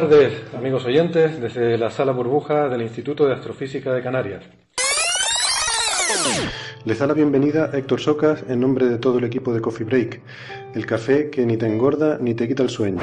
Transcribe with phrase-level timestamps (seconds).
[0.00, 4.42] Tardes, amigos oyentes, desde la sala burbuja del Instituto de Astrofísica de Canarias.
[6.84, 10.20] Les da la bienvenida Héctor Socas en nombre de todo el equipo de Coffee Break,
[10.74, 13.02] el café que ni te engorda ni te quita el sueño.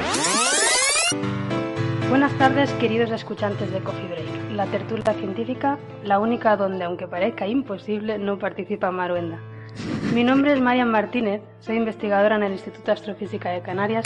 [2.10, 7.46] Buenas tardes, queridos escuchantes de Coffee Break, la tertulia científica, la única donde, aunque parezca
[7.46, 9.40] imposible, no participa Maruenda.
[10.12, 14.04] Mi nombre es Marian Martínez, soy investigadora en el Instituto de Astrofísica de Canarias.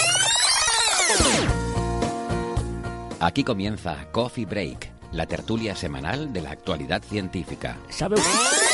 [3.27, 7.77] Aquí comienza Coffee Break, la tertulia semanal de la actualidad científica.
[7.88, 8.18] ¿Sabe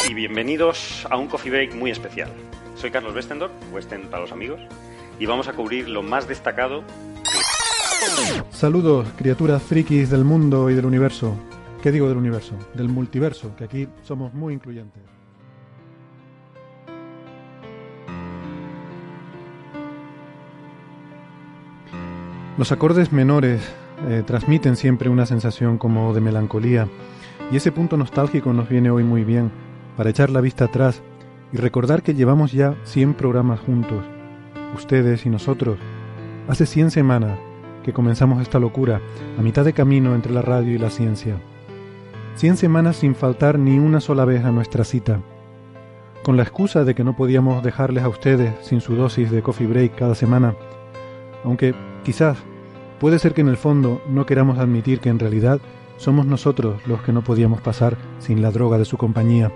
[0.06, 2.28] Y bienvenidos a un Coffee Break muy especial.
[2.77, 4.61] Soy Carlos Westendorf, Westen para los amigos,
[5.19, 6.84] y vamos a cubrir lo más destacado.
[8.50, 11.34] Saludos, criaturas frikis del mundo y del universo.
[11.83, 12.53] ¿Qué digo del universo?
[12.75, 15.03] Del multiverso, que aquí somos muy incluyentes.
[22.59, 23.62] Los acordes menores
[24.08, 26.89] eh, transmiten siempre una sensación como de melancolía
[27.50, 29.50] y ese punto nostálgico nos viene hoy muy bien
[29.97, 31.03] para echar la vista atrás
[31.53, 34.03] y recordar que llevamos ya 100 programas juntos,
[34.75, 35.78] ustedes y nosotros.
[36.48, 37.39] Hace 100 semanas
[37.84, 39.00] que comenzamos esta locura,
[39.39, 41.37] a mitad de camino entre la radio y la ciencia.
[42.37, 45.21] 100 semanas sin faltar ni una sola vez a nuestra cita.
[46.22, 49.66] Con la excusa de que no podíamos dejarles a ustedes sin su dosis de coffee
[49.66, 50.54] break cada semana,
[51.44, 52.38] aunque quizás
[53.03, 55.59] puede ser que en el fondo no queramos admitir que en realidad
[55.97, 59.51] somos nosotros los que no podíamos pasar sin la droga de su compañía.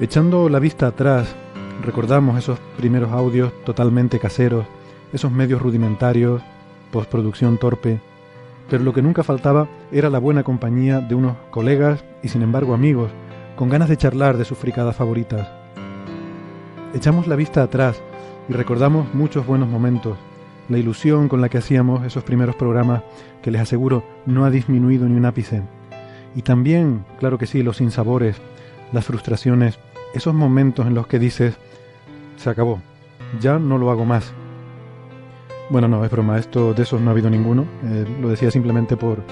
[0.00, 1.32] Echando la vista atrás,
[1.84, 4.66] recordamos esos primeros audios totalmente caseros,
[5.12, 6.42] esos medios rudimentarios,
[6.90, 8.00] postproducción torpe,
[8.68, 12.74] pero lo que nunca faltaba era la buena compañía de unos colegas y sin embargo
[12.74, 13.12] amigos,
[13.54, 15.48] con ganas de charlar de sus fricadas favoritas.
[16.92, 18.02] Echamos la vista atrás
[18.50, 20.18] y recordamos muchos buenos momentos,
[20.68, 23.04] la ilusión con la que hacíamos esos primeros programas
[23.42, 25.62] que les aseguro no ha disminuido ni un ápice.
[26.34, 28.36] Y también, claro que sí, los sinsabores,
[28.92, 29.78] las frustraciones,
[30.14, 31.54] esos momentos en los que dices,
[32.36, 32.82] se acabó,
[33.40, 34.32] ya no lo hago más.
[35.70, 38.96] Bueno, no, es broma, esto, de esos no ha habido ninguno, eh, lo decía simplemente
[38.96, 39.22] por,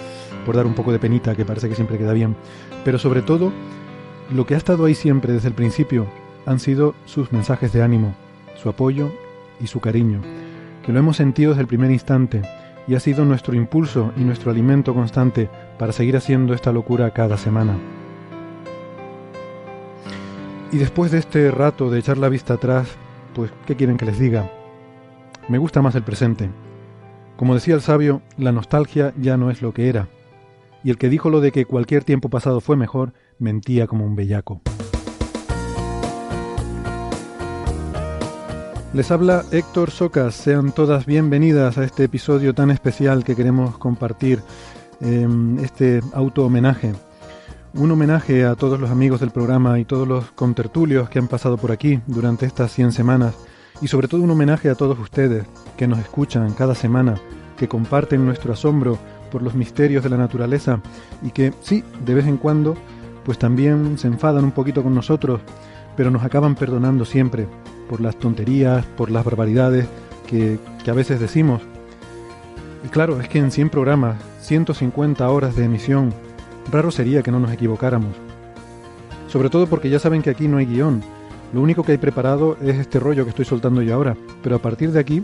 [0.46, 2.36] por dar un poco de penita, que parece que siempre queda bien.
[2.84, 3.52] Pero sobre todo,
[4.32, 6.06] lo que ha estado ahí siempre desde el principio
[6.46, 8.14] han sido sus mensajes de ánimo,
[8.60, 9.10] su apoyo
[9.60, 10.20] y su cariño,
[10.84, 12.42] que lo hemos sentido desde el primer instante
[12.86, 15.48] y ha sido nuestro impulso y nuestro alimento constante
[15.78, 17.76] para seguir haciendo esta locura cada semana.
[20.72, 22.88] Y después de este rato de echar la vista atrás,
[23.34, 24.50] pues, ¿qué quieren que les diga?
[25.48, 26.50] Me gusta más el presente.
[27.36, 30.08] Como decía el sabio, la nostalgia ya no es lo que era.
[30.82, 34.16] Y el que dijo lo de que cualquier tiempo pasado fue mejor, mentía como un
[34.16, 34.60] bellaco.
[38.94, 44.40] Les habla Héctor Socas, sean todas bienvenidas a este episodio tan especial que queremos compartir,
[45.02, 45.28] eh,
[45.62, 46.94] este auto homenaje.
[47.74, 51.58] Un homenaje a todos los amigos del programa y todos los contertulios que han pasado
[51.58, 53.34] por aquí durante estas 100 semanas.
[53.82, 55.44] Y sobre todo un homenaje a todos ustedes
[55.76, 57.16] que nos escuchan cada semana,
[57.58, 58.98] que comparten nuestro asombro
[59.30, 60.80] por los misterios de la naturaleza
[61.22, 62.74] y que sí, de vez en cuando,
[63.22, 65.42] pues también se enfadan un poquito con nosotros,
[65.94, 67.46] pero nos acaban perdonando siempre
[67.88, 69.86] por las tonterías, por las barbaridades
[70.26, 70.58] que,
[70.88, 71.60] a veces decimos.
[72.84, 76.14] Y claro, es que en 100 programas, 150 horas de emisión,
[76.70, 78.14] raro sería que no nos equivocáramos.
[79.26, 81.02] Sobre todo porque ya saben que aquí no hay guion.
[81.52, 84.16] Lo único que hay preparado es este rollo que estoy soltando yo ahora.
[84.42, 85.22] Pero a partir de aquí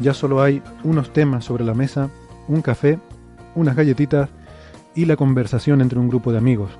[0.00, 2.10] ya solo hay unos temas sobre la mesa,
[2.48, 2.98] un café,
[3.54, 4.28] unas galletitas
[4.94, 6.70] y la conversación entre un grupo de amigos.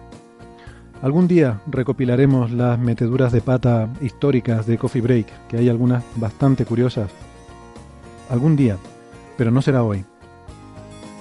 [1.02, 6.64] Algún día recopilaremos las meteduras de pata históricas de Coffee Break, que hay algunas bastante
[6.64, 7.10] curiosas.
[8.31, 8.78] Algún día,
[9.37, 10.04] pero no será hoy.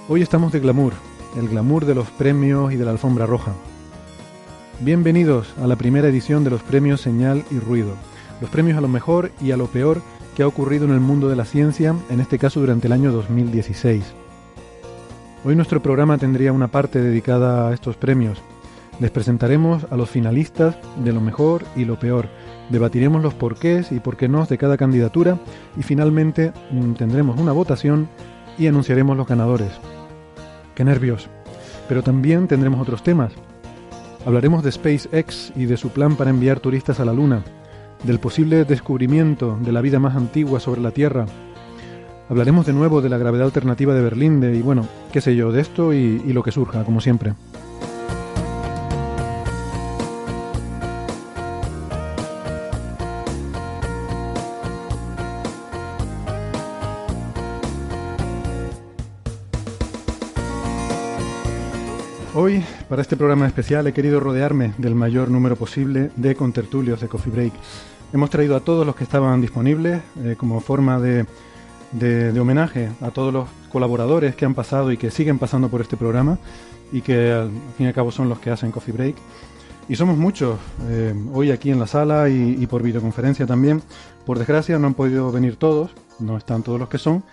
[0.08, 0.94] Hoy estamos de glamour,
[1.36, 3.52] el glamour de los premios y de la alfombra roja.
[4.80, 7.94] Bienvenidos a la primera edición de los premios Señal y Ruido.
[8.40, 10.00] los premios a lo mejor y a lo peor
[10.34, 13.12] que ha ocurrido en el mundo de la ciencia, en este caso durante el año
[13.12, 14.04] 2016.
[15.44, 18.42] Hoy nuestro programa tendría una parte dedicada a estos premios.
[18.98, 22.28] Les presentaremos a los finalistas de lo mejor y lo peor.
[22.70, 25.38] Debatiremos los porqués y por qué no de cada candidatura
[25.76, 28.08] y finalmente mm, tendremos una votación
[28.56, 29.70] y anunciaremos los ganadores.
[30.74, 31.28] ¡Qué nervios!
[31.88, 33.32] Pero también tendremos otros temas.
[34.24, 37.44] Hablaremos de SpaceX y de su plan para enviar turistas a la Luna,
[38.02, 41.26] del posible descubrimiento de la vida más antigua sobre la Tierra.
[42.28, 45.60] Hablaremos de nuevo de la gravedad alternativa de Berlín, y bueno, qué sé yo, de
[45.60, 47.34] esto y lo que surja, como siempre.
[62.46, 67.08] Hoy, para este programa especial, he querido rodearme del mayor número posible de contertulios de
[67.08, 67.52] Coffee Break.
[68.12, 71.26] Hemos traído a todos los que estaban disponibles eh, como forma de,
[71.90, 75.80] de, de, homenaje a todos los colaboradores que han pasado y que siguen pasando por
[75.80, 76.38] este programa
[76.92, 79.16] y que al fin y al cabo son los que hacen Coffee Break.
[79.88, 80.56] Y somos muchos
[80.88, 83.82] eh, hoy aquí en la sala y, y por videoconferencia también.
[84.24, 85.90] Por desgracia no han podido venir todos,
[86.20, 87.24] no están todos los que son,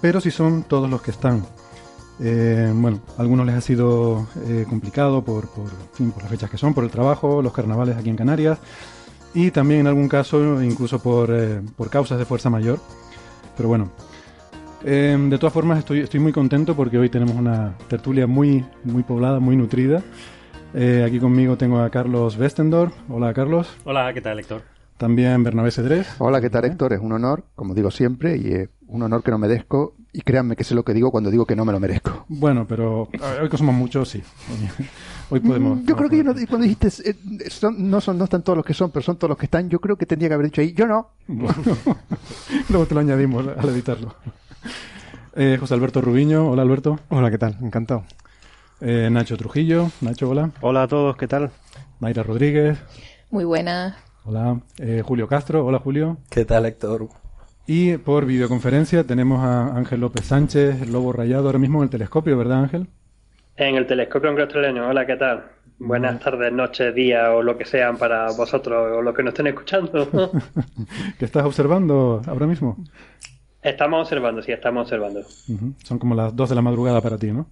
[0.00, 1.44] pero sí son todos los que están.
[2.20, 6.50] Eh, bueno, a algunos les ha sido eh, complicado por, por, fin, por las fechas
[6.50, 8.58] que son, por el trabajo, los carnavales aquí en Canarias
[9.36, 12.80] y también en algún caso incluso por, eh, por causas de fuerza mayor.
[13.54, 13.90] Pero bueno,
[14.82, 19.02] em, de todas formas estoy, estoy muy contento porque hoy tenemos una tertulia muy, muy
[19.02, 20.02] poblada, muy nutrida.
[20.72, 22.94] Eh, aquí conmigo tengo a Carlos Westendorf.
[23.10, 23.68] Hola Carlos.
[23.84, 24.62] Hola, ¿qué tal Héctor?
[24.96, 26.08] También Bernabé Cedrés.
[26.18, 26.94] Hola, ¿qué tal Héctor?
[26.94, 29.94] Es un honor, como digo siempre, y es un honor que no merezco.
[30.12, 32.24] Y créanme que sé lo que digo cuando digo que no me lo merezco.
[32.28, 33.02] Bueno, pero
[33.42, 34.22] hoy que somos muchos, sí.
[35.28, 35.84] Hoy podemos.
[35.84, 38.64] Yo creo que yo no, cuando dijiste, eh, son, no, son, no están todos los
[38.64, 40.60] que son, pero son todos los que están, yo creo que tendría que haber dicho
[40.62, 41.10] ahí, yo no.
[41.26, 41.54] Bueno,
[42.70, 44.14] luego te lo añadimos al editarlo.
[45.34, 46.98] Eh, José Alberto Rubiño, hola Alberto.
[47.10, 47.58] Hola, ¿qué tal?
[47.60, 48.04] Encantado.
[48.80, 50.50] Eh, Nacho Trujillo, Nacho, hola.
[50.62, 51.50] Hola a todos, ¿qué tal?
[52.00, 52.78] Mayra Rodríguez.
[53.30, 53.98] Muy buena.
[54.24, 54.60] Hola.
[54.78, 56.16] Eh, Julio Castro, hola Julio.
[56.30, 57.08] ¿Qué tal, Héctor?
[57.66, 61.90] Y por videoconferencia tenemos a Ángel López Sánchez, el lobo rayado, ahora mismo en el
[61.90, 62.86] telescopio, ¿verdad Ángel?
[63.56, 65.46] En el telescopio australiano, hola, ¿qué tal?
[65.78, 69.48] Buenas tardes, noches, días o lo que sean para vosotros o los que nos estén
[69.48, 70.30] escuchando.
[71.18, 72.76] ¿Qué estás observando ahora mismo?
[73.62, 75.20] Estamos observando, sí, estamos observando.
[75.20, 75.74] Uh -huh.
[75.82, 77.48] Son como las 2 de la madrugada para ti, ¿no?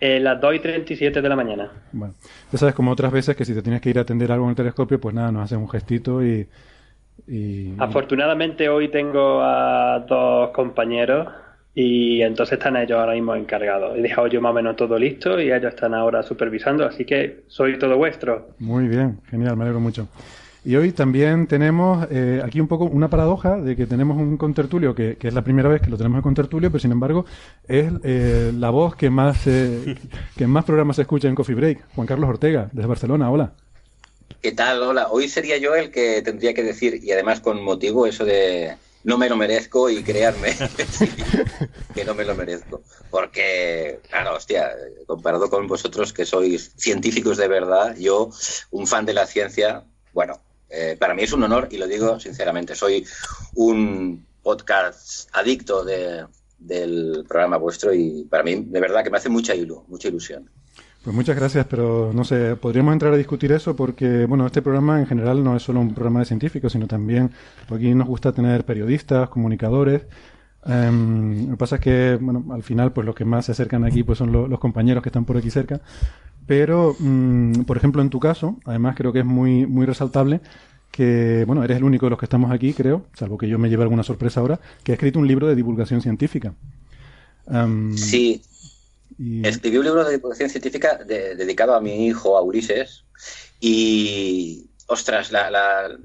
[0.00, 1.70] Eh, las 2 y 37 de la mañana.
[1.92, 2.14] Bueno,
[2.50, 4.50] ya sabes como otras veces que si te tienes que ir a atender algo en
[4.50, 6.48] el telescopio, pues nada, nos haces un gestito y...
[7.26, 7.74] y...
[7.78, 11.28] Afortunadamente hoy tengo a dos compañeros
[11.74, 13.98] y entonces están ellos ahora mismo encargados.
[13.98, 17.44] He dejado yo más o menos todo listo y ellos están ahora supervisando, así que
[17.48, 18.48] soy todo vuestro.
[18.58, 20.08] Muy bien, genial, me alegro mucho.
[20.64, 24.94] Y hoy también tenemos eh, aquí un poco una paradoja de que tenemos un contertulio
[24.94, 27.24] que, que, es la primera vez que lo tenemos en contertulio, pero sin embargo
[27.68, 29.94] es eh, la voz que más eh,
[30.36, 31.84] que más programas se escucha en Coffee Break.
[31.94, 33.52] Juan Carlos Ortega, desde Barcelona, hola.
[34.42, 34.82] ¿Qué tal?
[34.82, 35.08] Hola.
[35.10, 39.18] Hoy sería yo el que tendría que decir, y además con motivo, eso de no
[39.18, 40.54] me lo merezco y crearme
[41.94, 42.82] que no me lo merezco.
[43.10, 44.70] Porque, claro, hostia,
[45.06, 48.30] comparado con vosotros que sois científicos de verdad, yo,
[48.70, 52.18] un fan de la ciencia, bueno, eh, para mí es un honor y lo digo
[52.18, 52.74] sinceramente.
[52.74, 53.06] Soy
[53.54, 56.26] un podcast adicto de,
[56.58, 60.50] del programa vuestro y para mí de verdad que me hace mucha, ilu mucha ilusión.
[61.06, 64.98] Pues muchas gracias, pero no sé, podríamos entrar a discutir eso porque, bueno, este programa
[64.98, 67.30] en general no es solo un programa de científicos, sino también
[67.72, 70.02] aquí nos gusta tener periodistas, comunicadores.
[70.64, 73.84] Um, lo que pasa es que, bueno, al final, pues los que más se acercan
[73.84, 75.80] aquí pues son lo, los compañeros que están por aquí cerca.
[76.44, 80.40] Pero, um, por ejemplo, en tu caso, además creo que es muy, muy resaltable
[80.90, 83.68] que, bueno, eres el único de los que estamos aquí, creo, salvo que yo me
[83.68, 86.52] lleve alguna sorpresa ahora, que ha escrito un libro de divulgación científica.
[87.46, 88.42] Um, sí.
[89.18, 89.46] Y...
[89.46, 93.04] Escribí un libro de divulgación científica de, dedicado a mi hijo, a Ulises,
[93.60, 95.96] y, ostras, la, la,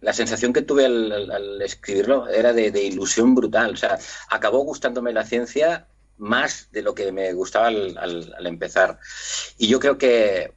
[0.00, 3.72] la sensación que tuve al, al, al escribirlo era de, de, ilusión brutal.
[3.72, 3.98] O sea,
[4.30, 5.86] acabó gustándome la ciencia
[6.18, 8.98] más de lo que me gustaba al, al empezar.
[9.58, 10.52] Y yo creo que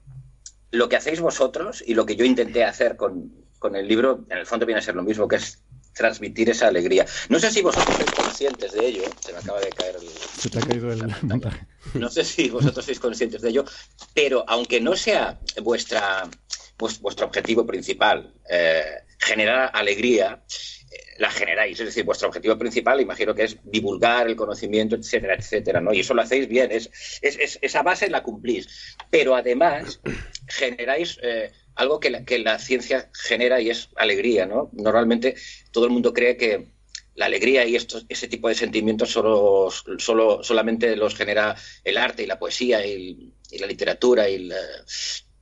[0.72, 4.38] lo que hacéis vosotros y lo que yo intenté hacer con, con el libro, en
[4.38, 5.60] el fondo viene a ser lo mismo, que es
[5.94, 7.06] transmitir esa alegría.
[7.30, 10.08] No sé si vosotros sois conscientes de ello, se me acaba de caer el...
[10.08, 11.68] Se te ha caído el montaje.
[11.94, 13.66] No sé si vosotros sois conscientes de ello,
[14.14, 16.30] pero aunque no sea vuestra,
[16.78, 18.84] vuestro objetivo principal eh,
[19.18, 20.44] generar alegría,
[20.92, 25.36] eh, la generáis, es decir, vuestro objetivo principal imagino que es divulgar el conocimiento, etcétera,
[25.36, 25.94] etcétera, ¿no?
[25.94, 26.90] Y eso lo hacéis bien, es,
[27.22, 30.00] es, es esa base la cumplís, pero además
[30.48, 31.20] generáis...
[31.22, 34.70] Eh, algo que la, que la ciencia genera y es alegría, ¿no?
[34.74, 35.36] Normalmente
[35.72, 36.74] todo el mundo cree que
[37.16, 41.56] la alegría y estos, ese tipo de sentimientos solo, solo, solamente los genera
[41.86, 44.50] el arte y la poesía y, la literatura y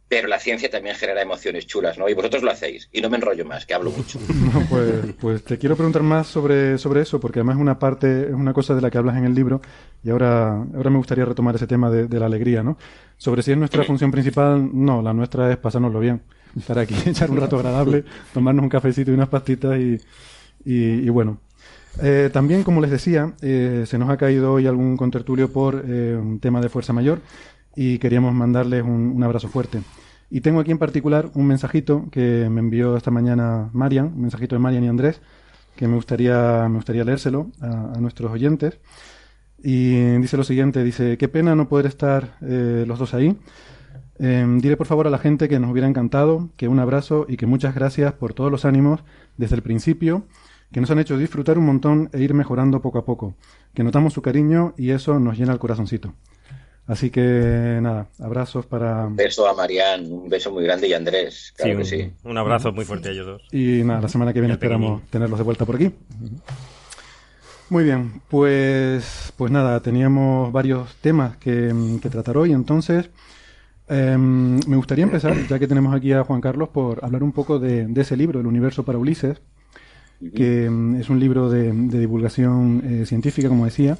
[0.07, 2.07] pero la ciencia también genera emociones chulas, ¿no?
[2.07, 2.89] Y vosotros lo hacéis.
[2.91, 4.19] Y no me enrollo más, que hablo mucho.
[4.69, 8.33] pues, pues, te quiero preguntar más sobre, sobre eso, porque además es una parte, es
[8.33, 9.61] una cosa de la que hablas en el libro,
[10.03, 12.77] y ahora, ahora me gustaría retomar ese tema de, la alegría, ¿no?
[13.17, 16.21] Sobre si es nuestra función principal, no, la nuestra es pasárnoslo bien.
[16.57, 19.99] Estar aquí, echar un rato agradable, tomarnos un cafecito y unas pastitas y,
[20.63, 21.39] y bueno,
[22.01, 26.15] eh, también, como les decía, eh, se nos ha caído hoy algún contertulio por eh,
[26.15, 27.21] un tema de fuerza mayor
[27.77, 29.81] y queríamos mandarles un, abrazo fuerte.
[30.31, 34.55] Y tengo aquí en particular un mensajito que me envió esta mañana Marian, un mensajito
[34.55, 35.21] de Marian y Andrés,
[35.75, 38.79] que me gustaría, me gustaría leérselo a, nuestros oyentes.
[39.59, 43.37] Y dice lo siguiente, dice, qué pena no poder estar los dos ahí.
[44.17, 47.45] diré por favor a la gente que nos hubiera encantado, que un abrazo y que
[47.45, 49.03] muchas gracias por todos los ánimos
[49.37, 50.25] desde el principio
[50.71, 53.35] que nos han hecho disfrutar un montón e ir mejorando poco a poco,
[53.73, 56.13] que notamos su cariño y eso nos llena el corazoncito.
[56.87, 59.07] Así que nada, abrazos para...
[59.07, 62.11] Un beso a Marian, un beso muy grande y a Andrés, claro sí, un, sí.
[62.23, 63.41] Un abrazo muy fuerte a ellos dos.
[63.51, 65.91] Y nada, la semana que viene esperamos tenerlos de vuelta por aquí.
[67.69, 71.73] Muy bien, pues, pues nada, teníamos varios temas que,
[72.09, 73.09] tratar hoy, entonces
[73.89, 77.59] em, me gustaría empezar, ya que tenemos aquí a Juan Carlos, por hablar un poco
[77.59, 79.41] de, de ese libro, El universo para Ulises,
[80.35, 83.97] que mm, es un libro de, divulgación eh, científica, como decía,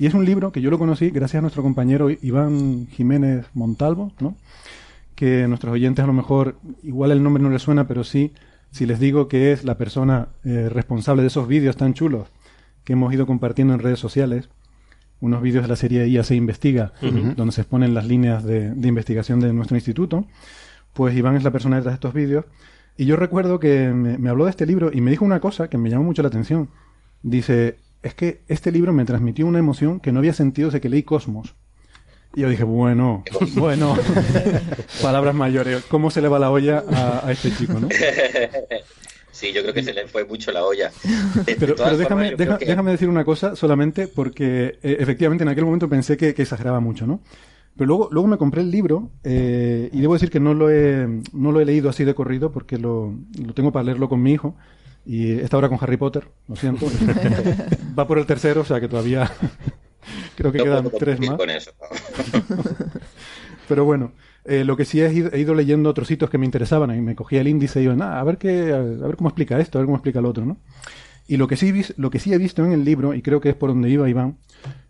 [0.00, 4.12] y es un libro que yo lo conocí gracias a nuestro compañero Iván Jiménez Montalvo,
[4.18, 4.34] ¿no?
[5.14, 8.32] que nuestros oyentes a lo mejor, igual el nombre no les suena, pero sí,
[8.70, 12.28] si les digo que es la persona eh, responsable de esos vídeos tan chulos
[12.82, 14.48] que hemos ido compartiendo en redes sociales,
[15.20, 16.94] unos vídeos de la serie IAC Investiga,
[17.36, 20.24] donde se exponen las líneas de, de investigación de nuestro instituto,
[20.94, 22.46] pues Iván es la persona detrás de estos vídeos
[22.96, 25.78] y yo recuerdo que me, habló de este libro y me dijo una cosa que
[25.78, 26.68] me llamó mucho la atención.
[27.22, 30.88] Dice, es que este libro me transmitió una emoción que no había sentido desde que
[30.88, 31.54] leí Cosmos.
[32.34, 33.96] Y yo dije, bueno, bueno,
[35.02, 37.88] palabras mayores, ¿cómo se le va la olla a, este chico, no?
[39.32, 40.92] Sí, yo creo que se le fue mucho la olla.
[41.58, 46.34] pero, déjame, déjame, decir una cosa solamente porque eh, efectivamente en aquel momento pensé que,
[46.34, 47.22] que, exageraba mucho, ¿no?
[47.74, 51.06] Pero luego, luego me compré el libro eh, y debo decir que no lo, he,
[51.32, 54.32] no lo he leído así de corrido porque lo, lo tengo para leerlo con mi
[54.32, 54.56] hijo.
[55.04, 56.86] Y esta hora con Harry Potter, lo siento.
[57.98, 59.30] Va por el tercero, o sea que todavía
[60.36, 61.38] creo que quedan tres más.
[63.68, 64.12] Pero bueno,
[64.44, 67.00] eh, lo que sí he ido, he ido, leyendo otros sitios que me interesaban y
[67.00, 69.80] me cogía el índice y yo, a ver qué, a ver cómo explica esto, a
[69.80, 70.58] ver cómo explica lo otro, ¿no?
[71.28, 73.50] Y lo que sí lo que sí he visto en el libro y creo que
[73.50, 74.38] es por donde iba Iván,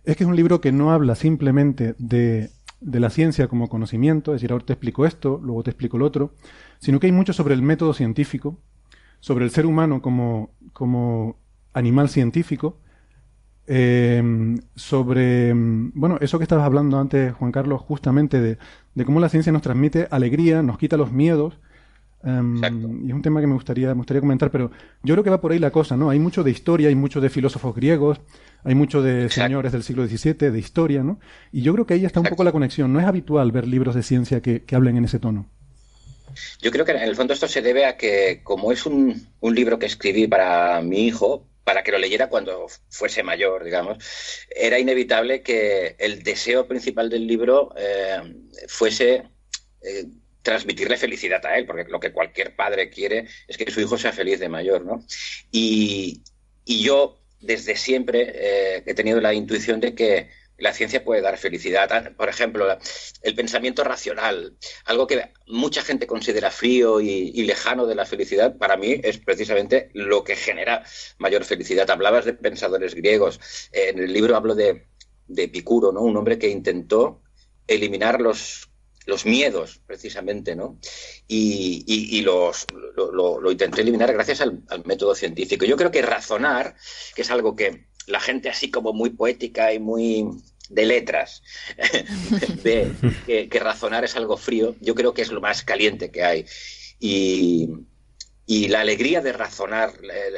[0.04, 2.50] es que es un libro que no habla simplemente de
[2.80, 6.06] de la ciencia como conocimiento, es decir, ahora te explico esto, luego te explico lo
[6.06, 6.34] otro,
[6.78, 8.58] sino que hay mucho sobre el método científico,
[9.20, 11.36] sobre el ser humano como, como
[11.72, 12.78] animal científico,
[13.66, 18.58] eh, sobre, bueno, eso que estabas hablando antes, Juan Carlos, justamente de,
[18.94, 21.58] de cómo la ciencia nos transmite alegría, nos quita los miedos,
[22.22, 24.70] Um, y es un tema que me gustaría, me gustaría comentar, pero
[25.02, 26.10] yo creo que va por ahí la cosa, ¿no?
[26.10, 28.20] Hay mucho de historia, hay mucho de filósofos griegos,
[28.62, 31.18] hay mucho de señores del siglo XVII, de historia, ¿no?
[31.50, 32.92] Y yo creo que ahí está un poco la conexión.
[32.92, 35.46] No es habitual ver libros de ciencia que, hablen en ese tono.
[36.60, 39.78] Yo creo que en el fondo esto se debe a que, como es un, libro
[39.78, 43.98] que escribí para mi hijo, para que lo leyera cuando fuese mayor, digamos,
[44.54, 48.20] era inevitable que el deseo principal del libro eh,
[48.68, 49.24] fuese
[49.82, 50.06] eh,
[50.42, 54.12] transmitirle felicidad a él, porque lo que cualquier padre quiere es que su hijo sea
[54.12, 55.04] feliz de mayor, ¿no?
[55.50, 56.22] Y,
[56.66, 60.28] yo desde siempre eh, he tenido la intuición de que
[60.60, 62.12] la ciencia puede dar felicidad.
[62.12, 62.78] Por ejemplo,
[63.22, 68.76] el pensamiento racional, algo que mucha gente considera frío y, lejano de la felicidad, para
[68.76, 70.84] mí es precisamente lo que genera
[71.18, 71.90] mayor felicidad.
[71.90, 73.40] Hablabas de pensadores griegos.
[73.72, 74.86] En el libro hablo de,
[75.26, 76.02] de Epicuro, ¿no?
[76.02, 77.22] Un hombre que intentó
[77.66, 78.70] eliminar los
[79.06, 80.78] los miedos, precisamente, ¿no?
[81.26, 85.64] Y, los, lo, intenté eliminar gracias al, método científico.
[85.64, 86.76] Yo creo que razonar,
[87.14, 90.26] que es algo que la gente así como muy poética y muy
[90.70, 91.42] de letras
[92.64, 92.90] ve
[93.26, 96.46] que, razonar es algo frío, yo creo que es lo más caliente que hay.
[96.98, 97.68] Y,
[98.68, 99.92] la alegría de razonar,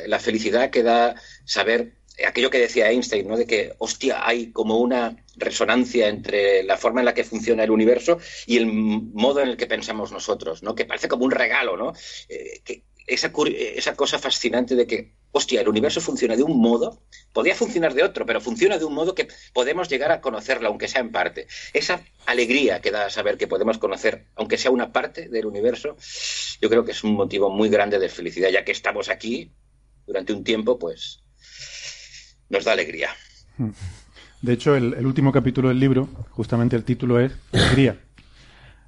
[0.07, 1.15] la felicidad que da
[1.47, 1.95] saber
[2.27, 3.39] aquello que decía Einstein, ¿no?
[3.39, 7.71] De que, hostia, hay como una resonancia entre la forma en la que funciona el
[7.71, 10.75] universo y el modo en el que pensamos nosotros, ¿no?
[10.75, 11.95] Que parece como un regalo, ¿no?
[12.29, 17.55] Eh, esa, esa cosa fascinante de que hostia, el universo funciona de un modo, podría
[17.55, 21.01] funcionar de otro, pero funciona de un modo que podemos llegar a conocerlo, aunque sea
[21.01, 21.49] en parte.
[21.73, 25.97] Esa alegría que da saber que podemos conocer, aunque sea una parte del universo,
[26.61, 29.51] yo creo que es un motivo muy grande de felicidad, ya que estamos aquí
[30.07, 31.25] durante un tiempo, pues
[32.49, 33.11] nos da alegría.
[34.43, 37.99] De hecho, el, último capítulo del libro, justamente el título es Alegría.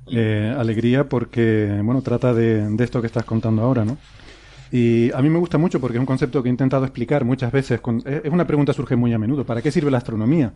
[0.06, 3.96] Eh, alegría porque, bueno, trata de, de esto que estás contando ahora, ¿no?
[4.74, 7.52] Y a mí me gusta mucho porque es un concepto que he intentado explicar muchas
[7.52, 7.80] veces.
[8.06, 9.46] es una pregunta que surge muy a menudo.
[9.46, 10.52] ¿Para qué sirve la astronomía?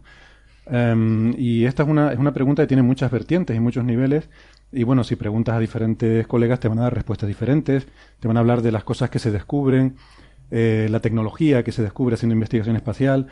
[0.67, 4.29] Em, y esta es una, es una pregunta que tiene muchas vertientes y muchos niveles.
[4.73, 7.87] Y bueno, si preguntas a diferentes colegas te van a dar respuestas diferentes.
[8.19, 9.95] Te van a hablar de las cosas que se descubren,
[10.51, 13.29] eh, la tecnología que se descubre haciendo investigación espacial,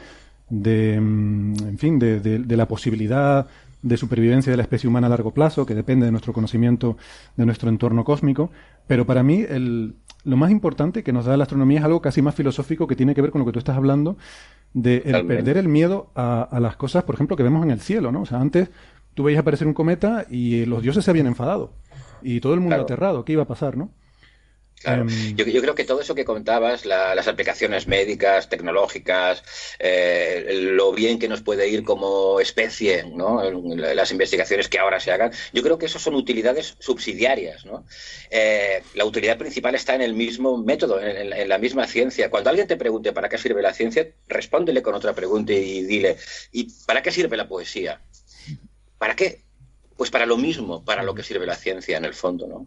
[0.49, 3.49] de, em, en fin, de la posibilidad
[3.83, 6.97] de supervivencia de la especie humana a largo plazo, que depende de nuestro conocimiento
[7.37, 8.50] de nuestro entorno cósmico.
[8.87, 12.23] Pero para mí el, lo más importante que nos da la astronomía es algo casi
[12.23, 14.16] más filosófico que tiene que ver con lo que tú estás hablando,
[14.75, 18.23] de perder el miedo a, las cosas, por ejemplo, que vemos en el cielo, ¿no?
[18.23, 18.71] O sea, antes
[19.14, 21.73] tú veías aparecer un cometa y los dioses se habían enfadado
[22.23, 23.90] y todo el mundo aterrado, ¿qué iba a pasar, no?
[24.87, 29.43] Em, yo, creo que todo eso que contabas, las aplicaciones médicas, tecnológicas,
[29.78, 33.43] eh, lo bien que nos puede ir como especie, ¿no?
[33.50, 37.66] las investigaciones que ahora se hagan, yo creo que eso son utilidades subsidiarias.
[37.66, 37.85] ¿no?
[38.31, 42.31] Eh, la utilidad principal está en el mismo método, en, la misma ciencia.
[42.31, 46.16] Cuando alguien te pregunte para qué sirve la ciencia, respóndele con otra pregunta y dile,
[46.52, 48.00] ¿y para qué sirve la poesía?
[48.99, 49.43] ¿Para qué?
[49.97, 52.66] Pues para lo mismo, para lo que sirve la ciencia en el fondo, ¿no?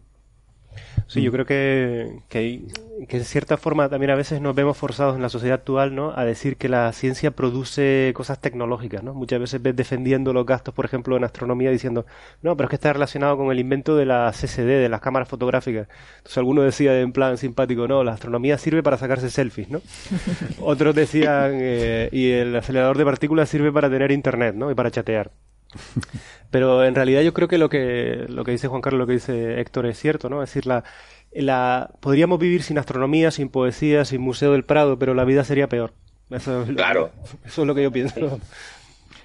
[1.10, 2.62] Sí, yo creo que, que,
[3.08, 6.12] que, en cierta forma también a veces nos vemos forzados en la sociedad actual ¿no?
[6.14, 9.02] a decir que la ciencia produce cosas tecnológicas.
[9.02, 9.12] ¿no?
[9.12, 12.06] Muchas veces ves defendiendo los gastos, por ejemplo, en astronomía diciendo,
[12.42, 15.28] no, pero es que está relacionado con el invento de la CCD, de las cámaras
[15.28, 15.88] fotográficas.
[16.18, 19.68] Entonces alguno decía en plan simpático, no, la astronomía sirve para sacarse selfies.
[19.68, 19.82] ¿no?
[20.60, 24.70] Otros decían, eh, y el acelerador de partículas sirve para tener internet ¿no?
[24.70, 25.32] y para chatear.
[26.50, 29.14] Pero en realidad yo creo que lo que, lo que dice Juan Carlos, lo que
[29.14, 30.42] dice Héctor es cierto, ¿no?
[30.42, 30.84] Es decir, la,
[31.32, 35.68] la, podríamos vivir sin astronomía, sin poesía, sin Museo del Prado, pero la vida sería
[35.68, 35.92] peor.
[36.30, 37.10] Eso es claro.
[37.14, 38.40] Lo, eso es lo que yo pienso.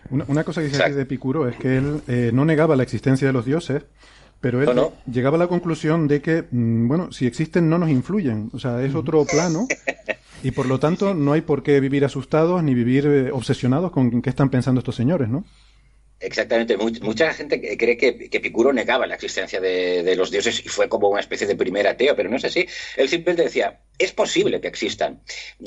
[0.10, 3.34] Una, cosa que dice de Epicuro es que él eh, no negaba la existencia de
[3.34, 3.84] los dioses,
[4.40, 4.80] pero él
[5.12, 8.84] llegaba a la conclusión de que, mm, bueno, si existen no nos influyen, o sea,
[8.84, 9.68] es otro plano
[10.44, 14.22] y por lo tanto no hay por qué vivir asustados ni vivir eh, obsesionados con
[14.22, 15.44] qué están pensando estos señores, ¿no?
[16.20, 16.78] Exactamente.
[16.78, 21.10] Mucha gente cree que, que Picuro negaba la existencia de, los dioses y fue como
[21.10, 22.66] una especie de primer ateo, pero no es así.
[22.96, 25.22] Él simplemente decía, es posible que existan.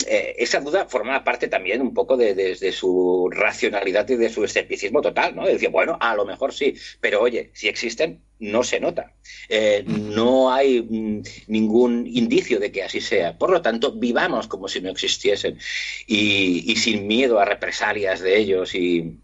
[0.07, 5.03] Eh, esa duda formaba parte también un poco de, su racionalidad y de su escepticismo
[5.03, 5.47] total, ¿no?
[5.47, 9.13] Decía, bueno, a lo mejor sí, pero oye, si existen, no se nota.
[9.51, 13.37] Eh, no hay mm, ningún indicio de que así sea.
[13.37, 15.59] Por lo tanto, vivamos como si no existiesen
[16.07, 19.19] y, y sin miedo a represalias de ellos y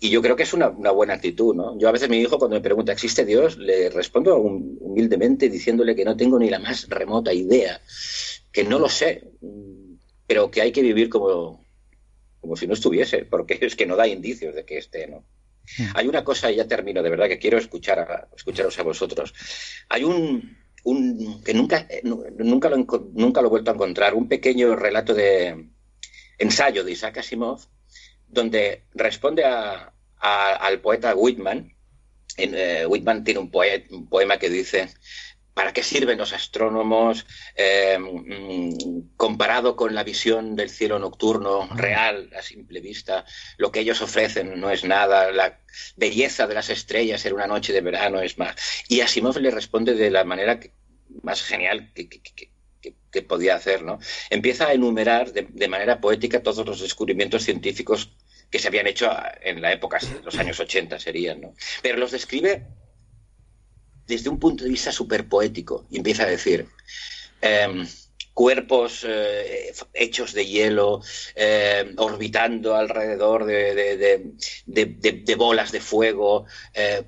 [0.00, 1.76] y yo creo que es una, buena actitud, ¿no?
[1.78, 3.58] Yo a veces mi hijo cuando me pregunta, ¿existe Dios?
[3.58, 7.80] Le respondo humildemente diciéndole que no tengo ni la más remota idea,
[8.52, 9.24] que no lo sé,
[10.26, 11.64] pero que hay que vivir como,
[12.40, 15.24] como si no estuviese, porque es que no da indicios de que esté, ¿no?
[15.76, 15.90] Hmm.
[15.94, 19.34] Hay una cosa, y ya termino, de verdad, que quiero escuchar a, escucharos a vosotros.
[19.88, 22.76] Hay un, un que nunca, nunca, lo,
[23.14, 25.70] nunca lo he vuelto a encontrar, un pequeño relato de
[26.38, 27.66] ensayo de Isaac Asimov,
[28.28, 31.74] donde responde al poeta Whitman.
[32.36, 34.88] En, eh, Whitman tiene un, poema que dice,
[35.54, 38.78] ¿para qué sirven los astrónomos em,
[39.16, 43.24] comparado con la visión del cielo nocturno real a simple vista?
[43.56, 45.60] Lo que ellos ofrecen no es nada, la
[45.96, 48.54] belleza de las estrellas en una noche de verano es más.
[48.88, 50.60] Y Asimov le responde de la manera
[51.22, 52.52] más genial que, que
[53.26, 53.98] podía hacer, ¿no?
[54.30, 58.12] Empieza a enumerar de, manera poética todos los descubrimientos científicos
[58.50, 59.10] que se habían hecho
[59.42, 61.54] en la época, los años 80 serían, ¿no?
[61.82, 62.66] Pero los describe
[64.06, 66.66] desde un punto de vista súper poético y empieza a decir
[67.42, 67.86] em,
[68.32, 71.02] cuerpos eh, hechos de hielo
[71.34, 74.32] em, orbitando alrededor de,
[74.64, 77.02] de, bolas de fuego, eh,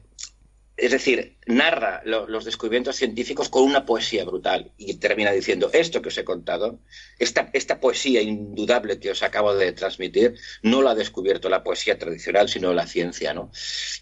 [0.81, 6.09] es decir, narra los descubrimientos científicos con una poesía brutal y termina diciendo esto que
[6.09, 6.81] os he contado,
[7.19, 11.99] esta, esta poesía indudable que os acabo de transmitir, no la ha descubierto la poesía
[11.99, 13.53] tradicional, sino la ciencia, ¿no?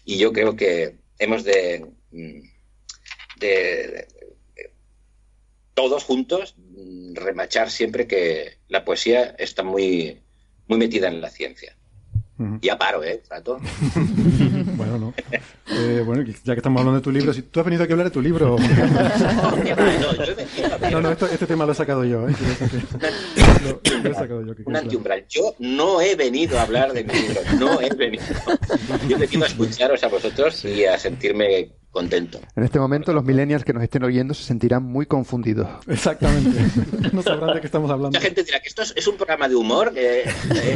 [0.05, 2.39] Y yo creo que hemos de, mm,
[3.39, 4.07] de
[5.73, 10.21] todos juntos mm, remachar siempre que la poesía está muy,
[10.69, 11.75] muy metida en la ciencia.
[12.61, 13.21] Ya paro, ¿eh?
[13.27, 13.59] bueno,
[15.09, 15.13] no.
[15.71, 17.93] Eh, bueno, ya que estamos hablando de tu libro, si tú has venido aquí a
[17.93, 18.55] hablar de tu libro.
[20.91, 22.27] no, no, este tema lo he sacado yo.
[22.27, 22.33] ¿eh?
[23.63, 24.53] Lo, he sacado yo.
[24.65, 25.25] Un antiumbral.
[25.27, 28.23] Yo no he venido a hablar de mi libro, no he venido.
[29.07, 32.39] Yo he venido a escucharos a vosotros y a sentirme contento.
[32.55, 35.67] En este momento los millennials que nos estén oyendo se sentirán muy confundidos.
[35.87, 36.59] Exactamente.
[37.13, 38.09] no sabrán de qué estamos hablando.
[38.09, 40.23] Mucha gente dirá que esto es, un programa de humor, eh,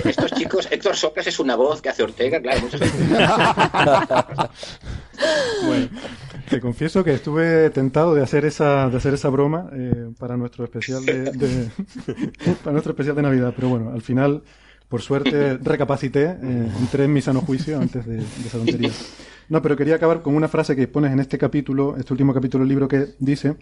[0.05, 2.77] estos chicos, Héctor Socas es una voz que hace Ortega, claro, mucha
[5.65, 5.89] bueno,
[6.53, 10.63] te confieso que estuve tentado de hacer esa, de hacer esa broma eh, para nuestro
[10.63, 11.31] especial de,
[12.63, 14.43] para nuestro especial de Navidad, pero bueno, al final,
[14.87, 18.91] por suerte, recapacité, eh, entré en mi sano juicio antes de, esa tontería.
[19.49, 22.63] No, pero quería acabar con una frase que pones en este capítulo, este último capítulo
[22.63, 23.57] del libro que dice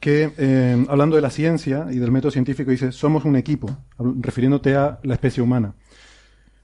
[0.00, 4.74] que, eh, hablando de la ciencia y del método científico, dice, somos un equipo, refiriéndote
[4.74, 5.74] a la especie humana.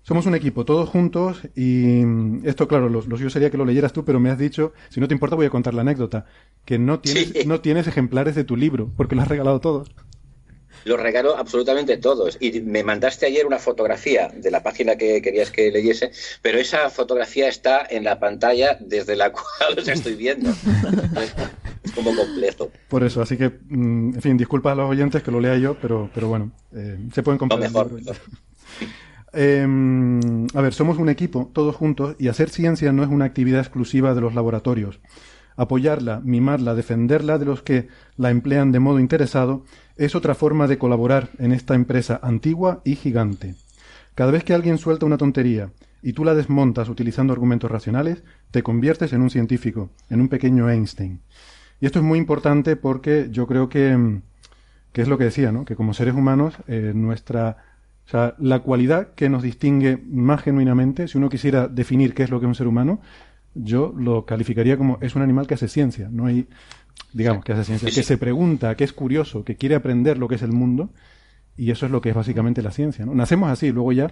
[0.09, 2.01] Somos un equipo, todos juntos, y
[2.42, 5.07] esto, claro, lo, suyo sería que lo leyeras tú, pero me has dicho, si no
[5.07, 6.25] te importa voy a contar la anécdota,
[6.64, 9.90] que no tienes, no tienes ejemplares de tu libro, porque lo has regalado todos.
[10.87, 12.38] Los regalo absolutamente todos.
[12.40, 16.88] Y me mandaste ayer una fotografía de la página que querías que leyese, pero esa
[16.88, 20.49] fotografía está en la pantalla desde la cual los estoy viendo.
[21.83, 22.71] es como completo.
[22.88, 25.77] Por eso, así que, mm, en fin, disculpa a los oyentes que lo lea yo,
[25.79, 27.61] pero, pero bueno, eh, se pueden comprar.
[27.61, 27.90] mejor.
[29.32, 33.60] Em, a ver, somos un equipo, todos juntos, y hacer ciencia no es una actividad
[33.60, 35.00] exclusiva de los laboratorios.
[35.56, 39.64] Apoyarla, mimarla, defenderla de los que la emplean de modo interesado
[39.96, 43.56] es otra forma de colaborar en esta empresa antigua y gigante.
[44.14, 48.62] Cada vez que alguien suelta una tontería y tú la desmontas utilizando argumentos racionales, te
[48.62, 51.20] conviertes en un científico, en un pequeño Einstein.
[51.80, 54.20] Y esto es muy importante porque yo creo que,
[54.92, 55.64] que es lo que decía, ¿no?
[55.64, 57.56] que como seres humanos, eh, nuestra,
[58.09, 62.31] o sea, la cualidad que nos distingue más genuinamente, si uno quisiera definir qué es
[62.31, 63.03] lo que es un ser humano,
[63.53, 66.09] yo lo calificaría como es un animal que hace ciencia.
[66.11, 66.49] No hay,
[67.12, 70.37] digamos, que hace ciencia, que se pregunta, que es curioso, que quiere aprender lo que
[70.37, 70.88] es el mundo,
[71.55, 73.14] y eso es lo que es básicamente la ciencia, ¿no?
[73.14, 74.11] Nacemos así, luego ya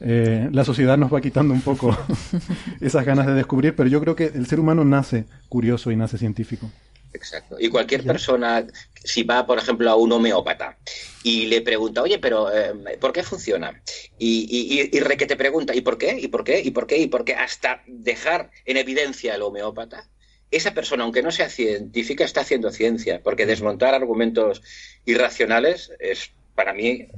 [0.00, 1.96] eh, la sociedad nos va quitando un poco
[2.82, 6.18] esas ganas de descubrir, pero yo creo que el ser humano nace curioso y nace
[6.18, 6.70] científico.
[7.14, 7.56] Exacto.
[7.58, 8.66] Y cualquier persona,
[9.02, 10.76] si va, por ejemplo, a un homeópata
[11.22, 13.82] y le pregunta, oye, pero eh, ¿por qué funciona?
[14.18, 16.18] Y, y, y, que te pregunta, ¿y por qué?
[16.18, 16.60] ¿Y por qué?
[16.60, 16.98] ¿Y por qué?
[16.98, 17.34] ¿Y por qué?
[17.34, 20.08] Hasta dejar en evidencia al homeópata,
[20.50, 24.62] esa persona, aunque no sea científica, está haciendo ciencia, porque desmontar argumentos
[25.04, 27.08] irracionales es para mí eh,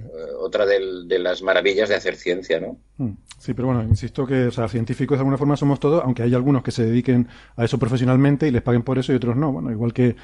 [0.40, 2.78] otra de, las maravillas de hacer ciencia, ¿no?
[2.96, 3.16] Hmm.
[3.38, 6.34] Sí, pero bueno, insisto que, o sea, científicos de alguna forma somos todos, aunque hay
[6.34, 9.52] algunos que se dediquen a eso profesionalmente y les paguen por eso y otros no.
[9.52, 10.16] Bueno, igual que,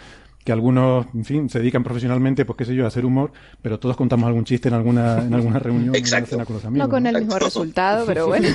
[0.45, 3.79] que algunos, en fin, se dedican profesionalmente, pues qué sé yo, a hacer humor, pero
[3.79, 5.95] todos contamos algún chiste en alguna, en alguna reunión.
[5.95, 6.43] Exacto.
[6.45, 8.49] con los amigos, no con el mismo resultado, pero bueno.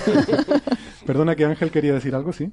[1.06, 2.52] Perdona que Ángel quería decir algo, ¿sí?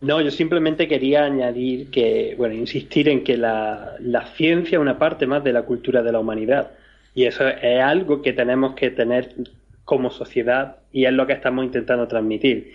[0.00, 3.96] No, yo simplemente quería añadir que, bueno, insistir en que la,
[4.36, 6.70] ciencia es una parte más de la cultura de la humanidad.
[7.18, 9.34] Y eso es algo que tenemos que tener
[9.84, 12.74] como sociedad y es lo que estamos intentando transmitir.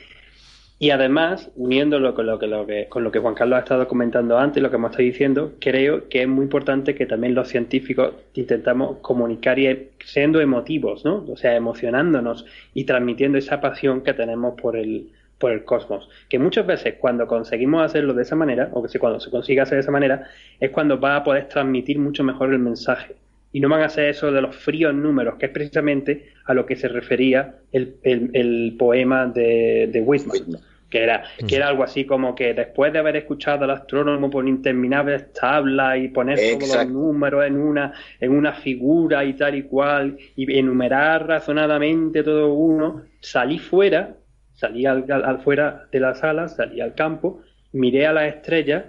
[0.80, 3.88] Y además, uniéndolo con lo que, lo que, con lo que Juan Carlos ha estado
[3.88, 7.48] comentando antes, lo que hemos estado diciendo, creo que es muy importante que también los
[7.48, 11.26] científicos intentamos comunicar y siendo emotivos, ¿no?
[11.30, 16.10] O sea, emocionándonos y transmitiendo esa pasión que tenemos por el, por el cosmos.
[16.28, 19.78] Que muchas veces cuando conseguimos hacerlo de esa manera, o que cuando se consigue hacer
[19.78, 20.28] de esa manera,
[20.60, 23.16] es cuando va a poder transmitir mucho mejor el mensaje.
[23.54, 26.66] Y no van a ser eso de los fríos números, que es precisamente a lo
[26.66, 30.60] que se refería el, poema de, de Whitman.
[30.90, 34.48] Que era, que era algo así como que después de haber escuchado al astrónomo por
[34.48, 39.64] interminables tablas y poner todos los números en una, en una figura y tal y
[39.64, 44.18] cual, y enumerar razonadamente todo uno, salí fuera
[44.54, 47.42] salí al, fuera de la sala, salí al campo,
[47.74, 48.86] miré a las estrellas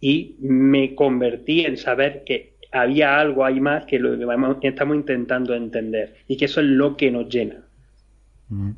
[0.00, 5.54] y me convertí en saber que había algo ahí más que lo que estamos intentando
[5.54, 7.62] entender y que eso es lo que nos llena.
[8.48, 8.72] Mm,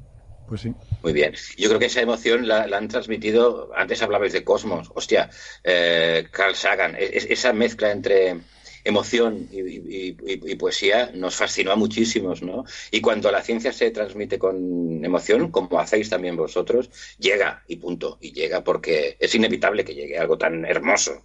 [0.48, 0.74] pues sí.
[1.02, 1.34] Muy bien.
[1.56, 5.30] Yo creo que esa emoción la, han transmitido, antes hablabais de Cosmos, hostia,
[5.64, 8.40] eh, Carl Sagan, e, esa mezcla entre
[8.84, 12.64] emoción y, poesía nos fascinó a muchísimos, ¿no?
[12.90, 18.18] Y cuando la ciencia se transmite con emoción, como hacéis también vosotros, llega y punto,
[18.20, 21.24] y llega porque es inevitable que llegue algo tan hermoso.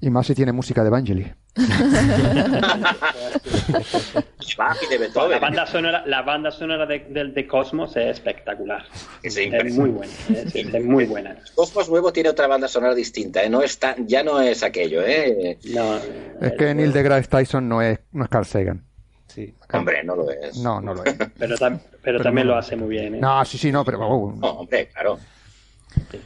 [0.00, 1.32] Y más si tiene música de Evangeli.
[4.56, 8.84] la banda sonora, la banda sonora de, Cosmos es espectacular.
[9.22, 9.36] Es,
[9.74, 10.12] muy buena.
[10.28, 11.36] Es, muy buena.
[11.54, 13.42] Cosmos nuevo tiene otra banda sonora distinta.
[13.42, 13.50] ¿eh?
[13.50, 15.02] No está, ya no es aquello.
[15.02, 15.58] ¿eh?
[16.40, 18.84] es que Neil deGrasse Tyson no es, no es Carl Sagan.
[19.26, 19.54] Sí.
[19.72, 20.56] Hombre, no lo es.
[20.58, 21.14] No, no lo es.
[21.38, 21.56] pero,
[22.02, 23.14] pero, también lo hace muy bien.
[23.16, 23.20] ¿eh?
[23.20, 23.98] No, sí, sí, no, pero.
[23.98, 25.18] No, hombre, claro.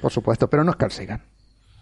[0.00, 1.22] Por supuesto, pero no es Carl Sagan.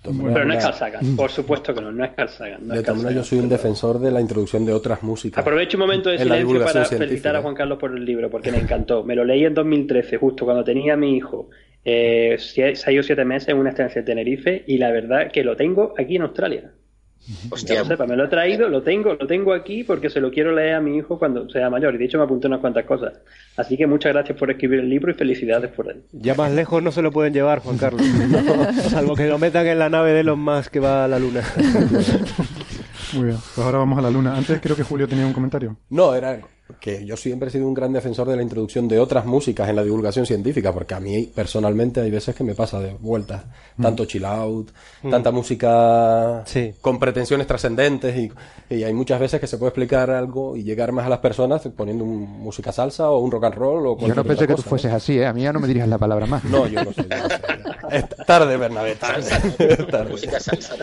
[0.03, 2.69] Pero no es Carl Sagan, por supuesto que no, no es Carl Sagan.
[2.69, 5.41] de todas maneras, yo soy un defensor de la introducción de otras músicas.
[5.41, 8.59] Aprovecho un momento de silencio para felicitar a Juan Carlos por el libro, porque me
[8.59, 9.05] encantó.
[9.05, 11.49] Me lo leí en 2013, justo cuando tenía a mi hijo
[11.85, 15.57] eh, seis o siete meses en una estancia de Tenerife, y la verdad que lo
[15.57, 16.73] tengo aquí en Australia.
[17.51, 17.85] Hostia.
[17.85, 20.75] sepa, me lo he traído, lo tengo, lo tengo aquí porque se lo quiero leer
[20.75, 21.95] a mi hijo cuando sea mayor.
[21.95, 23.15] Y de hecho me apunté unas cuantas cosas.
[23.57, 26.03] Así que muchas gracias por escribir el libro y felicidades por él.
[26.13, 28.03] Ya más lejos no se lo pueden llevar, Juan Carlos.
[28.91, 31.43] salvo que lo metan en la nave de los más que va a la luna.
[33.13, 34.37] Muy bien, pues ahora vamos a la luna.
[34.37, 35.77] Antes creo que Julio tenía un comentario.
[35.91, 36.41] No, era
[36.81, 39.77] que yo siempre he sido un gran defensor de la introducción de otras músicas en
[39.77, 43.45] la divulgación científica, porque a mí personalmente hay veces que me pasa de vueltas,
[43.77, 43.83] mm.
[43.83, 44.71] tanto chill out,
[45.03, 45.11] mm.
[45.11, 46.45] tanta música
[46.81, 48.33] con pretensiones trascendentes y,
[48.83, 52.05] hay muchas veces que se puede explicar algo y llegar más a las personas poniendo
[52.07, 55.19] música salsa o un rock and roll o Yo no pensé que tú fueses así,
[55.19, 55.27] ¿eh?
[55.27, 56.43] A mí ya no me dirías la palabra más.
[56.45, 57.07] No, yo no sé.
[57.91, 59.31] es tarde, Bernabé, tarde.
[60.11, 60.75] Música salsa,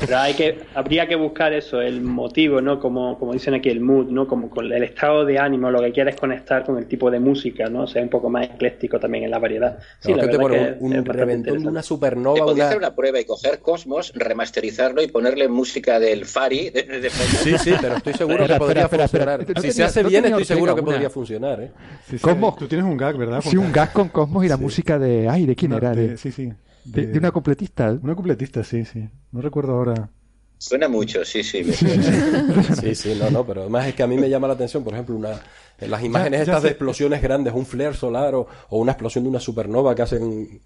[0.00, 2.80] Pero hay que, habría que buscar eso, el motivo, ¿no?
[2.80, 4.26] Como, como dicen aquí, el mood, ¿no?
[4.26, 7.68] Como con el estado de ánimo, lo que quieres conectar con el tipo de música,
[7.68, 7.82] ¿no?
[7.82, 9.78] O sea, un poco más ecléctico también en la variedad.
[10.00, 12.54] Sí, que te pone un, reventón de una supernova.
[12.54, 17.58] Te hacer una prueba y coger Cosmos, remasterizarlo y ponerle música del Fari de, Sí,
[17.58, 19.46] sí, pero estoy seguro que podría funcionar.
[19.60, 21.72] si se hace bien, estoy seguro que podría funcionar, ¿eh?
[22.20, 23.40] Cosmos, tú tienes un gag, ¿verdad?
[23.42, 25.28] Sí, un gag con Cosmos y la música de...
[25.28, 25.94] Ay, ¿de quién era?
[26.16, 26.52] sí, sí.
[26.84, 27.90] De, de, una completista.
[28.02, 29.08] Una completista, sí, sí.
[29.30, 30.10] No recuerdo ahora.
[30.58, 31.64] Suena mucho, sí, sí.
[32.80, 34.92] sí, sí, no, no, pero además es que a mí me llama la atención, por
[34.92, 35.40] ejemplo, una,
[35.80, 39.40] en las imágenes estas de explosiones grandes, un flare solar o, una explosión de una
[39.40, 40.60] supernova que hacen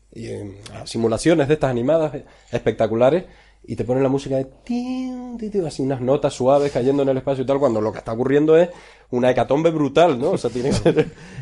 [0.84, 2.12] simulaciones de estas animadas
[2.50, 3.24] espectaculares
[3.64, 7.44] y te ponen la música de tin, así unas notas suaves cayendo en el espacio
[7.44, 8.70] y tal, cuando lo que está ocurriendo es
[9.10, 10.30] una hecatombe brutal, ¿no?
[10.30, 10.70] O sea, tiene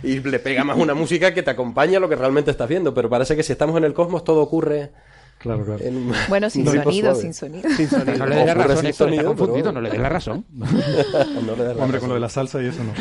[0.03, 2.93] y le pega más una música que te acompaña a lo que realmente estás viendo,
[2.93, 4.91] pero parece que si estamos en el cosmos todo ocurre
[5.40, 5.83] Claro, claro.
[6.29, 8.18] Bueno, sin sonido, sin sonido, sin sonido.
[8.18, 10.44] No le dé la razón, Héctor, sonido, confundido, no le dé la razón.
[11.79, 12.92] Hombre, con lo de la salsa y eso no.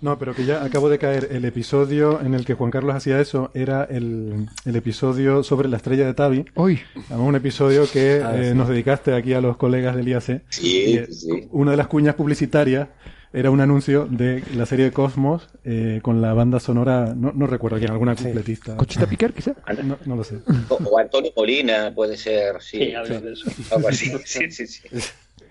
[0.00, 1.28] no, pero que ya acabo de caer.
[1.32, 5.78] El episodio en el que Juan Carlos hacía eso era el, el episodio sobre la
[5.78, 6.44] estrella de Tavi.
[6.54, 6.80] Uy.
[7.10, 10.42] Un episodio que ah, eh, nos dedicaste aquí a los colegas del IAC.
[10.48, 11.48] Sí, sí.
[11.50, 12.88] Una de las cuñas publicitarias
[13.34, 17.48] era un anuncio de la serie de Cosmos eh, con la banda sonora, no, no
[17.48, 18.76] recuerdo quién, alguna completista.
[18.76, 19.54] ¿Cochita Piquer, quizá?
[19.82, 20.38] No, no, lo sé.
[20.68, 22.78] O, Antonio Molina, puede ser, sí.
[22.78, 23.50] sí algo de eso.
[23.74, 24.82] Algo así, sí, sí, sí.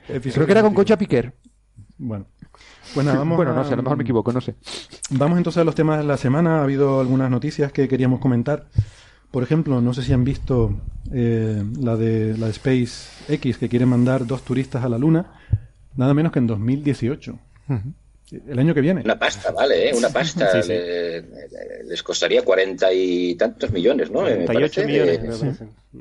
[0.08, 1.34] Creo que era con Cocha Piquer.
[1.98, 2.26] Bueno.
[2.96, 4.56] Bueno, pues vamos bueno, no sé, a lo mejor me equivoco, no sé.
[5.10, 6.60] Vamos entonces a los temas de la semana.
[6.60, 8.68] Ha habido algunas noticias que queríamos comentar.
[9.30, 10.74] Por ejemplo, no sé si han visto
[11.12, 15.34] eh, la de la de Space X que quiere mandar dos turistas a la Luna,
[15.96, 17.40] nada menos que en 2018.
[18.48, 19.02] El año que viene.
[19.02, 19.94] Una pasta, vale, ¿eh?
[19.96, 20.62] una pasta.
[21.86, 24.22] les costaría cuarenta y tantos millones, ¿no?
[24.22, 25.20] 48 millones.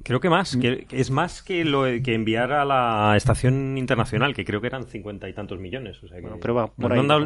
[0.02, 4.44] Creo que más, que es más que lo que enviar a la estación internacional, que
[4.44, 6.02] creo que eran cincuenta y tantos millones.
[6.02, 7.18] O sea pero no, han dado,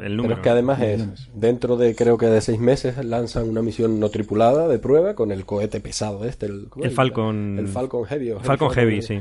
[0.00, 0.22] el número.
[0.22, 4.00] Pero es que además es, dentro de creo que de seis meses lanzan una misión
[4.00, 6.46] no tripulada de prueba con el cohete pesado este.
[6.46, 7.58] El, el Falcon.
[7.58, 8.32] El Falcon Heavy.
[8.42, 9.20] Falcon Heavy, sí.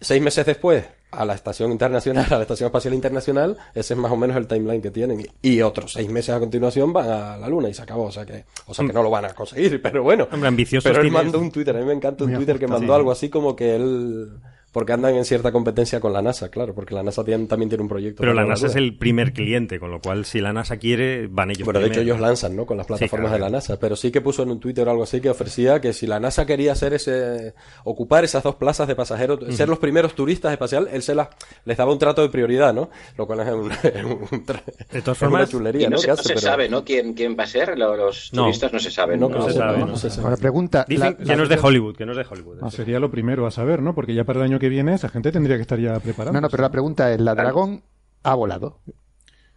[0.00, 4.12] Seis meses después a la estación internacional, a la estación espacial internacional, ese es más
[4.12, 5.26] o menos el timeline que tienen.
[5.42, 8.04] Y otros seis meses a continuación van a la Luna y se acabó.
[8.04, 10.28] O sea que, o sea que no lo van a conseguir, pero bueno.
[10.30, 13.28] pero él mandó un Twitter, a mí me encanta un Twitter que mandó algo así
[13.28, 14.30] como que él
[14.72, 17.88] porque andan en cierta competencia con la NASA, claro, porque la NASA también tiene un
[17.88, 18.20] proyecto.
[18.20, 21.50] Pero la NASA es el primer cliente, con lo cual si la NASA quiere, van
[21.50, 21.64] ellos.
[21.64, 22.66] Bueno, de hecho ellos lanzan, ¿no?
[22.66, 25.02] Con las plataformas de la NASA, pero sí que puso en un Twitter o algo
[25.04, 27.54] así que ofrecía que si la NASA quería hacer ese,
[27.84, 31.28] ocupar esas dos plazas de pasajeros, ser los primeros turistas espaciales, él se las,
[31.64, 32.90] les daba un trato de prioridad, ¿no?
[33.16, 33.68] Lo cual es un,
[34.92, 35.98] de todas formas, chulería, ¿no?
[35.98, 36.84] Se, sabe, ¿no?
[36.84, 39.20] ¿Quién, quién va a ser, los, turistas no se saben.
[39.20, 40.84] No, se sabe, no, se Ahora pregunta.
[40.88, 42.58] Dicen que no es de Hollywood, que no es de Hollywood.
[42.62, 43.94] Ah, sería lo primero a saber, ¿no?
[43.94, 46.32] Porque ya para el año que viene esa gente tendría que estar ya preparado.
[46.32, 47.82] No, no, pero la pregunta es, ¿la dragón
[48.22, 48.80] ha volado?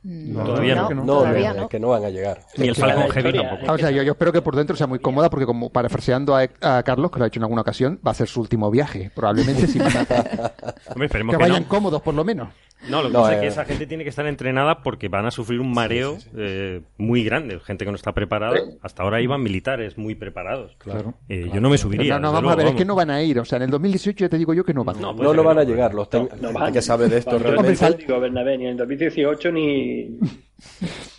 [0.04, 0.90] No, todavía no.
[0.90, 1.70] No, todavía no.
[1.70, 2.42] que no van a llegar.
[2.58, 3.66] Ni el Falcon Heavy tampoco.
[3.68, 6.36] Ah, o sea, yo, yo, espero que por dentro sea muy cómoda porque como parafraseando
[6.36, 8.72] a, a, Carlos, que lo ha hecho en alguna ocasión, va a ser su último
[8.72, 9.12] viaje.
[9.14, 9.80] Probablemente sí.
[10.88, 12.50] Hombre, esperemos que, que vayan cómodos por lo menos.
[12.90, 15.26] No, lo que pasa es que eh, esa gente tiene que estar entrenada porque van
[15.26, 17.60] a sufrir un mareo eh, muy grande.
[17.60, 18.60] Gente que no está preparada.
[18.82, 20.76] Hasta ahora iban militares muy preparados.
[20.78, 21.14] Claro.
[21.30, 22.16] Eh, yo no me subiría.
[22.16, 23.40] no, no, vamos a ver, es que no van a ir.
[23.40, 25.00] O sea, en el 2018 ya te digo yo que no van.
[25.00, 25.94] No, no, van a llegar.
[25.94, 27.98] Los que sabe de esto realmente.
[27.98, 30.20] Digo, Bernabé, ni en el 2018 ni...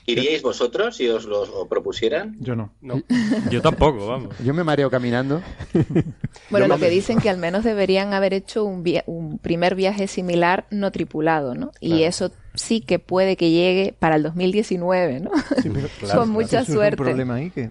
[0.06, 2.36] ¿Iríais vosotros si os lo propusieran?
[2.40, 2.72] Yo no.
[3.50, 4.34] Yo tampoco, vamos.
[4.44, 5.42] Yo me mareo caminando.
[6.50, 10.66] Bueno, lo que dicen que al menos deberían haber hecho un, un primer viaje similar
[10.70, 11.72] no tripulado, ¿no?
[11.80, 15.30] Y eso sí que puede que llegue para el 2019, ¿no?
[16.14, 17.00] Con mucha suerte.
[17.00, 17.70] un problema ahí que...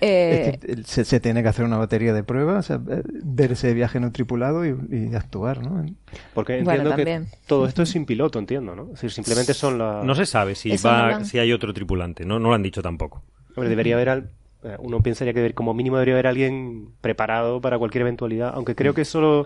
[0.00, 4.64] Eh, se, tiene que hacer una batería de pruebas, eh, ver ese viaje no tripulado
[4.64, 5.84] y, actuar, ¿no?
[6.34, 8.84] Porque entiendo que todo esto es sin piloto, entiendo, ¿no?
[8.84, 10.04] Es decir, simplemente son las...
[10.04, 12.38] No se sabe si, va, si hay otro tripulante, ¿no?
[12.38, 13.22] No lo han dicho tampoco.
[13.54, 14.08] Hombre, debería haber...
[14.08, 14.30] Al...
[14.64, 18.92] Eh, uno pensaría que como mínimo debería haber alguien preparado para cualquier eventualidad, aunque creo
[18.92, 19.44] que solo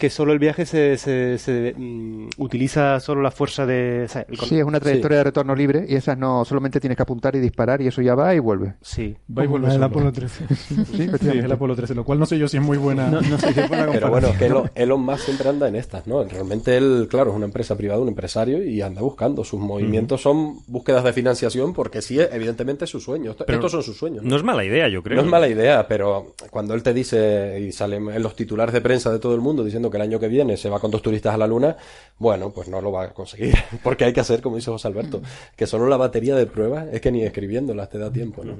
[0.00, 4.08] que solo el viaje se, se, mm, utiliza solo la fuerza de...
[4.08, 7.38] sí, es una trayectoria de retorno libre y esas no, solamente tienes que apuntar y
[7.38, 8.74] disparar y eso ya va y vuelve.
[8.80, 9.14] Sí.
[9.36, 9.72] Va y vuelve.
[9.72, 10.46] el Apolo 13.
[10.54, 13.10] sí, efectivamente, el Apolo 13, lo cual no sé yo si es muy buena...
[13.10, 16.24] No, sé si es buena Pero bueno, que Elon, Musk siempre anda en estas, ¿no?
[16.24, 19.44] Realmente él, claro, es una empresa privada, un empresario y anda buscando.
[19.44, 23.36] Sus movimientos son búsquedas de financiación porque sí, evidentemente es su sueño.
[23.46, 24.24] Estos son sus sueños.
[24.24, 24.34] ¿no?
[24.34, 25.16] es mala idea, yo creo.
[25.16, 28.80] No es mala idea, pero cuando él te dice y salen en los titulares de
[28.80, 31.02] prensa de todo el mundo diciendo que el año que viene se va con dos
[31.02, 31.76] turistas a la luna,
[32.18, 33.54] bueno, pues no lo va a conseguir.
[33.82, 35.22] Porque hay que hacer, como dice José Alberto,
[35.56, 38.56] que solo la batería de pruebas es que ni escribiéndolas te da tiempo, ¿no?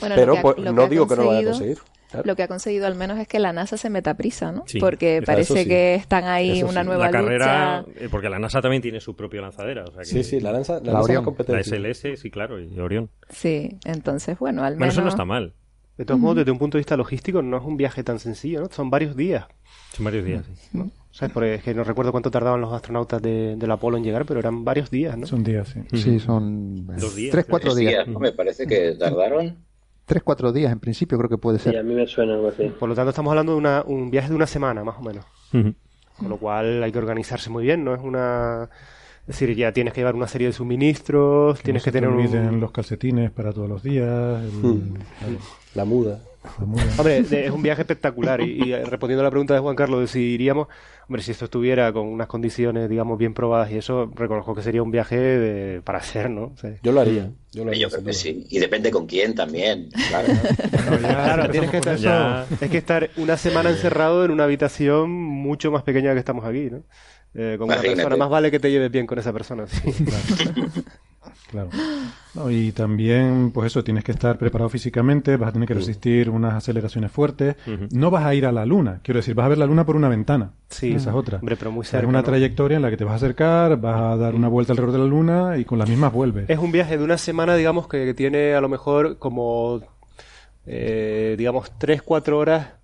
[0.00, 1.78] Pero pues, no digo que no lo vaya a conseguir.
[2.24, 4.64] Lo que ha conseguido al menos es que la NASA se meta prisa, ¿no?
[4.80, 9.00] porque parece que están ahí una nueva la carrera, eh, porque la NASA también tiene
[9.00, 9.84] su propia lanzadera.
[10.02, 13.10] sí, sí, la, lanza, la, la SLS, sí, claro, y Orión.
[13.28, 14.78] Sí, entonces, bueno, al menos...
[14.78, 15.52] Bueno, eso no está mal.
[15.98, 18.60] De todos modos, desde un punto de vista logístico, no es un viaje tan sencillo,
[18.60, 18.68] ¿no?
[18.70, 19.46] Son varios días.
[19.92, 20.78] Son varios días, sí.
[21.10, 21.32] ¿Sabes?
[21.32, 24.38] Porque es que no recuerdo cuánto tardaban los astronautas de, del Apolo en llegar, pero
[24.38, 25.26] eran varios días, ¿no?
[25.26, 25.80] Son días, sí.
[25.96, 28.06] Sí, son Dos días, tres, cuatro días.
[28.06, 29.56] Me parece que tardaron.
[30.04, 31.72] Tres, cuatro días en principio creo que puede ser.
[31.72, 32.68] Sí, a mí me suena algo así.
[32.68, 35.24] Por lo tanto, estamos hablando de una, un viaje de una semana, más o menos.
[35.50, 38.70] Con lo cual hay que organizarse muy bien, no es una...
[39.28, 42.60] Es decir, ya tienes que llevar una serie de suministros, tienes que tener un...
[42.60, 44.42] los calcetines para todos los días.
[45.74, 46.20] La muda.
[46.96, 48.40] Hombre, es un viaje espectacular.
[48.40, 50.68] Y, respondiendo a la pregunta de Juan Carlos de si iríamos,
[51.06, 54.82] hombre, si esto estuviera con unas condiciones, digamos, bien probadas y eso, reconozco que sería
[54.82, 56.54] un viaje para hacer, ¿no?
[56.82, 57.30] Yo lo haría.
[57.52, 58.46] Yo, lo haría, creo que sí.
[58.48, 59.90] Y depende con quién también.
[60.08, 65.82] Claro, tienes que estar, es que estar una semana encerrado en una habitación mucho más
[65.82, 66.82] pequeña que estamos aquí, ¿no?
[67.34, 69.66] Eh, con una persona, más vale que te lleves bien con esa persona.
[69.66, 69.92] Sí.
[71.50, 71.70] Claro.
[72.50, 76.54] y también, pues eso, tienes que estar preparado físicamente, vas a tener que resistir unas
[76.54, 77.56] aceleraciones fuertes.
[77.90, 79.96] No vas a ir a la luna, quiero decir, vas a ver la luna por
[79.96, 80.52] una ventana.
[80.68, 80.92] Sí.
[80.92, 81.38] Esa es otra.
[81.38, 84.00] Hombre, pero muy cerca, es una trayectoria en la que te vas a acercar, vas
[84.00, 86.48] a dar una vuelta alrededor de la luna y con las mismas vuelves.
[86.48, 89.80] Es un viaje de una semana, digamos, que, tiene a lo mejor como,
[90.66, 92.77] eh, digamos, 3-4 horas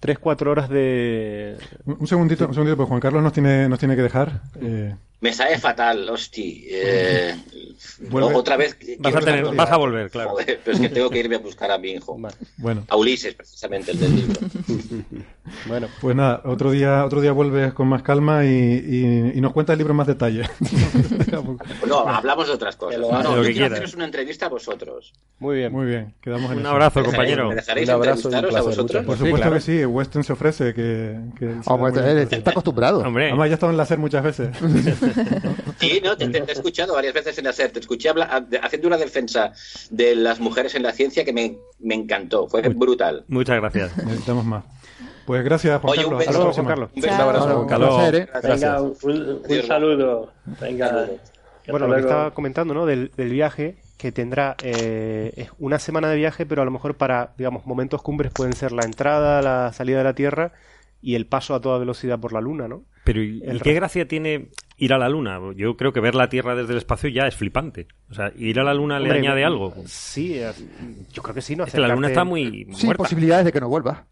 [0.00, 1.56] 3-4 horas de...
[1.84, 4.42] Un segundito, un segundito, pues Juan Carlos nos tiene, nos tiene que dejar.
[4.60, 6.44] Eh, me sale fatal, hostia.
[6.68, 7.34] Eh,
[8.12, 8.78] otra vez.
[9.00, 10.36] Vas a, tener, vas a, volver, claro.
[10.36, 12.16] pero es que tengo que irme a buscar a mi hijo.
[12.56, 12.84] Bueno.
[12.88, 14.40] A Ulises, precisamente, el del libro.
[15.66, 15.88] bueno.
[16.00, 19.78] Pues nada, otro día, otro día vuelves con más calma y, y, nos cuentas el
[19.78, 20.48] libro en más detalle.
[21.86, 23.00] no, hablamos de otras cosas.
[23.00, 25.12] No, no, yo quiero haceros una entrevista a vosotros.
[25.40, 25.72] Muy bien.
[25.72, 26.14] Muy bien.
[26.20, 27.48] Quedamos en un abrazo, compañero.
[27.48, 29.04] ¿Me dejaréis un abrazo a vosotros?
[29.04, 29.84] Por supuesto que sí.
[29.84, 31.18] Weston se ofrece que...
[31.36, 33.00] que oh, está acostumbrado.
[33.00, 33.28] Hombre.
[33.28, 34.50] Además, ya estado en la SER muchas veces.
[35.80, 37.70] Sí, no, te, he escuchado varias veces en la SER.
[37.70, 39.52] Te escuché haciendo una defensa
[39.90, 42.48] de las mujeres en la ciencia que me, me encantó.
[42.48, 43.24] Fue brutal.
[43.28, 43.96] Muchas gracias.
[43.96, 44.64] Necesitamos más.
[45.24, 46.12] Pues gracias, Juan Carlos.
[46.12, 46.90] Un beso, Juan Carlos.
[46.94, 48.12] Un beso, un abrazo, Juan Carlos.
[48.42, 50.32] Venga, un, saludo.
[50.60, 51.06] Venga.
[51.68, 52.86] Bueno, lo que estaba comentando, ¿no?
[52.86, 57.34] Del, del viaje que tendrá eh, una semana de viaje, pero a lo mejor para,
[57.36, 60.52] digamos, momentos cumbres pueden ser la entrada, la salida de la Tierra
[61.02, 62.84] y el paso a toda velocidad por la Luna, ¿no?
[63.08, 65.40] Pero ¿y, qué gracia tiene ir a la Luna?
[65.56, 67.88] Yo creo que ver la Tierra desde el espacio ya es flipante.
[68.10, 69.74] O sea, ¿ir a la Luna le añade algo?
[69.86, 70.52] Sí, eh,
[71.14, 71.64] yo creo que sí, ¿no?
[71.64, 72.78] Es que la Luna está muy muerta.
[72.78, 74.04] Sí, posibilidades de que no vuelva.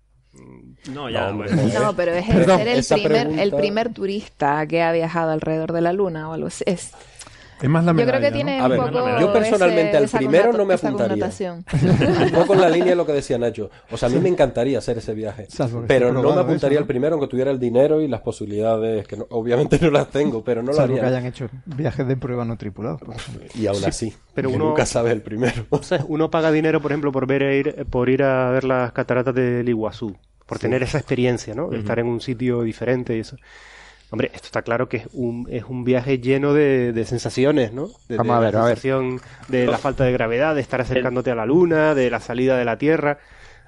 [0.94, 1.30] No, ya.
[1.30, 5.82] No, no pero es ser el primer, el primer turista que ha viajado alrededor de
[5.82, 6.64] la Luna o algo así.
[6.66, 6.92] Es,
[7.61, 10.75] es más la Yo creo que tiene un poco Yo personalmente al primero no me
[10.75, 11.27] apuntaría.
[11.55, 13.71] un poco en la línea de lo que decía Nacho.
[13.90, 15.49] O sea, a mí me encantaría hacer ese viaje.
[15.87, 19.79] Pero no me apuntaría al primero aunque tuviera el dinero y las posibilidades, que obviamente
[19.81, 21.01] no las tengo, pero no lo haría.
[21.01, 23.01] que hayan hecho viajes de prueba no tripulados.
[23.55, 24.14] Y aún así.
[24.35, 25.66] Pero uno nunca sabe el primero.
[25.71, 28.92] O sea, uno paga dinero, por ejemplo, por ver ir, por ir a ver las
[28.92, 30.16] cataratas del Iguazú.
[30.47, 31.71] Por tener esa experiencia, ¿no?
[31.71, 33.37] De estar en un sitio diferente y eso.
[34.11, 37.88] Hombre, esto está claro que es un, es un viaje lleno de, sensaciones, ¿no?
[38.09, 41.35] De, Vamos a ver, la sensación de la falta de gravedad, de estar acercándote a
[41.35, 43.19] la luna, de la salida de la Tierra.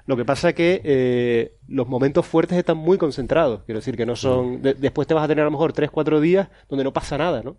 [0.05, 3.63] Lo que pasa es que eh, los momentos fuertes están muy concentrados.
[3.65, 4.61] Quiero decir que no son.
[4.61, 7.57] después te vas a tener a lo mejor 3-4 días donde no pasa nada, ¿no?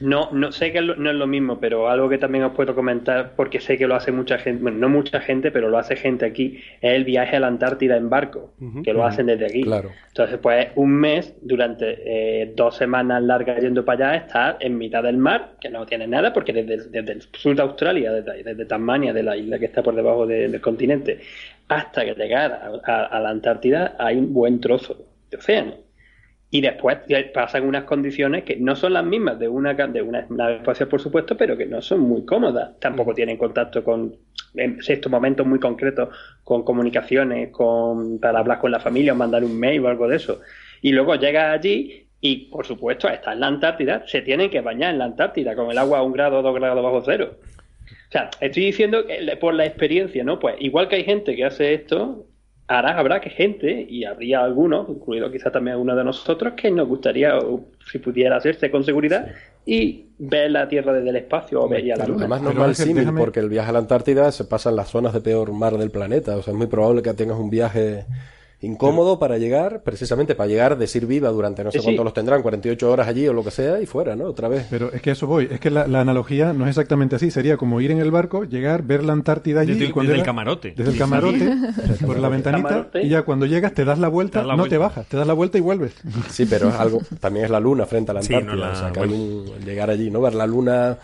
[0.00, 3.32] No, no sé que no es lo mismo, pero algo que también os puedo comentar,
[3.34, 6.24] porque sé que lo hace mucha gente, bueno, no mucha gente, pero lo hace gente
[6.24, 8.52] aquí, es el viaje a la Antártida en barco,
[8.84, 9.62] que lo hacen desde aquí.
[9.62, 9.90] Claro.
[10.08, 15.02] Entonces, pues un mes, durante eh, dos semanas largas yendo para allá, estar en mitad
[15.02, 19.12] del mar, que no tiene nada, porque desde, desde el sur de Australia, desde, Tasmania,
[19.12, 21.20] de la isla que está por debajo del continente,
[21.68, 24.96] hasta que llegar a la Antártida, hay un buen trozo
[25.30, 25.87] de océano
[26.50, 26.98] y después
[27.34, 31.00] pasan unas condiciones que no son las mismas de una, de una nave espacial, por
[31.00, 32.78] supuesto, pero que no son muy cómodas.
[32.80, 34.16] Tampoco tienen contacto con,
[34.54, 36.08] en estos momentos muy concretos,
[36.44, 40.16] con comunicaciones, con, para hablar con la familia o mandar un mail o algo de
[40.16, 40.40] eso.
[40.80, 44.92] Y luego llega allí y, por supuesto, está en la Antártida, se tienen que bañar
[44.92, 47.36] en la Antártida con el agua a un grado o dos grados bajo cero.
[48.08, 50.38] O sea, estoy diciendo que por la experiencia, ¿no?
[50.38, 52.24] Pues igual que hay gente que hace esto,
[52.68, 56.86] hará, habrá que gente, y habría algunos, incluido quizá también alguno de nosotros, que nos
[56.86, 57.32] gustaría,
[57.90, 59.28] si pudiera hacerse con seguridad,
[59.64, 62.20] y ver la Tierra desde el espacio o ver la Luna.
[62.20, 64.88] Además no es mal símil, porque el viaje a la Antártida se pasa en las
[64.88, 68.04] zonas de peor mar del planeta, o sea, es muy probable que tengas un viaje
[68.60, 72.90] incómodo para llegar, precisamente para llegar, decir viva durante no sé cuánto los tendrán, 48
[72.90, 74.24] horas allí o lo que sea, y fuera, ¿no?
[74.24, 74.66] Otra vez.
[74.68, 77.80] Pero es que eso voy, es que la, analogía no es exactamente así, sería como
[77.80, 79.74] ir en el barco, llegar, ver la Antártida allí.
[79.74, 80.74] Desde, el camarote.
[80.76, 81.56] Desde el camarote,
[82.06, 85.16] por la ventanita, y ya cuando llegas te das la vuelta, no te bajas, te
[85.16, 85.94] das la vuelta y vuelves.
[86.28, 89.64] Sí, pero es algo, también es la luna frente a la Antártida, o sea, que
[89.64, 90.20] llegar allí, ¿no?
[90.20, 90.98] Ver la luna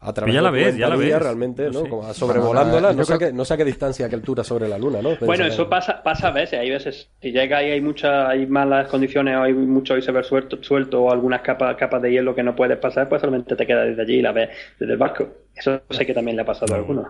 [0.00, 1.18] a través ya la ves, ya la ves.
[1.18, 1.88] realmente, ¿no?
[1.88, 5.02] Como sobrevolándola, no, sé a qué, no sé qué distancia, qué altura sobre la luna,
[5.02, 5.16] ¿no?
[5.22, 8.88] bueno, eso pasa, pasa a veces, hay veces, si llega ahí hay muchas, hay malas
[8.88, 12.54] condiciones o hay mucho iceberg suelto, suelto o algunas capas, capas de hielo que no
[12.54, 15.28] puedes pasar, pues solamente te quedas desde allí y la ves desde el barco.
[15.54, 17.08] Eso sé que también le ha pasado a algunos.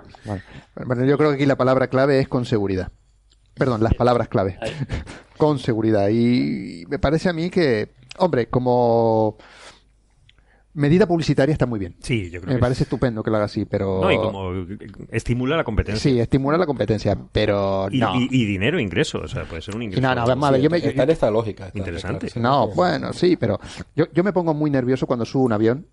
[0.87, 2.91] Bueno, yo creo que aquí la palabra clave es con seguridad.
[3.55, 4.59] Perdón, las palabras clave.
[5.37, 6.09] con seguridad.
[6.09, 9.37] Y me parece a mí que, hombre, como
[10.79, 11.97] medida publicitaria está muy bien.
[12.01, 14.01] Sí, yo creo Me parece estupendo que lo haga así, pero...
[14.01, 14.53] No, y como
[15.11, 16.11] estimula la competencia.
[16.11, 18.15] Sí, estimula la competencia, pero y, no.
[18.17, 20.01] Y, dinero, ingreso, o sea, puede ser un ingreso.
[20.01, 20.79] No, no, a ver, yo me...
[20.79, 21.71] Está en esta lógica.
[21.75, 22.29] Interesante.
[22.37, 23.59] no, bueno, sí, pero
[23.95, 25.87] yo, yo me pongo muy nervioso cuando subo un avión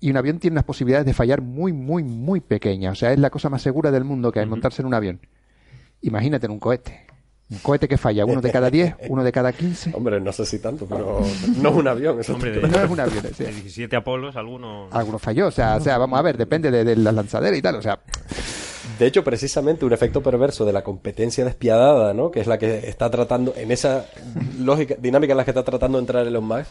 [0.00, 2.92] y un avión tiene unas posibilidades de fallar muy, muy, muy pequeñas.
[2.92, 5.20] O sea, es la cosa más segura del mundo que hay, montarse en un avión.
[6.02, 7.06] Imagínate en un cohete.
[7.50, 9.92] Un cohete que falla, uno de cada 10, uno de cada 15.
[9.94, 11.22] Hombre, no sé si tanto, pero
[11.56, 12.20] no es un avión.
[12.20, 13.22] Eso Hombre, no es un avión.
[13.22, 14.88] De 17 Apolos, alguno...
[14.90, 17.62] Alguno falló, o sea, o sea, vamos a ver, depende de, de la lanzadera y
[17.62, 17.98] tal, o sea...
[18.98, 22.30] De hecho, precisamente un efecto perverso de la competencia despiadada, ¿no?
[22.30, 24.06] Que es la que está tratando, en esa
[24.58, 26.68] lógica, dinámica en la que está tratando de entrar Elon Musk,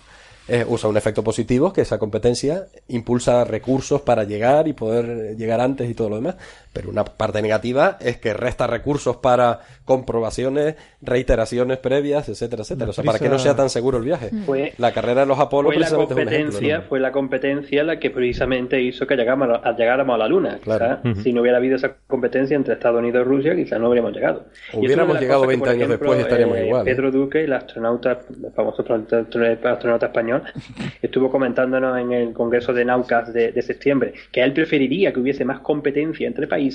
[0.67, 5.89] usa un efecto positivo, que esa competencia impulsa recursos para llegar y poder llegar antes
[5.89, 6.35] y todo lo demás.
[6.77, 12.91] Pero una parte negativa es que resta recursos para comprobaciones, reiteraciones previas, etcétera, etcétera.
[12.91, 14.29] O sea, para que no sea tan seguro el viaje.
[14.45, 18.79] Fue, la carrera de los Apolo fue la competencia, Fue la competencia la que precisamente
[18.79, 20.59] hizo que llegáramos a, llegáramos a la Luna.
[21.23, 24.45] Si no hubiera habido esa competencia entre Estados Unidos y Rusia, quizás no habríamos llegado.
[24.73, 26.85] Hubiéramos llegado 20 años después y estaríamos eh, igual.
[26.85, 30.43] Pedro Duque, el astronauta, el famoso astronauta español,
[31.01, 35.59] estuvo comentándonos en el Congreso de Naucas de, septiembre que él preferiría que hubiese más
[35.59, 36.66] competencia entre países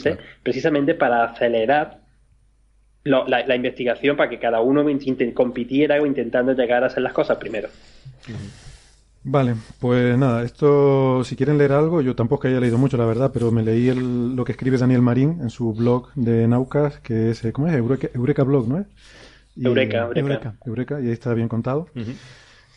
[0.42, 2.00] precisamente para acelerar
[3.04, 4.84] la, investigación para que cada uno
[5.34, 7.68] compitiera o intentando llegar a hacer las cosas primero.
[9.24, 13.30] Vale, pues nada, esto, si quieren leer algo, yo tampoco haya leído mucho, la verdad,
[13.32, 17.42] pero me leí lo que escribe Daniel Marín en su blog de Naucas, que es,
[17.52, 17.74] ¿cómo es?
[17.74, 18.86] Eureka, Blog, ¿no es?
[19.56, 21.00] Eureka, Eureka, Eureka.
[21.00, 21.86] y ahí está bien contado.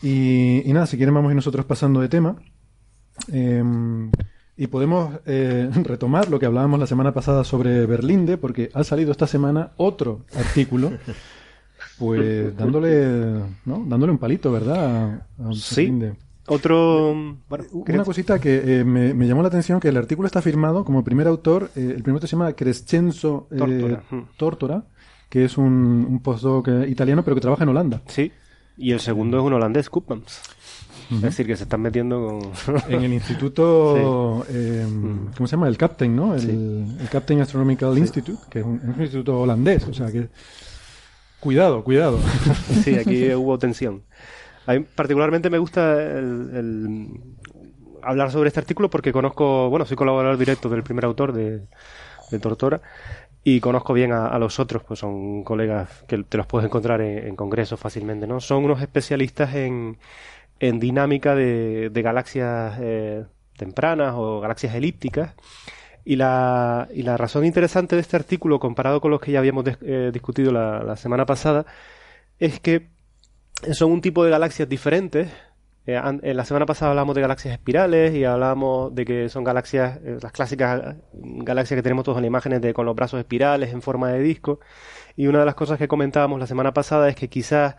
[0.04, 2.36] Y, nada, si quieren vamos a ir nosotros pasando de tema.
[3.32, 4.12] Em,
[4.58, 9.12] y podemos eh, retomar lo que hablábamos la semana pasada sobre Berlinde, porque ha salido
[9.12, 10.94] esta semana otro artículo,
[11.98, 13.84] pues dándole, ¿no?
[13.88, 15.28] dándole un palito, ¿verdad?
[15.54, 15.92] sí.
[16.48, 17.12] Otro.
[17.12, 21.28] Una cosita que eh, me, llamó la atención: que el artículo está firmado como primer
[21.28, 23.48] autor, eh, el primero se llama Crescenzo
[24.38, 24.84] Tortora.
[25.28, 28.04] que es un, un postdoc italiano, pero que trabaja en Holanda.
[28.06, 28.32] Sí.
[28.78, 30.42] Y el segundo es un holandés, Koopmans.
[31.12, 32.76] Es decir, que se están metiendo con...
[32.90, 34.86] en el instituto, eh,
[35.36, 35.68] ¿cómo se llama?
[35.68, 36.36] El Captain, ¿no?
[36.36, 40.30] El, Captain Astronomical Institute, que es un, instituto holandés, o sea que...
[41.40, 42.20] Cuidado, cuidado.
[42.84, 44.04] sí, aquí hubo tensión.
[44.66, 47.08] A mí particularmente me gusta el,
[48.02, 51.62] hablar sobre este artículo porque conozco, bueno, soy colaborador directo del primer autor de,
[52.32, 52.82] de Tortora
[53.48, 57.36] y conozco bien a, los otros, pues son colegas que te los puedes encontrar en,
[57.36, 58.40] congresos fácilmente, ¿no?
[58.40, 60.00] Son unos especialistas en,
[60.60, 63.26] en dinámica de, de galaxias eh,
[63.58, 65.34] tempranas o galaxias elípticas.
[66.04, 69.66] Y la, y la razón interesante de este artículo, comparado con los que ya habíamos
[69.82, 71.66] eh, discutido la, semana pasada,
[72.38, 72.90] es que
[73.74, 75.30] son un tipo de galaxias diferentes
[75.88, 80.00] Eh, en la semana pasada hablamos de galaxias espirales y hablábamos de que son galaxias,
[80.20, 84.10] las clásicas galaxias que tenemos todos en imágenes de con los brazos espirales en forma
[84.10, 84.60] de disco.
[85.16, 87.76] Y una de las cosas que comentábamos la semana pasada es que quizás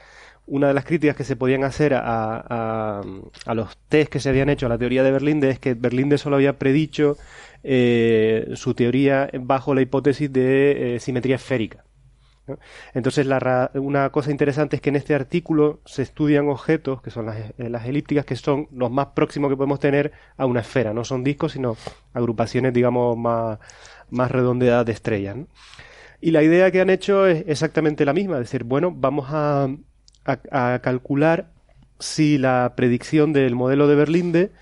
[0.47, 3.01] una de las críticas que se podían hacer a,
[3.47, 6.19] a, los test que se habían hecho a la teoría de Berlinde es que Berlinde
[6.19, 7.17] solo había predicho
[7.65, 11.87] eh, su teoría bajo la hipótesis de simetría esférica.
[12.95, 13.27] Entonces,
[13.75, 17.73] una cosa interesante es que en este artículo se estudian objetos, que son las, eh,
[17.87, 20.95] elípticas, que son los más próximos que podemos tener a una esfera.
[20.95, 21.77] No son discos, sino
[22.13, 23.59] agrupaciones, digamos, más,
[24.11, 25.37] más redondeadas de estrellas.
[26.21, 29.69] Y la idea que han hecho es exactamente la misma, es decir, bueno, vamos a,
[30.83, 31.51] calcular
[31.99, 34.53] si la predicción del modelo de Berlinde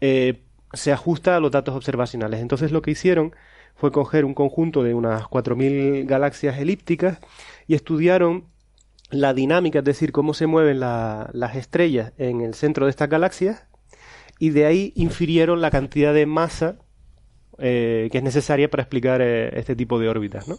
[0.00, 0.42] eh,
[0.72, 2.40] se ajusta a los datos observacionales.
[2.40, 3.34] Entonces lo que hicieron
[3.74, 7.18] fue coger un conjunto de unas 4.000 galaxias elípticas
[7.66, 8.44] y estudiaron
[9.10, 13.66] la dinámica, es decir, cómo se mueven las estrellas en el centro de estas galaxias
[14.38, 16.76] y de ahí infirieron la cantidad de masa
[17.58, 20.56] eh, que es necesaria para explicar eh, este tipo de órbitas, ¿no?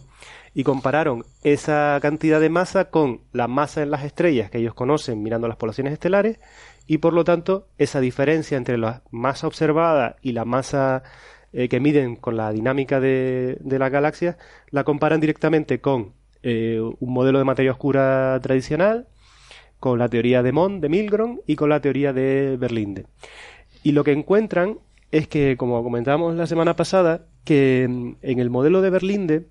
[0.54, 5.22] Y compararon esa cantidad de masa con la masa en las estrellas que ellos conocen
[5.22, 6.40] mirando las poblaciones estelares
[6.86, 11.04] y por lo tanto esa diferencia entre la masa observada y la masa
[11.52, 14.36] eh, que miden con la dinámica de, de las galaxias,
[14.70, 19.08] la comparan directamente con un modelo de materia oscura tradicional,
[19.80, 23.06] con la teoría de Mond, de Milgrom y con la teoría de Berlinde.
[23.82, 24.78] Y lo que encuentran
[25.10, 29.46] es que, como comentábamos la semana pasada, que mm, en el modelo de Berlinde,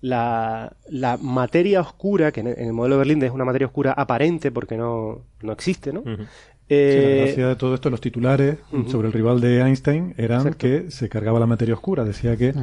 [0.00, 4.50] la, la materia oscura, que en el modelo de Berlinde es una materia oscura aparente
[4.50, 6.02] porque no, no existe, ¿no?
[6.68, 10.90] Eh, la gracia de todo esto, los titulares sobre el rival de Einstein eran que
[10.90, 12.04] se cargaba la materia oscura.
[12.04, 12.54] Decía que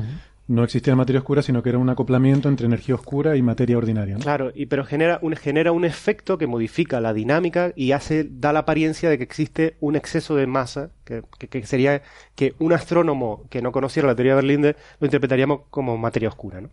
[0.51, 4.17] no existía materia oscura, sino que era un acoplamiento entre energía oscura y materia ordinaria.
[4.17, 8.51] Claro, y pero genera un, genera un efecto que modifica la dinámica y hace da
[8.51, 11.23] la apariencia de que existe un exceso de masa, que,
[11.63, 12.01] sería
[12.35, 16.59] que un astrónomo que no conociera la teoría de Berlinde lo interpretaríamos como materia oscura.
[16.59, 16.69] ¿no?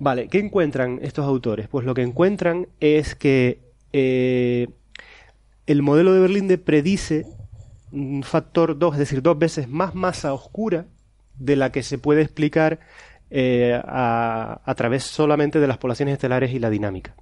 [0.00, 1.68] Vale, ¿qué encuentran estos autores?
[1.68, 3.60] Pues lo que encuentran es que
[3.92, 4.68] eh,
[5.66, 7.26] el modelo de Berlinde predice
[7.92, 10.86] un factor 2, es decir, dos veces más masa oscura
[11.40, 12.78] de la que se puede explicar
[13.30, 17.14] eh, a, través solamente de las poblaciones estelares y la dinámica.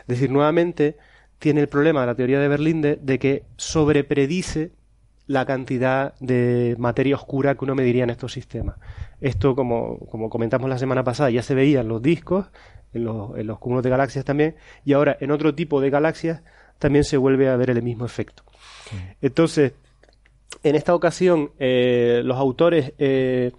[0.00, 0.96] Es decir, nuevamente
[1.38, 4.72] tiene el problema de la teoría de Berlinde de que sobrepredice
[5.26, 8.76] la cantidad de materia oscura que uno mediría en estos sistemas.
[9.20, 12.46] Esto, como, como comentamos la semana pasada, ya se veía en los discos,
[12.94, 16.42] en los, en los cúmulos de galaxias también, y ahora en otro tipo de galaxias
[16.78, 18.42] también se vuelve a ver el mismo efecto.
[19.20, 19.72] Entonces,
[20.62, 23.52] en esta ocasión, eh, los autores eh,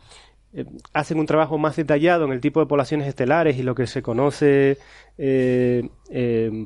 [0.53, 3.87] eh, hacen un trabajo más detallado en el tipo de poblaciones estelares y lo que
[3.87, 4.77] se conoce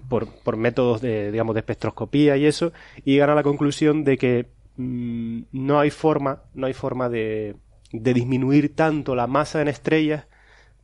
[0.10, 2.72] por, métodos de, digamos, de espectroscopía y eso,
[3.04, 4.46] y llegan a la conclusión de que
[4.78, 7.56] mm, no hay forma, no hay forma de,
[7.92, 10.26] disminuir tanto la masa en estrellas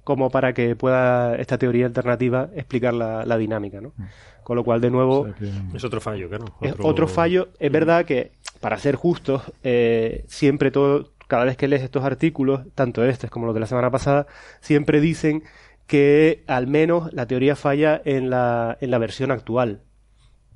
[0.04, 3.94] como para que pueda esta teoría alternativa explicar la, dinámica, ¿no?
[3.96, 4.04] Mm.
[4.50, 5.28] Con lo cual, de nuevo...
[5.76, 6.46] Es otro fallo, claro.
[6.62, 7.08] Es otro...
[7.08, 7.50] fallo.
[7.60, 12.62] Es verdad que, para ser justos, eh, siempre todo, cada vez que lees estos artículos,
[12.76, 14.28] tanto estos como los de la semana pasada,
[14.62, 15.44] siempre dicen
[15.88, 19.82] que al menos la teoría falla en la, en la versión actual.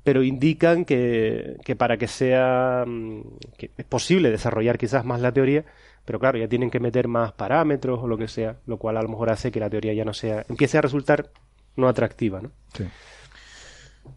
[0.02, 3.22] Pero indican que, que para que sea mm,
[3.56, 5.64] que es posible desarrollar quizás más la teoría,
[6.04, 9.02] pero claro, ya tienen que meter más parámetros o lo que sea, lo cual a
[9.02, 11.30] lo mejor hace que la teoría ya no sea, empiece a resultar
[11.76, 12.50] no atractiva, ¿no?
[12.76, 12.84] Sí.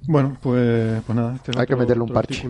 [0.07, 1.35] Bueno, pues, pues nada.
[1.35, 2.47] Este Hay que meterle un parche.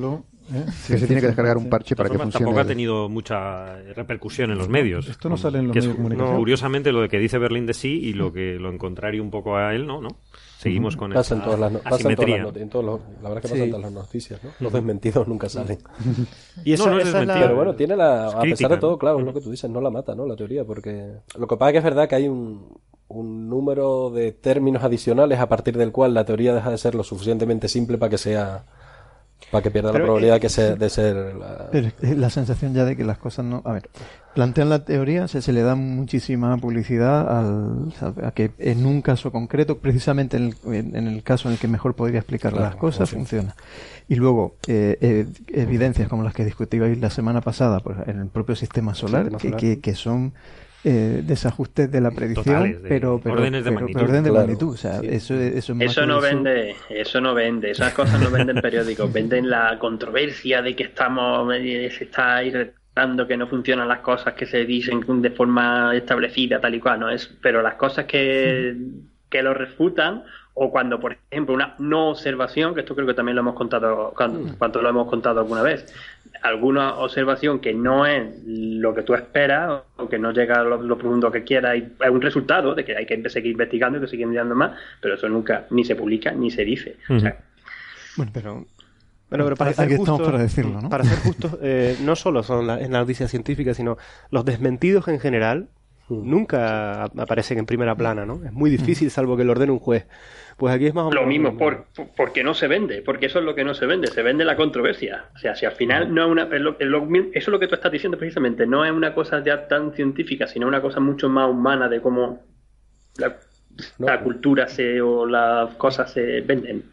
[0.53, 0.65] ¿Eh?
[0.87, 2.45] que se tiene que descargar un parche para que funcione.
[2.45, 5.07] Tampoco ha tenido mucha repercusión en los medios.
[5.07, 6.37] Esto no sale en los medios de comunicación.
[6.37, 9.57] curiosamente, lo de que dice Berlín de sí y lo que lo contrario un poco
[9.57, 10.09] a él, no, ¿no?
[10.57, 12.37] Seguimos con pasa en todas las, asimetría.
[12.37, 14.49] la verdad es que pasan todas las noticias, ¿no?
[14.59, 15.77] Los desmentidos nunca salen.
[16.65, 17.33] y eso no, es la...
[17.35, 18.29] Pero bueno, tiene la...
[18.29, 20.25] a pesar de todo, claro, es lo que tú dices, no la mata, ¿no?
[20.25, 21.11] La teoría, porque...
[21.37, 25.39] Lo que pasa es que es verdad que hay un, un número de términos adicionales
[25.39, 28.65] a partir del cual la teoría deja de ser lo suficientemente simple para que sea
[29.51, 31.69] para que pierda la probabilidad que de ser la...
[31.71, 33.89] Pero la sensación ya de que las cosas no a ver
[34.37, 37.91] plantean la teoría se, se le da muchísima publicidad al,
[38.23, 41.67] a que en un caso concreto precisamente en el, en el caso en el que
[41.67, 43.55] mejor podría explicar las cosas funciona.
[44.07, 48.27] Y luego eh, eh, evidencias como las que discutíais la semana pasada pues, en el
[48.27, 50.33] propio sistema solar, Que, que son
[50.83, 54.01] eh, desajustes de la predicción, pero, pero, órdenes de magnitud.
[54.01, 54.73] orden de magnitud.
[54.73, 59.11] O sea, eso, eso, eso no vende, eso no vende, esas cosas no venden periódicos,
[59.11, 64.33] venden la controversia de que estamos, eh, se está irritando, que no funcionan las cosas
[64.35, 67.09] que se dicen de forma establecida, tal y cual, ¿no?
[67.09, 68.75] es Pero las cosas que,
[69.29, 70.23] que lo refutan
[70.59, 74.11] o cuando, por ejemplo, una no observación, que esto creo que también lo hemos contado,
[74.17, 74.57] cuando, mm.
[74.57, 75.93] cuando lo hemos contado alguna vez,
[76.41, 80.97] alguna observación que no es lo que tú esperas o que no llega a lo,
[80.97, 84.07] profundo que quieras y es un resultado de que hay que seguir investigando y que
[84.07, 86.97] seguir mirando más, pero eso nunca ni se publica ni se dice.
[87.07, 88.65] bueno, pero
[89.29, 90.89] bueno, pero para ser justos, para, decirlo, ¿no?
[90.89, 93.97] para ser justos, eh, no solo son la, en la noticia científica, sino
[94.31, 95.67] los desmentidos en general
[96.09, 98.43] nunca aparecen en primera plana, ¿no?
[98.45, 100.07] Es muy difícil, salvo que lo ordene un juez.
[100.57, 101.23] Pues aquí es más o menos.
[101.23, 101.85] Lo mismo, por,
[102.15, 104.55] porque no se vende, porque eso es lo que no se vende, se vende la
[104.55, 105.25] controversia.
[105.35, 106.43] O sea, si al final no es una.
[106.43, 110.47] eso es lo que tú estás diciendo precisamente, no es una cosa ya tan científica,
[110.47, 112.41] sino una cosa mucho más humana de cómo
[113.17, 116.85] la, cultura se, o las cosas se venden.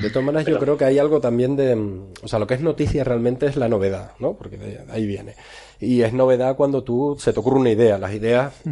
[0.00, 1.74] De todas maneras, yo creo que hay algo también de.
[2.22, 4.34] O sea, lo que es noticia realmente es la novedad, ¿no?
[4.34, 5.34] Porque de ahí viene.
[5.80, 7.98] Y es novedad cuando tú se te ocurre una idea.
[7.98, 8.62] Las ideas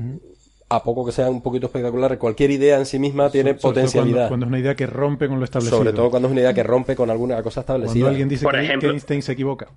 [0.75, 4.29] a poco que sea un poquito espectacular, cualquier idea en sí misma tiene potencialidad.
[4.29, 5.79] Cuando, es una idea que rompe con lo establecido.
[5.79, 7.93] Sobre todo cuando es una idea que rompe con alguna cosa establecida.
[7.93, 8.47] Cuando alguien dice
[8.81, 9.69] que, Einstein se equivoca.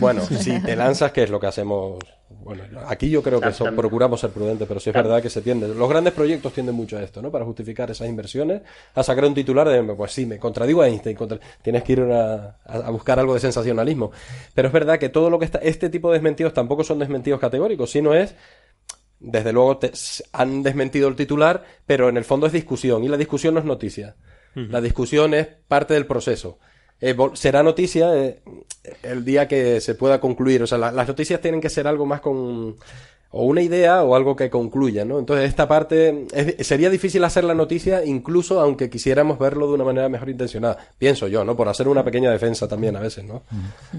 [0.00, 1.98] Bueno, si te lanzas, que es lo que hacemos.
[2.44, 5.68] Bueno, aquí yo creo que procuramos ser prudentes, pero sí es verdad que se tiende.
[5.68, 7.30] Los grandes proyectos tienden mucho a esto, ¿no?
[7.30, 8.62] Para justificar esas inversiones,
[8.94, 11.16] a sacar un titular de, pues sí, me contradigo a Einstein,
[11.62, 14.10] tienes que ir a, a, buscar algo de sensacionalismo.
[14.54, 17.38] Pero es verdad que todo lo que está, este tipo de desmentidos tampoco son desmentidos
[17.38, 18.34] categóricos, sino es
[19.22, 19.78] desde luego
[20.32, 23.66] han desmentido el titular, pero en el fondo es discusión y la discusión no es
[23.66, 24.16] noticia.
[24.54, 26.58] La discusión es parte del proceso.
[27.00, 28.42] Eh, será noticia eh,
[29.02, 30.62] el día que se pueda concluir.
[30.62, 32.76] O sea, las noticias tienen que ser algo más con
[33.34, 35.18] o una idea o algo que concluya, ¿no?
[35.18, 36.26] Entonces esta parte
[36.60, 40.76] sería difícil hacer la noticia incluso aunque quisiéramos verlo de una manera mejor intencionada.
[40.98, 41.56] Pienso yo, ¿no?
[41.56, 43.42] Por hacer una pequeña defensa también a veces, ¿no?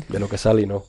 [0.08, 0.84] De lo que sale y no.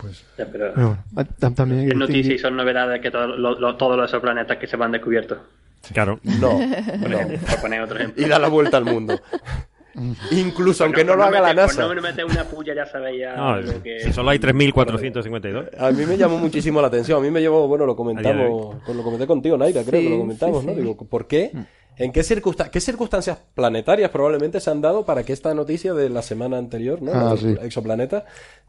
[0.00, 1.24] Pues, pero, ah,
[1.54, 5.38] también es noticia y son novedades que todos los exoplanetas que se van descubiertos.
[5.92, 6.20] Claro.
[6.22, 6.58] No.
[7.48, 8.24] Por poner otro ejemplo.
[8.24, 9.20] Y da la vuelta al mundo.
[10.30, 11.82] Incluso aunque no, lo haga la NASA.
[11.82, 13.26] no me metes una puya, ya sabéis
[13.82, 14.00] que...
[14.00, 15.70] Si solo hay 3.452.
[15.78, 17.18] A mí me llamó muchísimo la atención.
[17.18, 20.64] A mí me llevó, bueno, lo comentamos, lo comenté contigo, Naira, creo que lo comentamos,
[20.64, 20.74] ¿no?
[20.74, 21.50] Digo, ¿por qué?
[22.00, 22.22] ¿En qué,
[22.72, 27.02] qué circunstancias planetarias probablemente se han dado para que esta noticia de la semana anterior,
[27.02, 27.12] ¿no?
[27.12, 28.24] Ah, exoplaneta,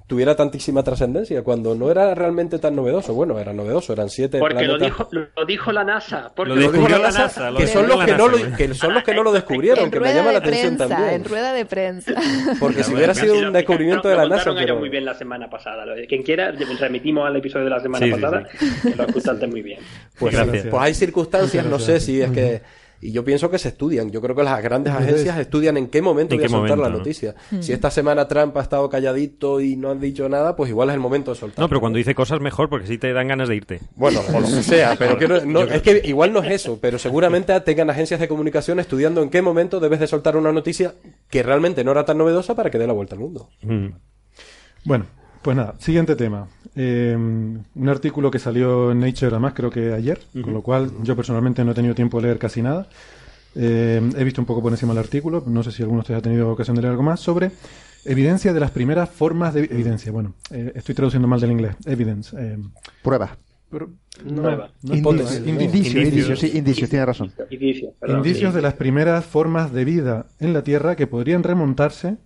[0.06, 3.14] tuviera tantísima trascendencia cuando no era realmente tan novedoso?
[3.14, 6.34] Bueno, era novedoso, eran siete Porque lo dijo, lo dijo la NASA.
[6.36, 7.54] Porque lo, dijo la NASA.
[7.56, 10.14] que, son los que, no lo, que son los que no lo descubrieron, que me
[10.14, 11.12] llama la atención también.
[11.12, 12.12] En rueda de prensa.
[12.60, 14.54] Porque si hubiera sido un descubrimiento de la NASA.
[14.54, 14.78] Pero...
[14.78, 15.86] muy bien la semana pasada.
[16.10, 18.44] Quien quiera, remitimos al episodio de la semana pasada.
[18.98, 19.80] Lo escuchaste muy bien.
[20.20, 20.68] Pues, Gracias.
[20.68, 22.62] pues hay circunstancias, no sé si es que
[23.02, 24.12] y yo pienso que se estudian.
[24.12, 27.36] Yo creo que las grandes agencias estudian en qué momento voy a soltar la noticia.
[27.50, 27.62] Hmm.
[27.62, 30.96] Si esta semana Trump ha estado calladito y no ha dicho nada, pues igual es
[30.96, 31.60] el momento de soltar.
[31.60, 33.80] No, pero cuando dice cosas mejor, porque sí te dan ganas de irte.
[33.96, 35.18] Bueno, o lo que sea, pero
[35.66, 39.42] es que igual no es eso, pero seguramente tengan agencias de comunicación estudiando en qué
[39.42, 40.94] momento debes de soltar una noticia
[41.30, 43.50] que realmente no era tan novedosa para que dé la vuelta al mundo.
[43.64, 43.88] Hmm.
[44.86, 45.06] Bueno,
[45.42, 46.48] pues nada, siguiente tema.
[46.76, 51.16] Eh, un artículo que salió en Nature además creo que ayer, con lo cual yo
[51.16, 52.88] personalmente no he tenido tiempo de leer casi nada.
[53.56, 56.20] Eh, he visto un poco por encima el artículo, no sé si alguno de ustedes
[56.20, 57.52] ha tenido ocasión de leer algo más, sobre
[58.06, 60.12] evidencia de las primeras formas de evidencia.
[60.12, 61.76] Bueno, eh, estoy traduciendo mal del inglés.
[61.86, 62.38] Evidence.
[63.04, 63.38] Prueba.
[64.24, 67.34] no, indicio, sí, indicio, tiene razón.
[68.08, 72.18] Indicios de las primeras formas de vida en la Tierra que podrían remontarse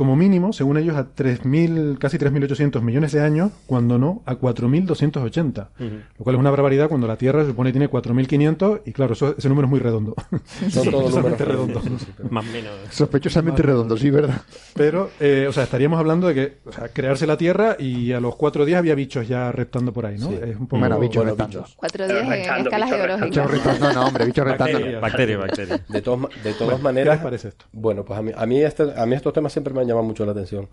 [0.00, 5.68] como mínimo, según ellos, a 3.000, casi 3.800 millones de años, cuando no a 4.280.
[6.16, 9.12] Lo cual es una barbaridad cuando la Tierra se supone que tiene 4.500 y claro,
[9.12, 10.14] ese número es muy redondo.
[10.74, 11.84] Números redondos.
[12.30, 12.72] Más o menos.
[12.88, 14.40] Sospechosamente redondo, sí, ¿verdad?
[14.74, 18.20] Pero, eh, o sea, estaríamos hablando de que o sea, crearse la Tierra y a
[18.20, 20.30] los cuatro días había bichos ya reptando por ahí, ¿no?
[20.30, 20.80] Es un poco...
[20.80, 21.66] Bueno, bichos reptando.
[21.76, 23.80] Cuatro días en escalas geológicas.
[23.80, 24.78] No, no, hombre, bichos reptando.
[24.98, 25.76] Bacteria, bacteria.
[25.76, 27.04] De, de todas maneras...
[27.04, 27.66] ¿Qué les parece esto?
[27.70, 30.06] Bueno, pues a mí, a mí, este, a mí estos temas siempre me han llamado
[30.06, 30.68] mucho la atención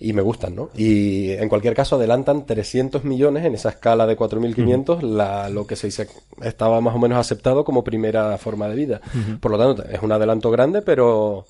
[0.00, 0.70] y me gustan, ¿no?
[0.76, 5.74] Y en cualquier caso adelantan 300 millones en esa escala de 4.500 la, lo que
[5.74, 6.08] se dice
[6.42, 9.00] estaba más o menos aceptado como primera forma de vida.
[9.40, 11.46] Por lo tanto, es un adelanto grande, pero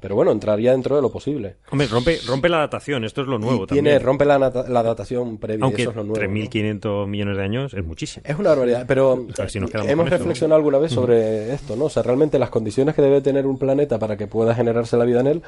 [0.00, 1.58] pero bueno, entraría dentro de lo posible.
[1.70, 4.02] Hombre, rompe, rompe la datación, esto es lo nuevo también.
[4.02, 6.20] Rompe la, la datación previa, Aunque eso es lo nuevo.
[6.20, 8.24] 3.500 millones de años es muchísimo.
[8.26, 9.28] Es una barbaridad, pero
[9.86, 11.84] hemos reflexionado alguna vez sobre esto, ¿no?
[11.84, 15.04] O sea, realmente las condiciones que debe tener un planeta para que pueda generarse la
[15.04, 15.42] vida en él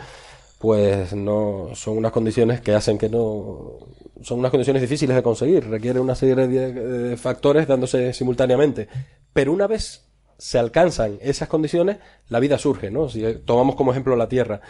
[0.65, 3.81] pues no son unas condiciones que hacen que no
[4.23, 8.89] son unas condiciones difíciles de conseguir, requiere una serie de, factores dándose simultáneamente,
[9.35, 10.07] pero una vez
[10.39, 11.99] se alcanzan esas condiciones,
[12.31, 13.11] la vida surge, ¿no?
[13.11, 14.63] Si tomamos como ejemplo la Tierra,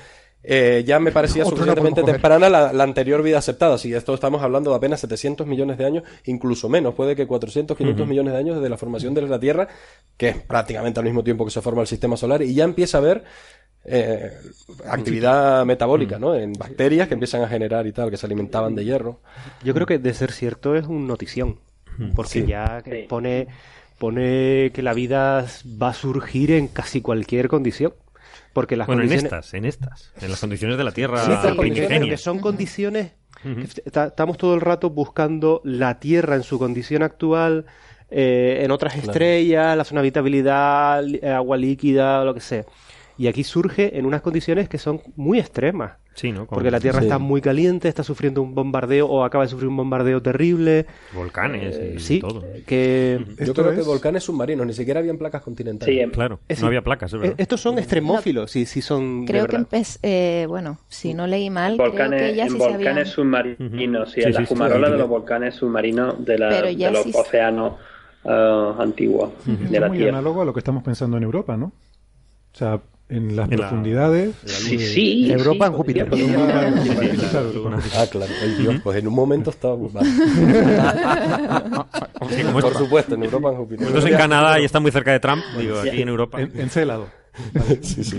[0.46, 3.78] eh, ya me parecía suficientemente temprana la, anterior vida aceptada.
[3.78, 7.76] Si esto estamos hablando de apenas 700 millones de años, incluso menos, puede que 400,
[7.76, 9.68] 500 millones de años desde la formación de la Tierra,
[10.16, 12.98] que es prácticamente al mismo tiempo que se forma el sistema solar, y ya empieza
[12.98, 13.24] a haber
[13.86, 14.32] eh,
[14.86, 16.34] actividad metabólica, ¿no?
[16.34, 19.20] En bacterias que empiezan a generar y tal, que se alimentaban de hierro.
[19.62, 21.58] Yo creo que de ser cierto es un notición,
[22.14, 23.48] porque ya pone
[23.98, 25.46] pone que la vida
[25.80, 27.94] va a surgir en casi cualquier condición.
[28.54, 29.30] Porque las bueno, condiciones...
[29.30, 33.12] en estas, en estas, en las condiciones de la Tierra sí, que son condiciones...
[33.84, 37.66] Estamos todo el rato buscando la Tierra en su condición actual,
[38.10, 41.04] eh, en otras estrellas, la zona de habitabilidad,
[41.36, 42.64] agua líquida, lo que sea.
[43.18, 45.98] Y aquí surge en unas condiciones que son muy extremas.
[46.14, 46.46] Sí, ¿no?
[46.46, 49.76] Porque la Tierra está muy caliente, está sufriendo un bombardeo o acaba de sufrir un
[49.76, 50.86] bombardeo terrible.
[51.12, 52.44] Volcanes y sí, todo.
[52.66, 53.24] Que...
[53.44, 56.04] Yo creo que volcanes submarinos, ni siquiera habían placas continentales.
[56.04, 56.38] Sí, claro.
[56.60, 57.34] no había placas, es verdad.
[57.38, 59.26] Estos son extremófilos, sí, sí son.
[59.26, 59.64] Creo que
[60.02, 64.20] eh, bueno, si no leí mal, volcanes, creo que ya en sí volcanes submarinos, sí,
[64.22, 67.74] en la fumarola de los volcanes submarinos de, la, de los océanos
[68.24, 70.12] uh, antiguos de la muy Tierra.
[70.12, 71.66] análogo a lo que estamos pensando en Europa, ¿no?
[71.66, 72.80] O sea,
[73.14, 74.34] en las profundidades.
[74.44, 75.30] sí, sí.
[75.30, 76.08] Europa en Júpiter.
[77.96, 78.32] ah, claro.
[78.42, 79.90] El Dios, pues en un momento estaba Por
[82.76, 83.86] supuesto, en Europa en Júpiter.
[83.86, 86.40] Esto es en Canadá y está muy cerca de Trump, digo, aquí en Europa.
[86.40, 87.08] En, en Célado.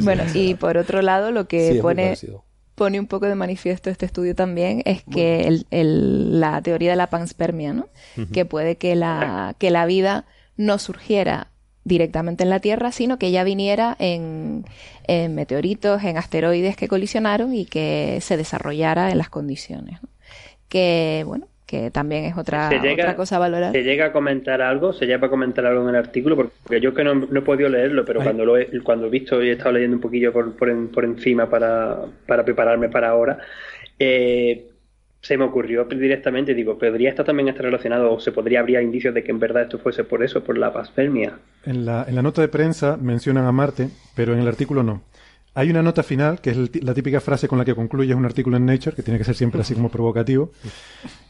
[0.01, 2.17] bueno, y por otro lado, lo que pone
[2.75, 6.97] pone un poco de manifiesto este estudio también es que el, el, la teoría de
[6.97, 7.87] la panspermia, ¿no?
[8.33, 10.25] Que puede que la, que la vida
[10.57, 11.51] no surgiera
[11.85, 14.65] directamente en la Tierra, sino que ya viniera en,
[15.07, 19.99] meteoritos, en asteroides que colisionaron y que se desarrollara en las condiciones.
[20.67, 23.71] Que, bueno, que también es otra, otra cosa a valorar.
[23.71, 24.93] ¿Se llega a comentar algo?
[24.93, 26.35] ¿Se llega a comentar algo en el artículo?
[26.35, 29.41] Porque yo que no, no he podido leerlo, pero cuando lo he, cuando he visto
[29.43, 33.37] y he estado leyendo un poquillo por, por, por encima para, para prepararme para ahora,
[33.99, 34.71] eh,
[35.25, 39.11] se me ocurrió directamente, digo, ¿podría esto también estar relacionado o se podría habría indicios
[39.11, 41.39] de que en verdad esto fuese por eso, por la paspermia?
[41.63, 45.01] En la, en la nota de prensa mencionan a Marte, pero en el artículo no.
[45.55, 48.57] Hay una nota final, que es la típica frase con la que concluye un artículo
[48.57, 50.51] en Nature, que tiene que ser siempre así como provocativo,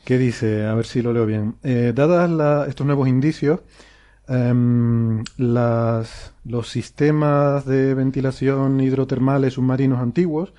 [0.03, 3.61] que dice, a ver si lo leo bien, eh, dadas estos nuevos indicios,
[4.27, 10.51] em, las, los sistemas de ventilación hidrotermales submarinos antiguos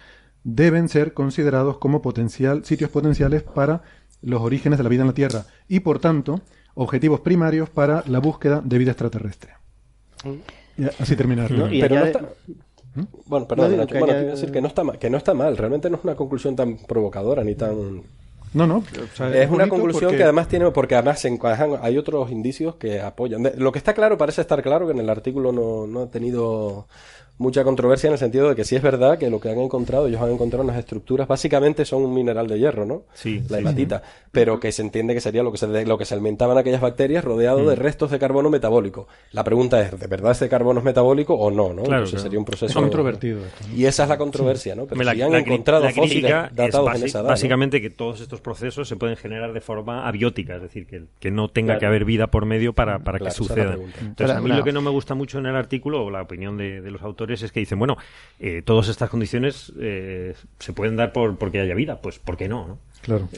[0.47, 3.83] deben ser considerados como potencial, sitios potenciales para
[4.23, 6.41] los orígenes de la vida en la Tierra y, por tanto,
[6.75, 9.55] objetivos primarios para la búsqueda de vida extraterrestre.
[11.01, 11.49] Así terminar.
[11.49, 12.21] Pero no está...
[12.95, 13.03] ¿Mm?
[13.27, 16.15] Bueno, perdón, decir que no, está mal, que no está mal, realmente no es una
[16.15, 18.03] conclusión tan provocadora ni tan...
[18.55, 18.85] No, no.
[19.35, 21.23] es, una conclusión que además tiene, porque además
[21.83, 23.51] hay otros indicios que apoyan.
[23.57, 26.87] Lo que está claro, parece estar claro, que en el artículo no, no ha tenido
[27.39, 30.07] mucha controversia en el sentido de que sí es verdad que lo que han encontrado,
[30.07, 33.03] ellos han encontrado unas estructuras, básicamente son un mineral de hierro, ¿no?
[33.12, 33.43] Sí.
[33.49, 34.03] La hematita.
[34.32, 37.24] Pero que se entiende que sería lo que se, lo que se alimentaban aquellas bacterias
[37.24, 37.78] rodeado de mm.
[37.78, 39.09] restos de carbono metabólico.
[39.32, 41.72] La pregunta es, ¿de verdad ese carbono es metabólico o no?
[41.72, 41.82] ¿no?
[41.82, 42.66] Claro, sería un proceso.
[42.66, 43.41] Es controvertido.
[43.74, 44.87] Y esa es la controversia, ¿no?
[44.87, 47.28] Pero si han encontrado fósiles datados en esa edad.
[47.28, 51.30] Básicamente que todos estos procesos se pueden generar de forma abiótica, es decir, que, que
[51.30, 53.76] no tenga que haber vida por medio para, para que suceda.
[54.01, 56.57] Entonces, a mí lo que no me gusta mucho en el artículo, o la opinión
[56.57, 57.97] de, de los autores, es que dicen, bueno,
[58.39, 62.49] eh, todas estas condiciones eh, se pueden dar por porque haya vida, pues ¿por qué
[62.49, 62.79] no?
[63.03, 63.29] Claro.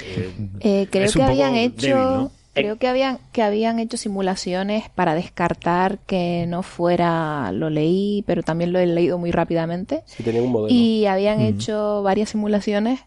[0.60, 6.46] Eh, creo que habían hecho creo que habían que habían hecho simulaciones para descartar que
[6.48, 10.02] no fuera lo leí, pero también lo he leído muy rápidamente.
[10.68, 13.00] Y habían hecho varias simulaciones,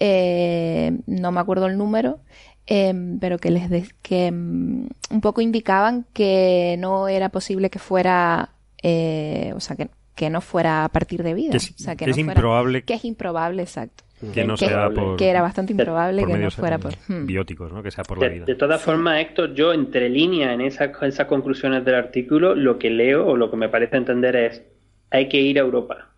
[0.00, 2.18] no me acuerdo el número,
[2.66, 8.50] pero que les que mm, un poco indicaban que no era posible que fuera
[8.82, 11.52] o sea que que no fuera a partir de vida.
[11.52, 12.82] Que es, o sea, que, no es fuera, improbable.
[12.82, 14.02] Que es improbable, exacto.
[14.34, 17.24] Que no sea por, que era bastante improbable que no fuera por hmm.
[17.24, 17.84] bióticos, ¿no?
[17.84, 18.44] Que sea por la vida.
[18.46, 22.90] De, todas formas, Héctor, yo entre línea en esas, esas conclusiones del artículo, lo que
[22.90, 24.62] leo o lo que me parece entender es
[25.10, 26.08] hay que ir a Europa.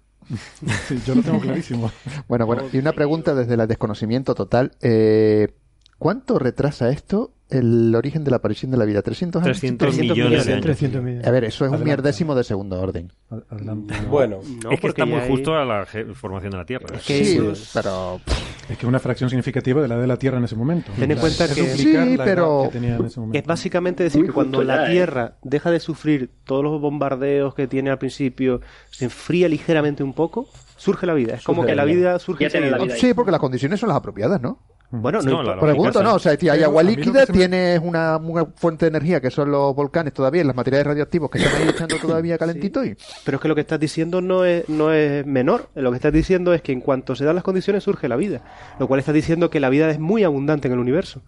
[0.87, 1.93] sí, yo lo tengo clarísimo.
[2.27, 4.73] bueno, bueno, y una pregunta desde el desconocimiento total.
[4.81, 5.49] Eh,
[6.01, 9.03] ¿Cuánto retrasa esto el origen de la aparición de la vida?
[9.03, 9.61] ¿300 años?
[9.61, 11.27] 300, millones, de años.
[11.27, 13.13] A ver, eso es un mierdésimo de segundo orden.
[14.09, 14.41] Bueno,
[14.71, 15.85] es que está muy justo a la
[16.15, 16.87] formación de la Tierra.
[16.97, 17.39] Es que, sí,
[17.75, 18.19] pero...
[18.71, 20.91] Es que una fracción significativa de la de la Tierra en ese momento.
[20.99, 22.71] Ten en cuenta que, sí, pero...
[23.35, 27.91] es básicamente decir que cuando la Tierra deja de sufrir todos los bombardeos que tiene
[27.91, 30.49] al principio, se enfría ligeramente un poco,
[30.79, 31.35] surge la vida.
[31.35, 32.49] Es como que la vida surge
[32.97, 34.70] Sí, porque las condiciones son las apropiadas, ¿no?
[34.93, 38.19] Bueno, no, no pregunto, no, o sea, si hay agua líquida, tienes una,
[38.57, 41.97] fuente de energía que son los volcanes todavía, los materiales radioactivos que están ahí echando
[42.03, 42.97] todavía calentito y...
[43.25, 46.13] Pero es que lo que estás diciendo no es, no es menor, lo que estás
[46.13, 48.43] diciendo es que en cuanto se dan las condiciones surge la vida,
[48.81, 51.23] lo cual está diciendo que la vida es muy abundante en el universo.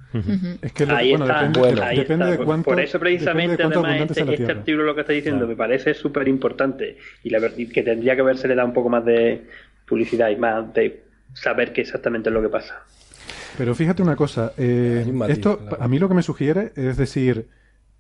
[0.61, 4.51] Es que ahí bueno, está, depende, depende de cuánto, Por eso precisamente además este, este
[4.51, 8.23] artículo lo que está diciendo me parece súper importante y, la, y que tendría que
[8.23, 9.45] haberse le da un poco más de
[9.87, 12.83] publicidad y más de saber qué exactamente es lo que pasa.
[13.59, 17.49] Pero fíjate una cosa, eh, esto a mí lo que me sugiere es decir,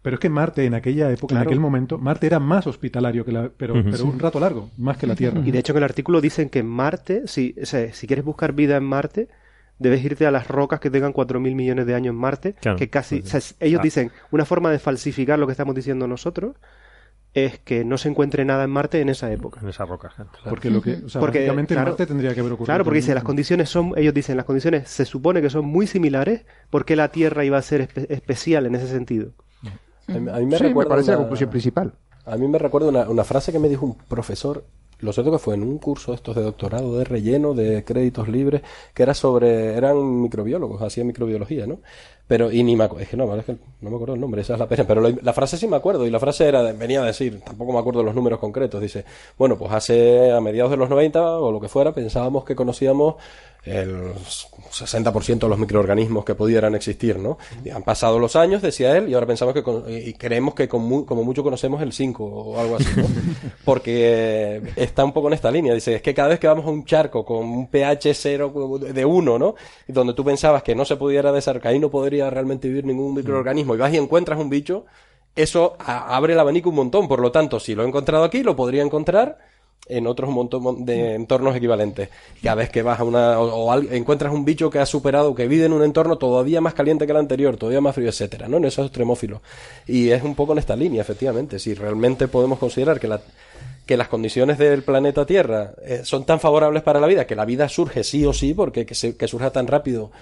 [0.03, 3.33] pero es que Marte en aquella época, en aquel momento, Marte era más hospitalario que
[3.33, 5.41] la, pero, pero un rato largo, más que la Tierra.
[5.45, 8.85] Y de hecho en el artículo dicen que Marte, si, si quieres buscar vida en
[8.85, 9.29] Marte,
[9.79, 13.21] debes irte a las rocas que tengan 4.000 millones de años en Marte, que casi,
[13.21, 13.83] pues ellos ah.
[13.83, 16.57] dicen, una forma de falsificar lo que estamos diciendo nosotros
[17.35, 19.61] es que no se encuentre nada en Marte en esa época.
[19.62, 20.12] En esa roca.
[20.49, 22.66] Porque lo que, o sea, porque, en Marte tendría que haber ocurrido.
[22.66, 25.87] Claro, porque dice, las condiciones son, ellos dicen, las condiciones se supone que son muy
[25.87, 29.33] similares, porque la Tierra iba a ser especial en ese sentido?
[30.09, 31.95] A mí, me, recuerda parece la conclusión principal.
[32.26, 34.64] A mí me recuerda una, una frase que me dijo un profesor
[35.03, 38.63] lo cierto que fue en un curso estos de doctorado de relleno de créditos libres
[38.95, 41.81] que era sobre eran microbiólogos hacían microbiología no
[42.27, 44.55] pero y ni me es que no es que no me acuerdo el nombre esa
[44.55, 47.07] es la pena pero la frase sí me acuerdo y la frase era venía a
[47.07, 49.05] decir tampoco me acuerdo los números concretos dice
[49.37, 53.17] bueno pues hace a mediados de los 90 o lo que fuera pensábamos que conocíamos
[53.65, 57.39] el 60% de los microorganismos que pudieran existir, ¿no?
[57.65, 61.05] Y han pasado los años, decía él, y ahora pensamos que y creemos que como
[61.25, 63.05] mucho conocemos el 5 o algo así, ¿no?
[63.65, 66.71] Porque está un poco en esta línea, dice, es que cada vez que vamos a
[66.71, 69.55] un charco con un pH 0 de 1, ¿no?
[69.87, 73.77] Donde tú pensabas que no se pudiera desarrollar, ahí no podría realmente vivir ningún microorganismo,
[73.77, 74.87] y vas y encuentras un bicho,
[75.37, 78.57] eso abre el abanico un montón, por lo tanto, si lo he encontrado aquí, lo
[78.57, 79.52] podría encontrar
[79.87, 82.09] en otros montón de entornos equivalentes.
[82.43, 85.66] Cada vez que vas a una o, encuentras un bicho que ha superado, que vive
[85.66, 88.59] en un entorno todavía más caliente que el anterior, todavía más frío, etcétera, ¿no?
[88.59, 89.41] En esos extremófilos.
[89.87, 91.59] Y es un poco en esta línea, efectivamente.
[91.59, 93.20] Si realmente podemos considerar que la
[93.87, 97.45] que las condiciones del planeta Tierra eh, son tan favorables para la vida, que la
[97.45, 100.12] vida surge sí o sí, porque que, surja tan rápido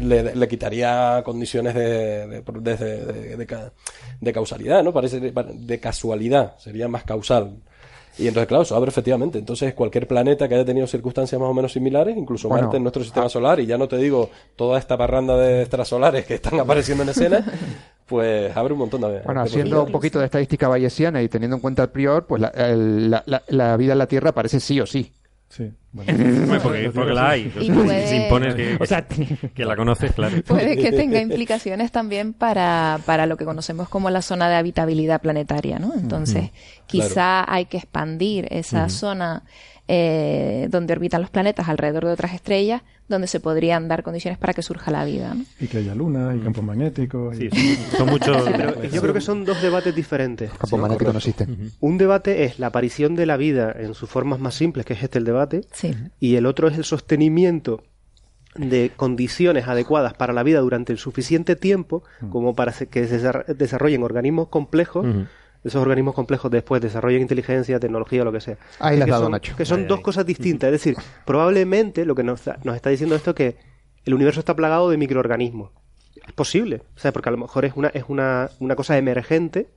[0.00, 2.76] le, quitaría condiciones de, de,
[3.36, 3.70] de,
[4.20, 4.94] de, causalidad, ¿no?
[4.94, 7.58] Parece de casualidad, sería más causal.
[8.18, 9.38] Y entonces, claro, eso abre efectivamente.
[9.38, 13.02] Entonces, cualquier planeta que haya tenido circunstancias más o menos similares, incluso Marte en nuestro
[13.02, 13.30] sistema ah.
[13.30, 17.10] solar, y ya no te digo toda esta parranda de extrasolares que están apareciendo en
[17.10, 17.44] escena,
[18.06, 19.20] pues abre un montón de.
[19.20, 22.52] Bueno, haciendo un poquito de estadística bayesiana y teniendo en cuenta el prior, pues la,
[23.26, 25.12] la, la vida en la Tierra parece sí o sí.
[25.48, 26.12] Sí, bueno.
[26.62, 27.52] porque, la hay.
[27.60, 27.66] Y
[28.06, 30.42] Si impones que, o sea, que, la conoces, claro.
[30.42, 35.20] Puede que tenga implicaciones también para, para lo que conocemos como la zona de habitabilidad
[35.20, 35.94] planetaria, ¿no?
[35.94, 36.50] Entonces,
[36.86, 39.44] quizá hay que expandir esa zona
[39.88, 44.52] eh, donde orbitan los planetas alrededor de otras estrellas, donde se podrían dar condiciones para
[44.52, 45.36] que surja la vida.
[45.60, 47.36] Y que haya luna y campos magnéticos.
[47.36, 47.48] Sí,
[47.96, 48.44] son, muchos.
[48.92, 50.50] yo creo que son dos debates diferentes.
[50.50, 51.72] Campos magnéticos no existen.
[51.80, 55.02] Un debate es la aparición de la vida en sus formas más simples, que es
[55.02, 55.62] este el debate,
[56.18, 57.84] y el otro es el sostenimiento
[58.56, 63.18] de condiciones adecuadas para la vida durante el suficiente tiempo como para que se
[63.54, 65.06] desarrollen organismos complejos
[65.66, 68.56] esos organismos complejos después desarrollan inteligencia, tecnología, lo que sea.
[68.78, 69.56] Ahí dado, Nacho.
[69.56, 70.68] Que son dos cosas distintas.
[70.68, 73.56] Es decir, probablemente lo que nos, nos está diciendo esto es que
[74.04, 75.72] el universo está plagado de microorganismos.
[76.26, 76.82] Es posible.
[76.94, 79.68] O sea, porque a lo mejor es una, es una, una cosa emergente.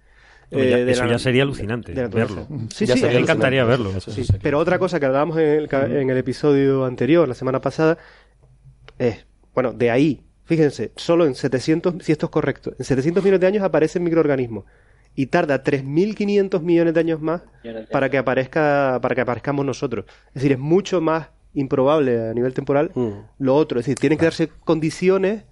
[0.52, 2.48] Eh, eso ya sería alucinante verlo.
[2.74, 3.92] Sí, sí, me encantaría verlo.
[4.42, 7.98] Pero otra cosa que hablábamos en el, en el episodio anterior, la semana pasada,
[8.98, 13.42] es, bueno, de ahí, fíjense, solo en 700, si esto es correcto, en 700 millones
[13.42, 14.66] de años aparecen microorganismos
[15.16, 17.42] y tarda 3.500 millones de años más
[17.92, 20.06] para que aparezca para que aparezcamos nosotros.
[20.30, 23.10] Es decir, es mucho más improbable a nivel temporal mm.
[23.40, 23.80] lo otro.
[23.80, 25.44] Es decir, tienen que darse condiciones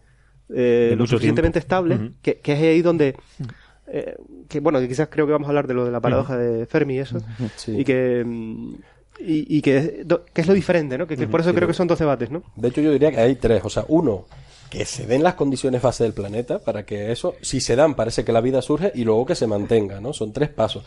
[0.50, 3.16] eh, lo suficientemente estables, que, es ahí donde...
[3.90, 4.18] Eh,
[4.50, 6.96] que bueno, quizás creo que vamos a hablar de lo de la paradoja de Fermi
[6.96, 7.20] y eso,
[7.68, 8.24] y que...
[8.26, 8.76] Mm,
[9.20, 9.92] y, que, es,
[10.32, 11.08] que, es lo diferente, ¿no?
[11.08, 12.44] Que, por eso creo que son dos debates, ¿no?
[12.56, 13.62] De hecho, yo diría que hay tres.
[13.64, 14.28] O sea, uno,
[14.70, 18.26] que se den las condiciones base del planeta para que eso, si se dan, parece
[18.26, 20.14] que la vida surge y luego que se mantenga, ¿no?
[20.14, 20.84] Son tres pasos.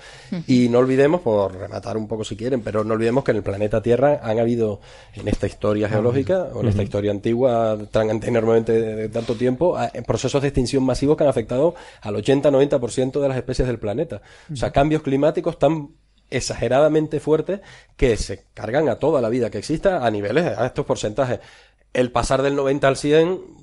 [0.46, 3.42] Y no olvidemos, por rematar un poco si quieren, pero no olvidemos que en el
[3.42, 4.80] planeta Tierra han habido,
[5.14, 9.76] en esta historia geológica, o en esta historia antigua, tan enormemente de, tanto tiempo,
[10.06, 14.20] procesos de extinción masivos que han afectado al 80-90% de las especies del planeta.
[14.52, 15.90] O sea, cambios climáticos tan
[16.28, 17.60] exageradamente fuertes
[17.96, 21.40] que se cargan a toda la vida que exista a niveles, a estos porcentajes.
[21.92, 23.59] El pasar del 90 al 100 pues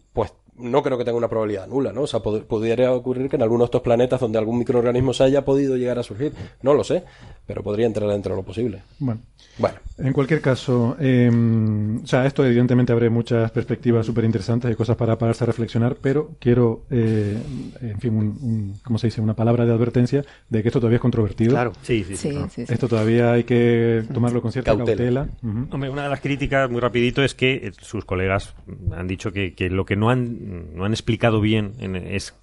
[0.58, 2.02] no creo que tenga una probabilidad nula, ¿no?
[2.02, 5.46] O sea, pudiera ocurrir que en alguno de estos planetas donde algún microorganismo se haya
[5.46, 7.04] podido llegar a surgir, no lo sé,
[7.46, 8.84] pero podría entrar dentro de lo posible.
[9.00, 9.22] Bueno.
[9.58, 9.78] Bueno.
[9.98, 14.96] En cualquier caso, em, o sea, esto evidentemente abre muchas perspectivas súper interesantes y cosas
[14.96, 17.36] para pararse a reflexionar, pero quiero, eh,
[17.82, 19.22] en fin, un, ¿cómo se dice?
[19.22, 21.52] Una palabra de advertencia de que esto todavía es controvertido.
[21.52, 22.16] Claro, sí, sí.
[22.16, 22.38] sí,
[22.68, 25.28] esto todavía hay que tomarlo con cierta cautela.
[25.72, 28.54] Hombre, una de las críticas, muy rapidito, es que eh, sus colegas
[28.92, 32.34] han dicho que, que lo que no han, no han explicado bien es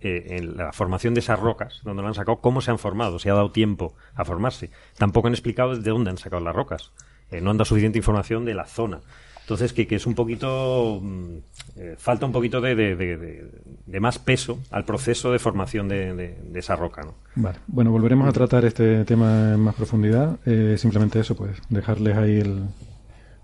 [0.00, 3.18] eh, en la formación de esas rocas, donde lo han sacado, cómo se han formado,
[3.18, 4.70] si ha dado tiempo a formarse.
[4.98, 6.92] Tampoco han explicado de dónde han sacado las rocas.
[7.30, 9.00] Eh, no han dado suficiente información de la zona.
[9.40, 11.00] Entonces, que, es un poquito.
[11.02, 11.36] Mm,
[11.76, 17.02] eh, falta un poquito de, de, más peso al proceso de formación de, esa roca.
[17.02, 17.14] ¿no?
[17.36, 17.58] Vale.
[17.66, 20.38] Bueno, volveremos a tratar este tema en más profundidad.
[20.76, 22.64] simplemente eso, pues, dejarles ahí el,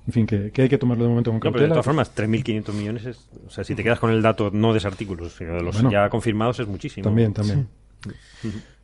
[0.06, 1.64] en fin, que, hay que tomarlo de momento con cautela.
[1.64, 4.72] de todas formas, 3.500 millones, es, o sea, si te quedas con el dato no
[4.72, 7.04] de ese artículo, sino de los ya confirmados, es muchísimo.
[7.04, 7.68] También, también.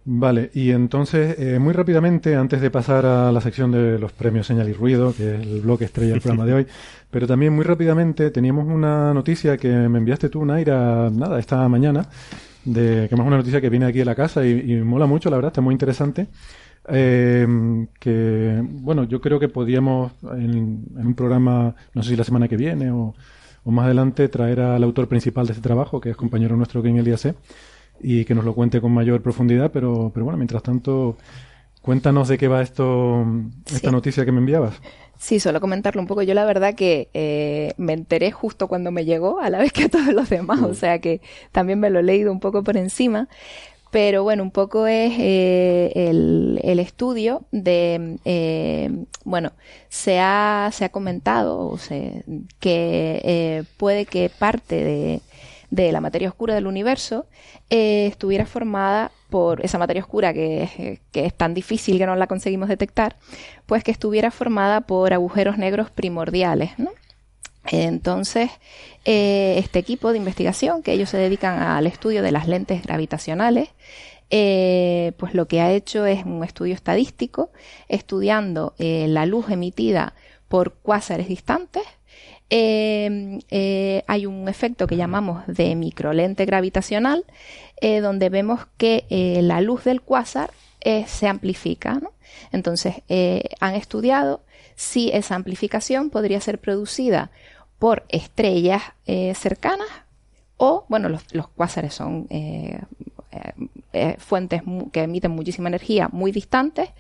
[0.05, 4.47] Vale, y entonces, eh, muy rápidamente, antes de pasar a la sección de los premios
[4.47, 6.67] Señal y Ruido, que es el bloque estrella del programa de hoy,
[7.11, 12.07] pero también muy rápidamente teníamos una noticia que me enviaste tú, Naira, nada, esta mañana,
[12.65, 15.31] de que más una noticia que viene aquí a la casa y, y mola mucho,
[15.31, 16.29] la verdad, está muy interesante
[16.91, 17.47] eh,
[18.01, 22.57] que, bueno, yo creo que podíamos en, un programa, no sé si la semana que
[22.57, 23.15] viene o,
[23.65, 26.97] más adelante, traer al autor principal de este trabajo, que es compañero nuestro que en
[26.97, 27.35] el IAC,
[28.01, 31.19] y que nos lo cuente con mayor profundidad, pero, pero bueno, mientras tanto,
[31.83, 33.27] cuéntanos de qué va esto,
[33.71, 34.81] esta noticia que me enviabas.
[35.19, 36.23] Sí, solo comentarlo un poco.
[36.23, 39.85] Yo la verdad que eh, me enteré justo cuando me llegó, a la vez que
[39.85, 41.21] a todos los demás, o sea que
[41.51, 43.29] también me lo he leído un poco por encima.
[43.91, 48.91] Pero bueno, un poco es eh, el, estudio de, eh,
[49.25, 49.53] bueno,
[49.89, 52.23] se ha, se ha comentado o se,
[52.61, 55.21] que eh, puede que parte
[55.71, 57.27] de, la materia oscura del universo
[57.71, 62.27] eh, estuviera formada por esa materia oscura que, que, es tan difícil que no la
[62.27, 63.17] conseguimos detectar,
[63.67, 66.91] pues que estuviera formada por agujeros negros primordiales, ¿no?
[67.67, 68.51] Entonces,
[69.05, 73.71] eh, este equipo de investigación, que ellos se dedican al estudio de las lentes gravitacionales,
[74.31, 77.51] eh, pues lo que ha hecho es un estudio estadístico
[77.89, 80.15] estudiando eh, la luz emitida
[80.49, 81.83] por cuásares distantes.
[82.51, 87.25] hay un efecto que llamamos de microlente gravitacional,
[87.81, 89.05] donde vemos que
[89.43, 90.51] la luz del cuásar
[91.07, 92.01] se amplifica.
[92.51, 93.03] Entonces,
[93.61, 94.41] han estudiado
[94.79, 97.33] si esa amplificación podría ser producida
[97.81, 99.89] por estrellas eh, cercanas
[100.57, 102.81] o, bueno, los, cuásares son eh,
[103.93, 104.63] eh, fuentes
[104.93, 106.91] que emiten muchísima energía muy distantes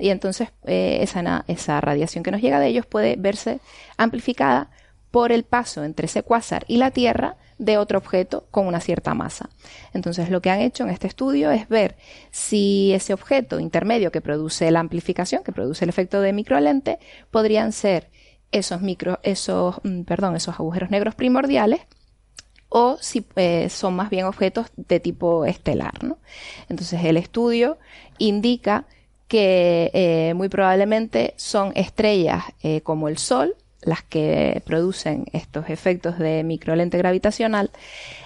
[0.00, 3.60] y entonces esa, esa radiación que nos llega de ellos puede verse
[3.96, 4.70] amplificada
[5.12, 9.14] por el paso entre ese cuásar y la Tierra de otro objeto con una cierta
[9.14, 9.50] masa.
[9.92, 11.96] Entonces, lo que han hecho en este estudio es ver
[12.30, 16.98] si ese objeto intermedio que produce la amplificación, que produce el efecto de microlente,
[17.30, 18.10] podrían ser
[18.52, 18.80] esos
[19.22, 20.02] esos, mm,
[20.34, 21.80] esos agujeros negros primordiales
[22.70, 26.02] o si eh, son más bien objetos de tipo estelar.
[26.04, 26.18] ¿no?
[26.68, 27.78] Entonces el estudio
[28.18, 28.86] indica
[29.26, 36.18] que eh, muy probablemente son estrellas eh, como el Sol las que producen estos efectos
[36.18, 37.70] de microlente gravitacional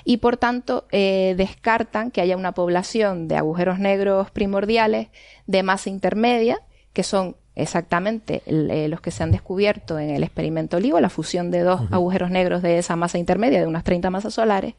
[0.04, 5.08] y por tanto descartan que haya una población de agujeros negros primordiales
[5.46, 6.58] de masa intermedia
[6.92, 11.50] que son exactamente eh, los que se han descubierto en el experimento LIGO, la fusión
[11.50, 14.74] de dos agujeros negros de esa masa intermedia, de unas 30 masas solares.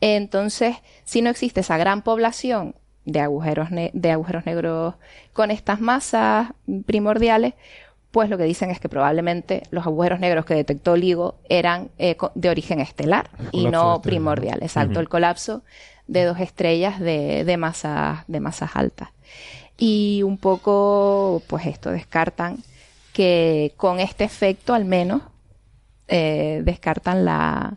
[0.00, 4.94] Entonces, si no existe esa gran población de agujeros, de agujeros negros
[5.32, 6.48] con estas masas
[6.86, 7.54] primordiales,
[8.10, 12.16] pues lo que dicen es que probablemente los agujeros negros que detectó LIGO eran eh,
[12.34, 14.60] de origen estelar y no primordial.
[14.62, 15.62] Exacto, el colapso
[16.06, 19.10] de dos estrellas de, de, masas, de masas altas.
[19.78, 22.58] Y un poco, pues esto, descartan
[23.12, 25.22] que con este efecto al menos
[26.08, 27.76] eh, descartan la,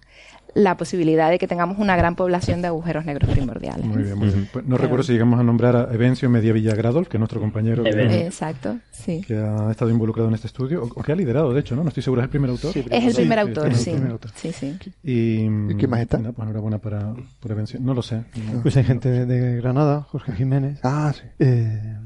[0.53, 3.85] la posibilidad de que tengamos una gran población de agujeros negros primordiales.
[3.85, 4.49] Muy bien, muy bien.
[4.51, 7.83] Pues no recuerdo si llegamos a nombrar a Evencio Media Villagradol, que es nuestro compañero
[7.85, 9.21] Exacto, sí.
[9.21, 11.83] que ha estado involucrado en este estudio, o, que ha liderado, de hecho, ¿no?
[11.83, 12.71] No estoy seguro, ¿es el primer autor?
[12.75, 13.95] es el primer autor, sí.
[14.35, 14.77] Sí, sí.
[15.03, 16.17] Y, ¿Y más está?
[16.17, 17.79] Bueno, pues enhorabuena para, por Evencio.
[17.79, 18.23] No lo sé.
[18.61, 20.79] Pues hay gente de, Granada, Jorge Jiménez.
[20.83, 21.23] Ah, sí.
[21.39, 21.97] Eh,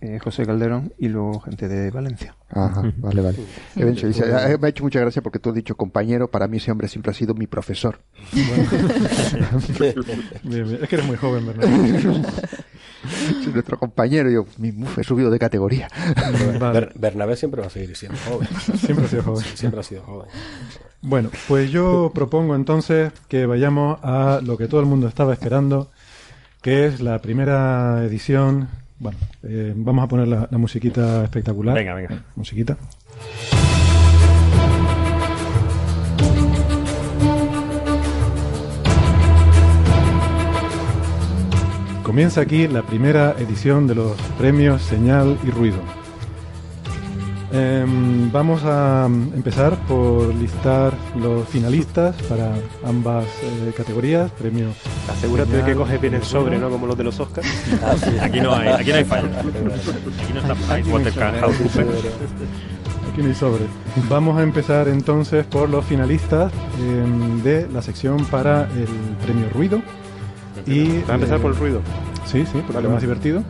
[0.00, 2.36] eh, José Calderón y luego gente de Valencia.
[2.48, 3.38] Ajá, vale, vale.
[3.74, 6.70] dice, ah, me ha hecho mucha gracia porque tú has dicho compañero, para mí ese
[6.70, 8.00] hombre siempre ha sido mi profesor.
[9.76, 11.68] Es que eres muy joven, ¿verdad?
[13.52, 15.88] nuestro compañero, yo mi, he subido de categoría.
[16.94, 18.48] Bernabé siempre va a seguir siendo joven.
[18.76, 19.44] Siempre ha sido joven.
[19.54, 20.28] siempre ha sido joven.
[21.02, 25.90] Bueno, pues yo propongo entonces que vayamos a lo que todo el mundo estaba esperando,
[26.62, 28.68] que es la primera edición
[28.98, 31.74] Bueno, eh, vamos a poner la, la, musiquita espectacular.
[31.74, 32.24] Venga, venga.
[32.34, 32.76] Musiquita.
[42.02, 46.05] Comienza aquí la primera edición de los premios Señal y Ruido.
[47.52, 52.52] Em, vamos a empezar por listar los finalistas para
[52.84, 54.30] ambas eh, categorías.
[54.32, 54.68] Premio.
[55.08, 56.70] Asegúrate de que coges bien el sobre, ¿no?
[56.70, 57.46] Como los de los Oscars.
[57.84, 59.28] Ah, aquí no hay, aquí no hay fallo.
[59.28, 60.54] Aquí no está
[63.12, 63.64] Aquí no hay sobre.
[64.08, 68.88] Vamos a empezar entonces por los finalistas em, de la sección para el
[69.24, 69.80] premio Ruido.
[70.66, 71.80] Y, Va a empezar por el ruido.
[72.26, 73.44] Sí, sí, por lo más divertido.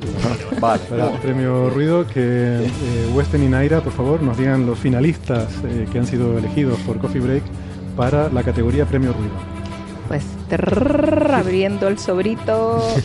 [0.61, 0.83] Vale.
[0.85, 5.49] Para el premio Ruido, que eh, Weston y Naira, por favor, nos digan los finalistas
[5.65, 7.43] eh, que han sido elegidos por Coffee Break
[7.97, 9.35] para la categoría Premio Ruido.
[10.09, 10.25] Pues
[11.35, 12.83] abriendo el sobrito.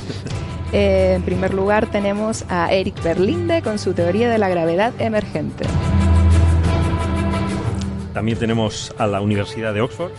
[0.74, 5.65] Eh, en primer lugar tenemos a Eric Berlinde con su teoría de la gravedad emergente.
[8.13, 10.13] También tenemos a la Universidad de Oxford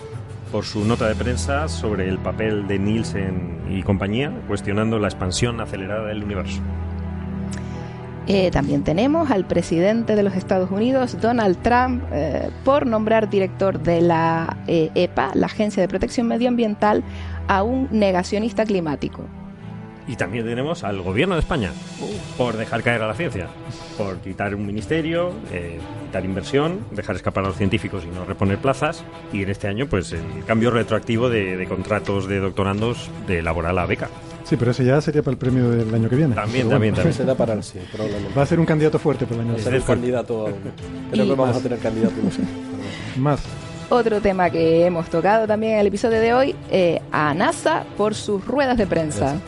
[0.53, 5.61] por su nota de prensa sobre el papel de Nielsen y compañía, cuestionando la expansión
[5.61, 6.61] acelerada del universo.
[8.29, 13.83] Eh, también tenemos al presidente de los Estados Unidos, Donald Trump, eh, por nombrar director
[13.83, 17.03] de la EPA, eh, e la Agencia de Protección Medioambiental,
[17.49, 19.25] a un negacionista climático.
[20.13, 21.73] Y también tenemos al gobierno de España
[22.37, 23.49] por dejar caer a la ciencia,
[23.97, 28.59] por quitar un ministerio, eh, quitar inversión, dejar escapar a los científicos y no reponer
[28.59, 29.05] plazas.
[29.33, 33.87] Y en este año, pues el cambio retroactivo de, contratos de doctorandos de laboral a
[33.87, 34.11] beca.
[34.45, 36.35] Sí, pero ese ya sería para el premio del año que viene.
[36.35, 37.15] También, también, también.
[37.17, 37.79] Se da para el sí,
[38.37, 39.81] Va a ser un candidato fuerte para el año que viene.
[39.81, 40.45] candidato
[41.11, 42.43] Creo que vamos a tener candidato, no sé.
[43.17, 43.41] Más.
[43.89, 48.15] Otro tema que hemos tocado también en el episodio de hoy, eh, a NASA por
[48.15, 49.41] sus ruedas de prensa.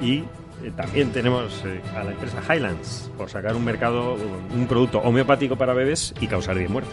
[0.00, 0.24] Y
[0.62, 4.16] eh, también tenemos eh, a la empresa Highlands por sacar un mercado,
[4.54, 6.90] un producto homeopático para bebés y causar bien muerte.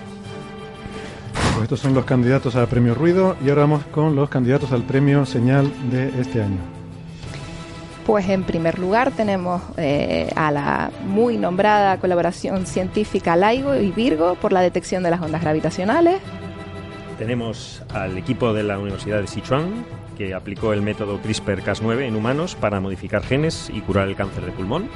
[1.53, 4.83] Pues estos son los candidatos al premio Ruido y ahora vamos con los candidatos al
[4.83, 6.59] premio Señal de este año.
[8.05, 14.35] Pues en primer lugar tenemos eh, a la muy nombrada colaboración científica LIGO y Virgo
[14.35, 16.21] por la detección de las ondas gravitacionales.
[17.17, 19.83] Tenemos al equipo de la Universidad de Sichuan
[20.17, 24.51] que aplicó el método CRISPR-Cas9 en humanos para modificar genes y curar el cáncer de
[24.51, 24.89] pulmón.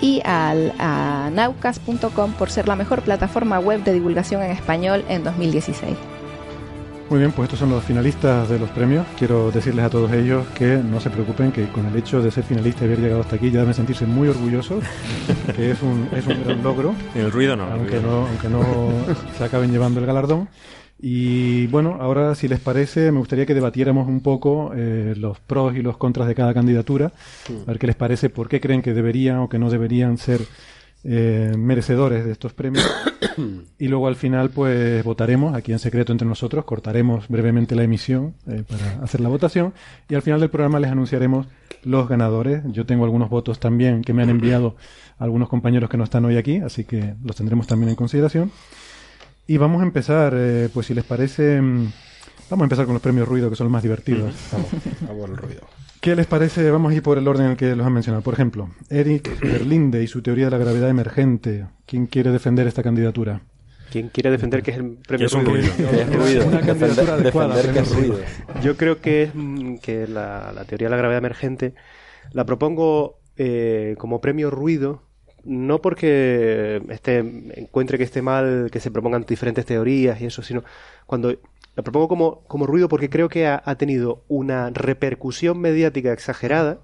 [0.00, 5.22] Y al, a naucas.com por ser la mejor plataforma web de divulgación en español en
[5.22, 5.96] 2016.
[7.12, 9.06] Muy bien, pues estos son los finalistas de los premios.
[9.18, 12.42] Quiero decirles a todos ellos que no se preocupen, que con el hecho de ser
[12.42, 14.82] finalista y haber llegado hasta aquí ya deben sentirse muy orgullosos,
[15.54, 16.94] que es un, es un gran logro.
[17.14, 17.64] El ruido no.
[17.64, 18.62] Aunque, no, aunque no
[19.36, 20.48] se acaben llevando el galardón.
[21.04, 25.74] Y bueno, ahora si les parece, me gustaría que debatiéramos un poco eh, los pros
[25.74, 27.12] y los contras de cada candidatura,
[27.48, 30.42] a ver qué les parece, por qué creen que deberían o que no deberían ser
[31.02, 32.88] eh, merecedores de estos premios.
[33.80, 38.34] y luego al final, pues votaremos aquí en secreto entre nosotros, cortaremos brevemente la emisión
[38.46, 39.74] eh, para hacer la votación
[40.08, 41.48] y al final del programa les anunciaremos
[41.82, 42.62] los ganadores.
[42.66, 44.76] Yo tengo algunos votos también que me han enviado
[45.18, 48.52] algunos compañeros que no están hoy aquí, así que los tendremos también en consideración.
[49.52, 51.92] Y vamos a empezar, eh, pues si les parece, mm,
[52.48, 54.32] vamos a empezar con los premios ruido, que son los más divertidos.
[55.06, 55.60] Vamos, el ruido.
[56.00, 56.70] ¿Qué les parece?
[56.70, 58.22] Vamos a ir por el orden en el que los han mencionado.
[58.22, 61.66] Por ejemplo, Eric Berlinde y su teoría de la gravedad emergente.
[61.84, 63.42] ¿Quién quiere defender esta candidatura?
[63.90, 65.58] ¿Quién quiere defender que es el premio es ruido?
[65.68, 66.46] es ruido.
[66.46, 67.72] Una candidatura adecuada.
[67.74, 68.20] que es ruido.
[68.62, 71.74] Yo creo que es mm, que la, teoría de la gravedad emergente
[72.30, 75.02] la propongo eh, como premio ruido
[75.44, 76.82] no porque
[77.56, 80.62] encuentre que esté mal que se propongan diferentes teorías y eso, sino
[81.06, 81.36] cuando
[81.74, 86.78] la propongo como, como ruido porque creo que ha, tenido una repercusión mediática exagerada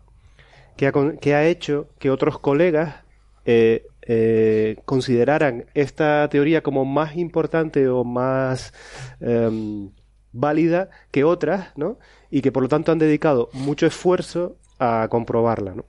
[0.76, 3.04] que ha, que ha hecho que otros colegas
[3.44, 8.72] eh, eh, consideraran esta teoría como más importante o más
[9.20, 9.90] em,
[10.32, 11.98] válida que otras, ¿no?
[12.30, 15.84] Y que por lo tanto han dedicado mucho esfuerzo a comprobarla, ¿no?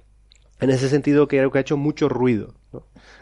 [0.61, 2.53] En ese sentido creo que ha hecho mucho ruido.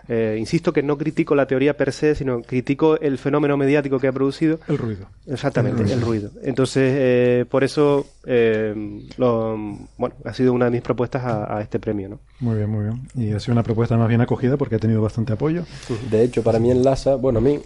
[0.09, 4.07] Eh, insisto que no critico la teoría per se, sino critico el fenómeno mediático que
[4.07, 4.59] ha producido.
[4.67, 5.07] El ruido.
[5.27, 6.31] Exactamente, el ruido.
[6.43, 8.73] Entonces, eh, por eso, eh,
[9.17, 12.09] bueno, ha sido una de mis propuestas a, a, este premio.
[12.09, 12.19] ¿no?
[12.39, 13.07] Muy bien, muy bien.
[13.15, 15.63] Y ha sido una propuesta más bien acogida porque ha tenido bastante apoyo.
[16.09, 17.59] De hecho, para mí enlaza, bueno, a mí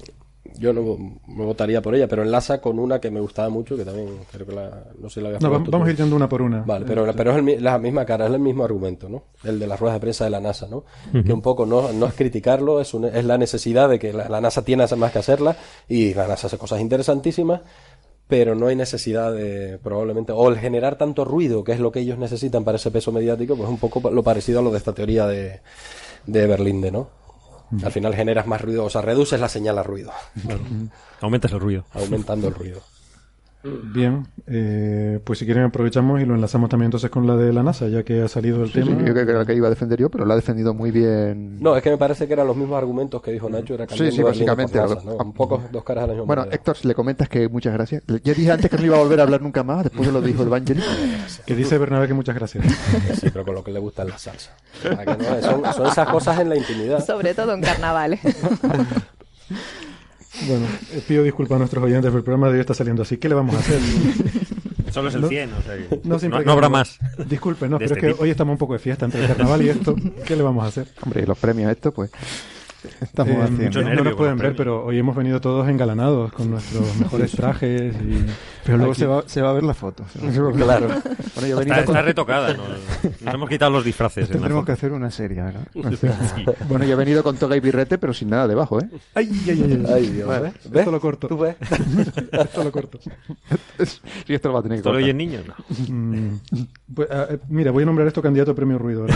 [0.58, 0.97] yo no
[1.28, 4.45] me votaría por ella, pero enlaza con una que me gustaba mucho, que también creo
[4.45, 6.61] que la, no sé la había no, Vamos a ir yendo una por una.
[6.61, 9.23] Vale, pero, pero es la misma cara, es el mismo argumento, ¿no?
[9.44, 10.84] El de las ruedas de prensa de la NASA, ¿no?
[11.11, 14.64] Que un poco no, no es criticarlo, es, es la necesidad de que la, NASA
[14.64, 15.56] tiene más que hacerla
[15.88, 17.61] y la NASA hace cosas interesantísimas,
[18.28, 21.99] pero no hay necesidad de, probablemente, o el generar tanto ruido, que es lo que
[21.99, 24.94] ellos necesitan para ese peso mediático, pues un poco lo parecido a lo de esta
[24.94, 25.60] teoría de,
[26.26, 27.10] de Berlinde, ¿no?
[27.84, 30.11] Al final generas más ruido, o sea, reduces la señal a ruido.
[31.22, 31.85] Aumentas el ruido.
[31.93, 32.81] Aumentando el ruido.
[33.63, 37.61] Bien, eh, pues si quieren aprovechamos y lo enlazamos también entonces con la de la
[37.61, 38.88] NASA, ya que ha salido el tema.
[38.88, 40.73] Sí, yo creo que era la que iba a defender yo, pero lo ha defendido
[40.73, 41.61] muy bien.
[41.61, 43.75] No, es que me parece que eran los mismos argumentos que dijo Nacho.
[43.75, 44.79] Era sí, sí, básicamente.
[44.79, 46.25] Un poco dos caras al año.
[46.25, 48.03] Bueno, Héctor, si le comentas que muchas gracias.
[48.23, 50.21] Ya dije antes que no iba a volver a hablar nunca más, después de lo
[50.21, 50.81] dijo el Evangeli.
[51.45, 52.65] que dice Bernabé que muchas gracias.
[53.19, 54.55] sí, pero con lo que le gusta es la salsa.
[55.41, 57.05] son, son esas cosas en la intimidad.
[57.05, 58.19] Sobre todo en carnavales.
[60.48, 63.18] Bueno, eh, pido disculpas a nuestros oyentes, pero el programa de hoy está saliendo así.
[63.18, 63.80] ¿Qué le vamos a hacer?
[64.91, 66.99] Solo es el 100, o sea, no, no, habrá más.
[67.26, 69.62] Disculpe, no, pero este es que hoy estamos un poco de fiesta entre el carnaval
[69.62, 69.95] y esto.
[70.26, 70.88] ¿Qué le vamos a hacer?
[71.02, 72.12] Hombre, y los premios esto, pues...
[73.02, 73.82] Estamos eh, haciendo.
[73.82, 77.95] no nos pueden ver, pero hoy hemos venido todos engalanados con nuestros mejores trajes.
[77.95, 78.26] Y...
[78.64, 80.06] Pero luego se va, se va, a ver la foto.
[80.56, 80.88] claro.
[81.36, 82.53] Bueno, está, está, retocada.
[82.53, 84.30] Nos, hemos quitado los disfraces.
[84.30, 85.68] Tendremos que hacer una serie, ¿verdad?
[86.70, 88.88] Bueno, yo he venido con toga y birrete, pero sin nada debajo, ¿eh?
[89.16, 89.86] Ay, ay, ay.
[89.91, 90.08] ay.
[90.12, 90.53] Dios, ¿ves?
[90.74, 91.28] Esto lo corto.
[91.28, 91.56] ¿Tú ves?
[92.32, 92.99] esto lo corto.
[93.84, 95.44] Sí, esto lo va a tener que ¿Esto lo oyen niños?
[95.48, 95.56] No.
[95.88, 96.40] Mm,
[96.94, 99.08] pues, uh, mira, voy a nombrar esto candidato a premio ruido.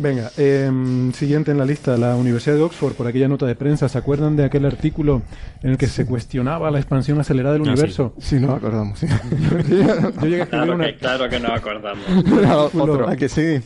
[0.00, 3.88] Venga, eh, siguiente en la lista, la Universidad de Oxford, por aquella nota de prensa.
[3.88, 5.22] ¿Se acuerdan de aquel artículo
[5.62, 8.14] en el que se cuestionaba la expansión acelerada del ah, universo?
[8.18, 8.40] Sí.
[8.40, 8.98] no acordamos.
[8.98, 9.06] Sí.
[9.68, 10.86] yo, llegué a claro, una...
[10.86, 12.04] que, claro que no acordamos.
[12.08, 13.60] un, artículo, ¿A que sí?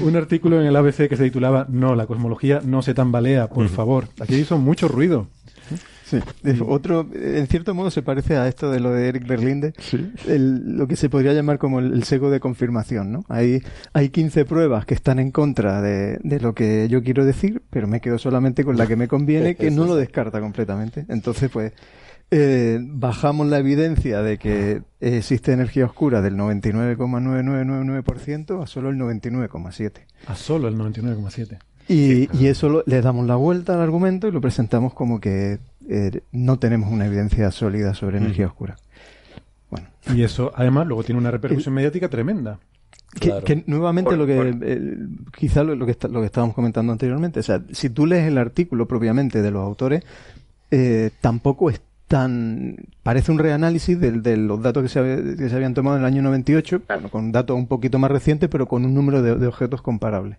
[0.00, 3.68] un artículo en el ABC que se titulaba No, la cosmología no se tambalea, por
[3.68, 4.08] favor.
[4.20, 5.28] Aquí hizo mucho ruido.
[6.04, 6.20] Sí.
[6.66, 9.72] Otro, en cierto modo, se parece a esto de lo de Eric Berlinde,
[10.26, 13.24] lo que se podría llamar como el, sego de confirmación, ¿no?
[13.28, 13.62] Hay,
[13.94, 17.88] hay 15 pruebas que están en contra de, de, lo que yo quiero decir, pero
[17.88, 21.06] me quedo solamente con la que me conviene, que no lo descarta completamente.
[21.08, 21.72] Entonces, pues,
[22.30, 30.00] eh, bajamos la evidencia de que existe energía oscura del 99,9999% a solo el 99,7%.
[30.26, 31.58] A solo el 99,7%.
[31.86, 35.58] Y, y, eso le damos la vuelta al argumento y lo presentamos como que
[35.88, 38.76] eh, no tenemos una evidencia sólida sobre energía oscura.
[39.70, 39.88] Bueno.
[40.14, 42.58] Y eso, además, luego tiene una repercusión mediática tremenda.
[43.20, 44.98] Que, nuevamente lo que
[45.36, 48.88] quizá lo, que lo que estábamos comentando anteriormente, o sea, si tú lees el artículo
[48.88, 50.02] propiamente de los autores,
[50.72, 55.54] eh, tampoco es tan parece un reanálisis de, de los datos que se, que se,
[55.54, 58.94] habían tomado en el año 98, con datos un poquito más recientes, pero con un
[58.94, 60.38] número de, de objetos comparables.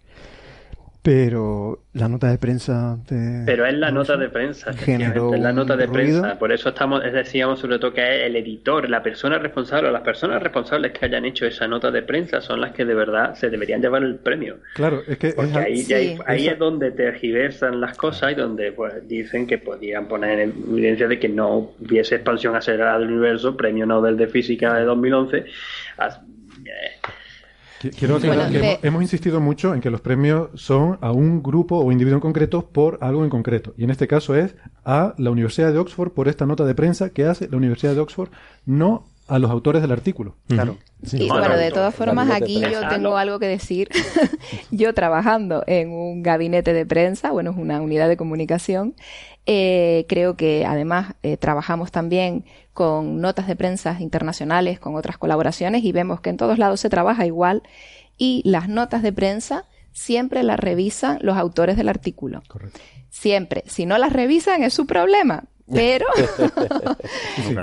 [1.05, 2.97] Pero la nota de prensa.
[3.45, 6.39] Pero es la nota de prensa, es la nota de prensa.
[6.39, 10.41] Por eso estamos, decíamos sobre todo que es el editor, la persona responsable, las personas
[10.41, 13.83] responsables que hayan hecho esa nota de prensa son las que de verdad se deberían
[13.83, 14.57] llevar el premio.
[14.73, 15.33] Claro, es que.
[15.33, 20.39] Porque ahí, ahí, es donde tergiversan las cosas y donde pues dicen que podían poner
[20.39, 24.85] en evidencia de que no hubiese expansión acelerada del universo, premio Nobel de Física de
[24.85, 25.45] 2011.
[27.97, 31.91] Quiero aclarar que hemos, insistido mucho en que los premios son a un grupo o
[31.91, 33.73] individuo en concreto por algo en concreto.
[33.77, 37.09] Y en este caso es a la Universidad de Oxford por esta nota de prensa
[37.09, 38.29] que hace la Universidad de Oxford,
[38.65, 40.35] no a los autores del artículo.
[40.47, 40.77] Claro.
[41.11, 43.89] Y bueno, de todas formas, aquí yo tengo algo que decir.
[44.71, 48.95] yo trabajando en un gabinete de prensa, bueno, es una unidad de comunicación,
[49.47, 55.83] eh, creo que además eh, trabajamos también con notas de prensa internacionales, con otras colaboraciones
[55.83, 57.63] y vemos que en todos lados se trabaja igual
[58.17, 62.43] y las notas de prensa siempre las revisan los autores del artículo.
[62.47, 62.79] Correcto.
[63.09, 63.63] Siempre.
[63.67, 66.05] Si no las revisan es su problema, pero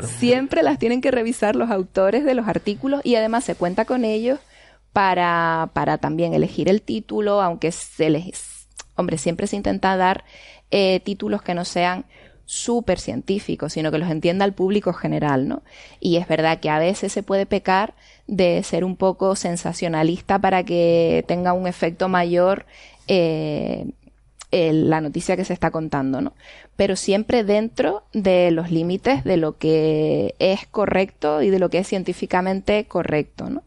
[0.18, 4.04] siempre las tienen que revisar los autores de los artículos y además se cuenta con
[4.04, 4.40] ellos
[4.92, 10.24] para, para también elegir el título, aunque se les, hombre, siempre se intenta dar
[10.70, 12.04] eh, títulos que no sean
[12.44, 15.62] súper científicos, sino que los entienda el público general, ¿no?
[16.00, 17.94] Y es verdad que a veces se puede pecar
[18.26, 22.66] de ser un poco sensacionalista para que tenga un efecto mayor
[23.06, 23.86] eh,
[24.50, 26.34] la noticia que se está contando, ¿no?
[26.76, 31.78] Pero siempre dentro de los límites de lo que es correcto y de lo que
[31.78, 33.62] es científicamente correcto, ¿no?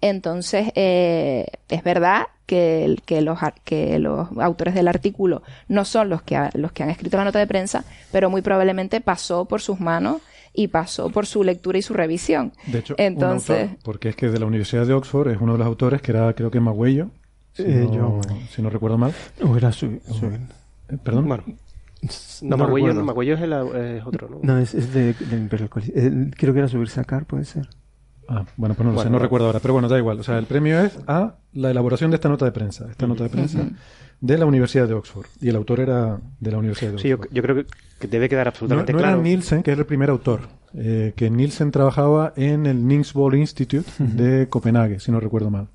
[0.00, 6.22] Entonces, eh, es verdad que, que, los, que los autores del artículo no son los
[6.22, 9.78] que, los que han escrito la nota de prensa, pero muy probablemente pasó por sus
[9.78, 10.22] manos
[10.52, 12.52] y pasó por su lectura y su revisión.
[12.66, 15.66] De hecho, Entonces, porque es que de la Universidad de Oxford es uno de los
[15.66, 17.10] autores que era, creo que Magüello,
[17.52, 18.20] si, eh, no, yo,
[18.54, 19.12] si no recuerdo mal.
[19.40, 19.86] No, era su...
[19.86, 21.28] Eh, Perdón.
[21.28, 21.44] Bueno.
[22.42, 22.64] No, no
[23.04, 24.38] Magüello, es, el, es, otro, ¿no?
[24.42, 25.92] No, es, es de, de Imperial College.
[25.94, 27.68] Eh, creo que era subirse a Car, puede ser.
[28.28, 30.20] Ah, bueno, pues no lo sé, no recuerdo ahora, pero bueno, da igual.
[30.20, 33.24] O sea, el premio es a la elaboración de esta nota de prensa, esta nota
[33.24, 33.68] de prensa
[34.20, 35.26] de la Universidad de Oxford.
[35.40, 37.28] Y el autor era de la Universidad de Oxford.
[37.28, 37.64] Sí, yo, creo
[37.98, 40.42] que debe quedar absolutamente no, no Era Nielsen, que es el primer autor.
[40.74, 45.68] eh, que Nielsen trabajaba en el Bohr Institute de Copenhague, si no recuerdo mal.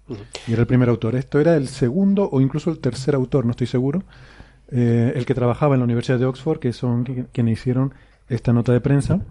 [0.48, 1.16] Y era el primer autor.
[1.16, 4.04] Esto era el segundo o incluso el tercer autor, no estoy seguro,
[4.72, 7.94] eh, el que trabajaba en la Universidad de Oxford, que son quienes hicieron
[8.30, 9.22] esta nota de prensa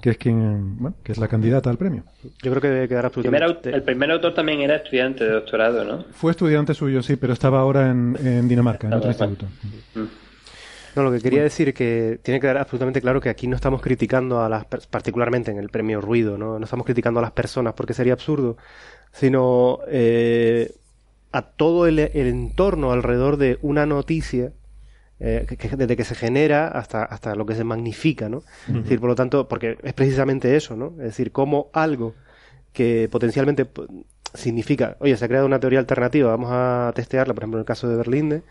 [0.00, 2.04] que es quien bueno, que es la candidata al premio.
[2.42, 3.70] Yo creo que debe quedar absolutamente...
[3.70, 6.04] El primer autor también era estudiante de doctorado, ¿no?
[6.12, 9.46] Fue estudiante suyo, sí, pero estaba ahora en, Dinamarca, en otro instituto.
[9.94, 10.04] Mm.
[10.96, 13.56] No, lo que quería decir es que tiene que quedar absolutamente claro que aquí no
[13.56, 17.32] estamos criticando a las, particularmente en el premio Ruido, no, no estamos criticando a las
[17.32, 18.56] personas porque sería absurdo,
[19.12, 20.72] sino eh,
[21.30, 24.52] a todo el, entorno alrededor de una noticia
[25.20, 28.42] eh, que, desde que se genera hasta, hasta lo que se magnifica, ¿no?
[28.68, 30.94] Es decir, por lo tanto, porque es precisamente eso, ¿no?
[30.98, 32.14] Es decir, como algo
[32.72, 33.66] que potencialmente
[34.34, 37.66] significa, oye, se ha creado una teoría alternativa, vamos a testearla, por ejemplo, en el
[37.66, 38.42] caso de Berlinde,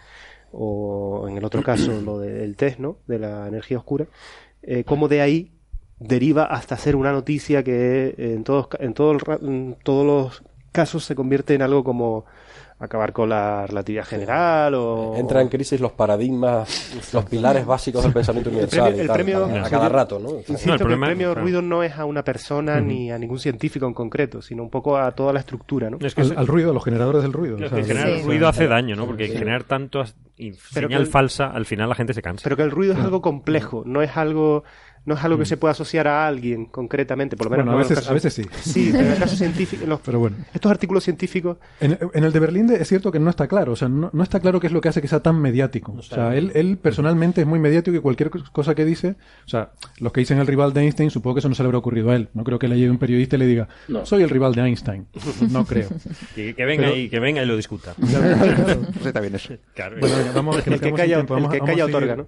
[0.52, 2.98] o en el otro caso lo del test, ¿no?
[3.08, 4.08] De la energía oscura,
[4.62, 5.52] eh, como de ahí
[6.00, 11.16] deriva hasta ser una noticia que en todos, en, todo en todos los casos se
[11.16, 12.26] convierte en algo como
[12.80, 18.14] acabar con la relatividad general o entra en crisis los paradigmas los pilares básicos del
[18.14, 22.24] pensamiento universal el premio, a cada rato no, el, premio ruido no es a una
[22.24, 25.98] persona ni a ningún científico en concreto sino un poco a toda la estructura no
[26.00, 29.28] es que al, ruido a los generadores del ruido generar ruido hace daño no porque
[29.28, 30.04] generar tanto
[30.72, 32.44] señal falsa al final la gente se cansa.
[32.44, 34.64] Pero que el ruido es algo complejo no es algo
[35.08, 35.48] no es algo que mm.
[35.48, 37.66] se pueda asociar a alguien concretamente, por lo menos.
[37.66, 38.44] Bueno, a, veces, a veces sí.
[38.60, 40.02] Sí, en el caso científico.
[40.04, 40.36] pero bueno.
[40.54, 41.58] Estos artículos científicos.
[41.80, 44.60] En, el de Berlín es cierto que no está claro, o sea, no, está claro
[44.60, 45.94] qué es lo que hace que sea tan mediático.
[45.94, 49.16] o sea, él, él personalmente es muy mediático y cualquier cosa que dice,
[49.46, 51.68] o sea, los que dicen el rival de Einstein, supongo que eso no se le
[51.68, 52.28] habrá ocurrido a él.
[52.34, 53.70] No creo que le llegue un periodista y le diga,
[54.04, 55.08] soy el rival de Einstein.
[55.50, 55.88] No creo.
[56.36, 57.96] que, venga y, que venga y lo discuta.
[59.06, 59.54] está bien eso.
[60.02, 62.28] Bueno, vamos, que, el que calla, el que calla otorga, ¿no?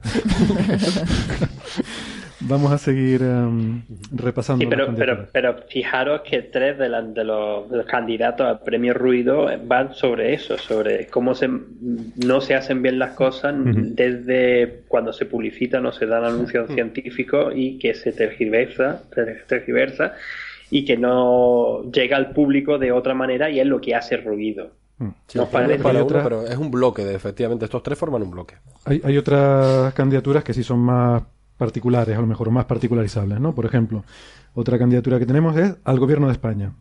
[2.41, 4.63] Vamos a seguir um, repasando.
[4.63, 9.93] Sí, pero, pero, pero, fijaros que tres de, de, los, candidatos al premio Ruido van
[9.93, 15.81] sobre eso, sobre cómo se, no se hacen bien las cosas desde cuando se publicita,
[15.81, 19.03] no se dan anuncios científicos y que se tergiversa,
[19.47, 20.13] tergiversa
[20.71, 24.71] y que no llega al público de otra manera y es lo que hace ruido.
[24.97, 25.09] Mm.
[25.35, 28.55] no parece para pero es un bloque, de, efectivamente, estos tres forman un bloque.
[28.85, 31.23] Hay, hay otras candidaturas que sí son más
[31.59, 33.53] particulares, a lo mejor más particularizables, ¿no?
[33.53, 34.03] Por ejemplo,
[34.55, 36.71] otra candidatura que tenemos es al gobierno de España.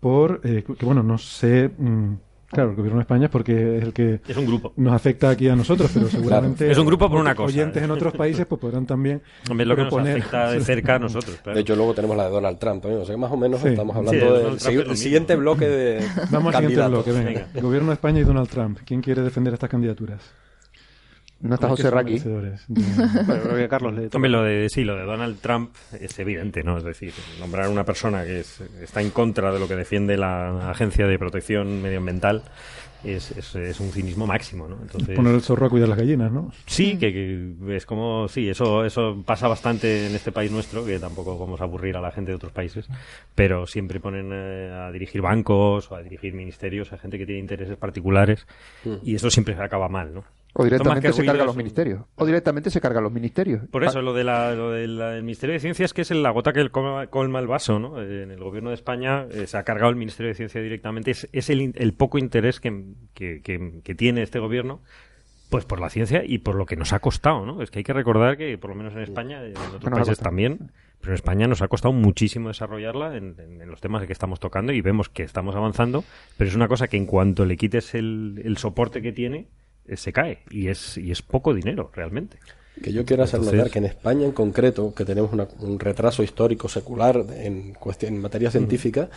[0.00, 2.12] Por, eh, que bueno, no sé, mm,
[2.46, 4.72] claro, el gobierno de España es porque es el que es un grupo.
[4.76, 7.48] nos afecta aquí a nosotros, pero seguramente es un grupo por una cosa.
[7.48, 9.20] Oyentes en otros países pues podrán también
[9.50, 11.40] Hombre, lo que nos afecta de cerca a nosotros.
[11.44, 13.64] De hecho, luego tenemos la de Donald Trump también, o sea que más o menos
[13.64, 17.48] estamos hablando del siguiente bloque de Vamos al siguiente bloque, venga.
[17.52, 18.78] El gobierno de España y Donald Trump.
[18.84, 20.22] ¿Quién quiere defender estas candidaturas?
[21.40, 22.18] No está José Raki.
[22.68, 26.78] bueno, Carlos le lo de, sí, lo de Donald Trump es evidente, ¿no?
[26.78, 30.70] Es decir, nombrar a una persona que está en contra de lo que defiende la
[30.70, 32.42] Agencia de Protección Medioambiental
[33.04, 34.78] es, es, un cinismo máximo, ¿no?
[34.82, 36.50] Entonces, Poner el zorro a cuidar las gallinas, ¿no?
[36.66, 41.38] Sí, que, es como, sí, eso, eso pasa bastante en este país nuestro, que tampoco
[41.38, 42.88] vamos a aburrir a la gente de otros países,
[43.34, 47.40] pero siempre ponen eh, a dirigir bancos o a dirigir ministerios a gente que tiene
[47.40, 48.46] intereses particulares
[48.84, 48.96] mm.
[49.04, 50.24] y eso siempre acaba mal, ¿no?
[50.54, 52.02] O directamente se carga los ministerios.
[52.16, 53.62] O directamente se carga los ministerios.
[53.70, 56.52] Por eso, lo, de la, lo del Ministerio de Ciencia es que es la gota
[56.52, 58.00] que colma el vaso, ¿no?
[58.02, 61.10] En el gobierno de España eh, se ha cargado el Ministerio de Ciencia directamente.
[61.10, 62.84] Es, es el, el, poco interés que,
[63.14, 64.80] que, que, tiene este gobierno
[65.48, 67.62] pues por la ciencia y por lo que nos ha costado, ¿no?
[67.62, 70.72] Es que hay que recordar que, por lo menos en España, en otros países también,
[71.00, 74.72] pero en España nos ha costado muchísimo desarrollarla en, en, los temas que estamos tocando
[74.72, 76.04] y vemos que estamos avanzando,
[76.36, 79.48] pero es una cosa que en cuanto le quites el, el soporte que tiene,
[79.96, 82.38] se cae y es, y es poco dinero realmente.
[82.82, 86.68] Que yo quiero hacer notar que en España en concreto, que tenemos un retraso histórico
[86.68, 89.10] secular en, cuestión, en materia científica,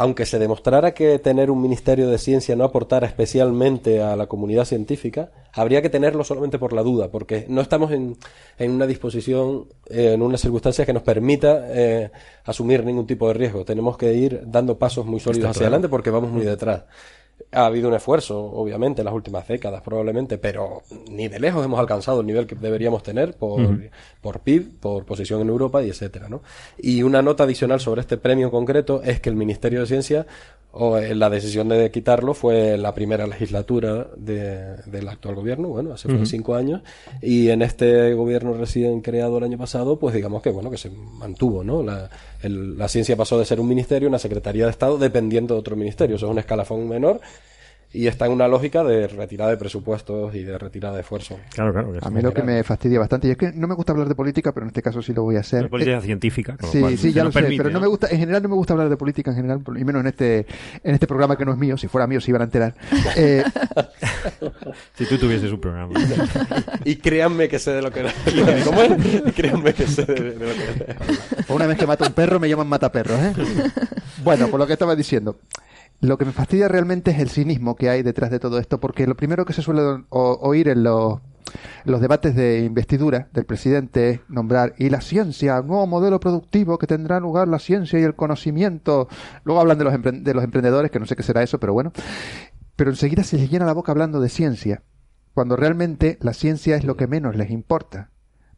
[0.00, 4.64] aunque se demostrara que tener un Ministerio de Ciencia no aportara especialmente a la comunidad
[4.64, 8.16] científica, habría que tenerlo solamente por la duda, porque no estamos en,
[8.58, 12.10] en una disposición, eh, en unas circunstancias que nos permita eh,
[12.44, 13.64] asumir ningún tipo de riesgo.
[13.64, 16.84] Tenemos que ir dando pasos muy sólidos hacia adelante porque vamos muy detrás.
[17.52, 21.80] Ha habido un esfuerzo, obviamente, en las últimas décadas, probablemente, pero ni de lejos hemos
[21.80, 23.60] alcanzado el nivel que deberíamos tener por,
[24.20, 26.42] por PIB, por posición en Europa y etcétera, ¿no?
[26.78, 30.26] Y una nota adicional sobre este premio concreto es que el Ministerio de Ciencia
[30.72, 35.92] o eh, la decisión de quitarlo fue la primera legislatura de, del actual gobierno, bueno,
[35.92, 36.82] hace cinco años,
[37.20, 40.90] y en este gobierno recién creado el año pasado, pues digamos que bueno, que se
[40.90, 41.82] mantuvo, ¿no?
[41.82, 42.08] La,
[42.42, 46.16] la ciencia pasó de ser un ministerio, una secretaría de Estado, dependiendo de otro ministerio,
[46.16, 47.20] eso es un escalafón menor,
[47.92, 51.38] y está en una lógica de retirada de presupuestos y de retirada de esfuerzo.
[51.52, 51.92] Claro, claro.
[52.00, 54.14] a mí lo que me fastidia bastante, y es que no me gusta hablar de
[54.14, 55.68] política, pero en este caso sí lo voy a hacer.
[55.68, 56.56] política eh, científica.
[56.70, 57.80] Sí, sí, ya lo sé, pero ¿no?
[57.80, 60.06] me gusta, en general no me gusta hablar de política en general, y menos en
[60.06, 60.46] este,
[60.84, 62.74] en este programa que no es mío, si fuera mío se iban a enterar.
[63.16, 63.42] Eh,
[64.94, 65.98] si tú tuvieses un programa.
[66.84, 68.02] y créanme que sé de lo que
[68.64, 68.92] ¿Cómo es?
[69.26, 72.68] Y créanme que sé de, lo que Una vez que mato un perro me llaman
[72.68, 73.32] mataperros, ¿eh?
[74.22, 75.36] Bueno, por lo que estaba diciendo.
[76.00, 79.06] Lo que me fastidia realmente es el cinismo que hay detrás de todo esto, porque
[79.06, 81.20] lo primero que se suele oír en los,
[81.84, 86.86] los debates de investidura del presidente es nombrar y la ciencia, nuevo modelo productivo que
[86.86, 89.08] tendrá lugar la ciencia y el conocimiento.
[89.44, 91.92] Luego hablan de los, de los emprendedores, que no sé qué será eso, pero bueno.
[92.76, 94.82] Pero enseguida se les llena la boca hablando de ciencia,
[95.34, 98.10] cuando realmente la ciencia es lo que menos les importa.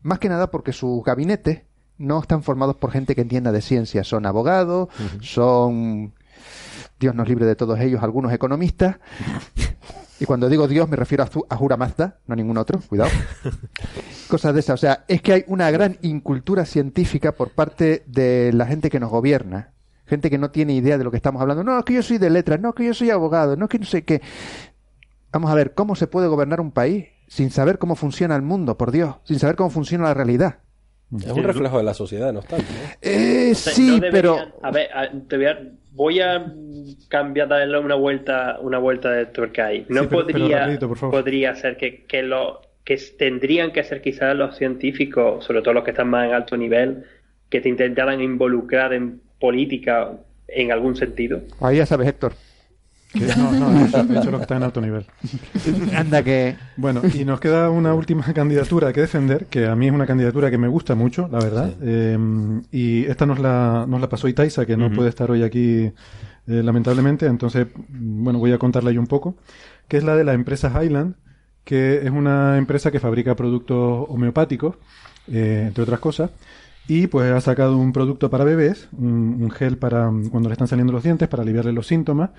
[0.02, 1.62] Más que nada porque sus gabinetes
[1.98, 4.04] no están formados por gente que entienda de ciencia.
[4.04, 4.88] Son abogados,
[5.20, 6.14] son
[7.02, 8.96] Dios nos libre de todos ellos, algunos economistas.
[10.20, 13.10] Y cuando digo Dios me refiero a, a Jura Mazda, no a ningún otro, cuidado.
[14.28, 14.74] Cosas de esas.
[14.74, 19.00] O sea, es que hay una gran incultura científica por parte de la gente que
[19.00, 19.72] nos gobierna.
[20.06, 21.64] Gente que no tiene idea de lo que estamos hablando.
[21.64, 23.68] No, es que yo soy de letras, no, es que yo soy abogado, no, es
[23.68, 24.22] que no sé qué.
[25.32, 28.78] Vamos a ver, ¿cómo se puede gobernar un país sin saber cómo funciona el mundo,
[28.78, 29.16] por Dios?
[29.24, 30.58] Sin saber cómo funciona la realidad.
[31.18, 32.66] Es un reflejo de la sociedad, no obstante.
[33.00, 34.38] Eh, sí, pero...
[34.62, 34.88] A ver,
[35.28, 35.58] te voy a
[35.92, 36.52] voy a
[37.08, 39.86] cambiar, darle una vuelta, una vuelta de tuerca ahí.
[39.88, 40.78] No podría,
[41.10, 45.84] podría ser que, que, lo, que tendrían que ser quizás los científicos, sobre todo los
[45.84, 47.04] que están más en alto nivel,
[47.48, 50.12] que te intentaran involucrar en política
[50.48, 51.42] en algún sentido.
[51.60, 52.32] Ahí ya sabes, Héctor.
[53.14, 55.06] No, no, eso, es lo que está en alto nivel.
[55.96, 56.56] Anda que...
[56.76, 60.50] Bueno, y nos queda una última candidatura que defender, que a mí es una candidatura
[60.50, 61.74] que me gusta mucho, la verdad.
[61.82, 62.18] Eh,
[62.70, 65.92] y esta nos la, nos la pasó Itaisa, que no puede estar hoy aquí, eh,
[66.46, 67.26] lamentablemente.
[67.26, 69.36] Entonces, bueno, voy a contarla yo un poco.
[69.88, 71.16] Que es la de la empresa Highland,
[71.64, 74.76] que es una empresa que fabrica productos homeopáticos,
[75.28, 76.30] eh, entre otras cosas.
[76.88, 80.66] Y pues ha sacado un producto para bebés, un, un, gel para cuando le están
[80.66, 82.30] saliendo los dientes, para aliviarle los síntomas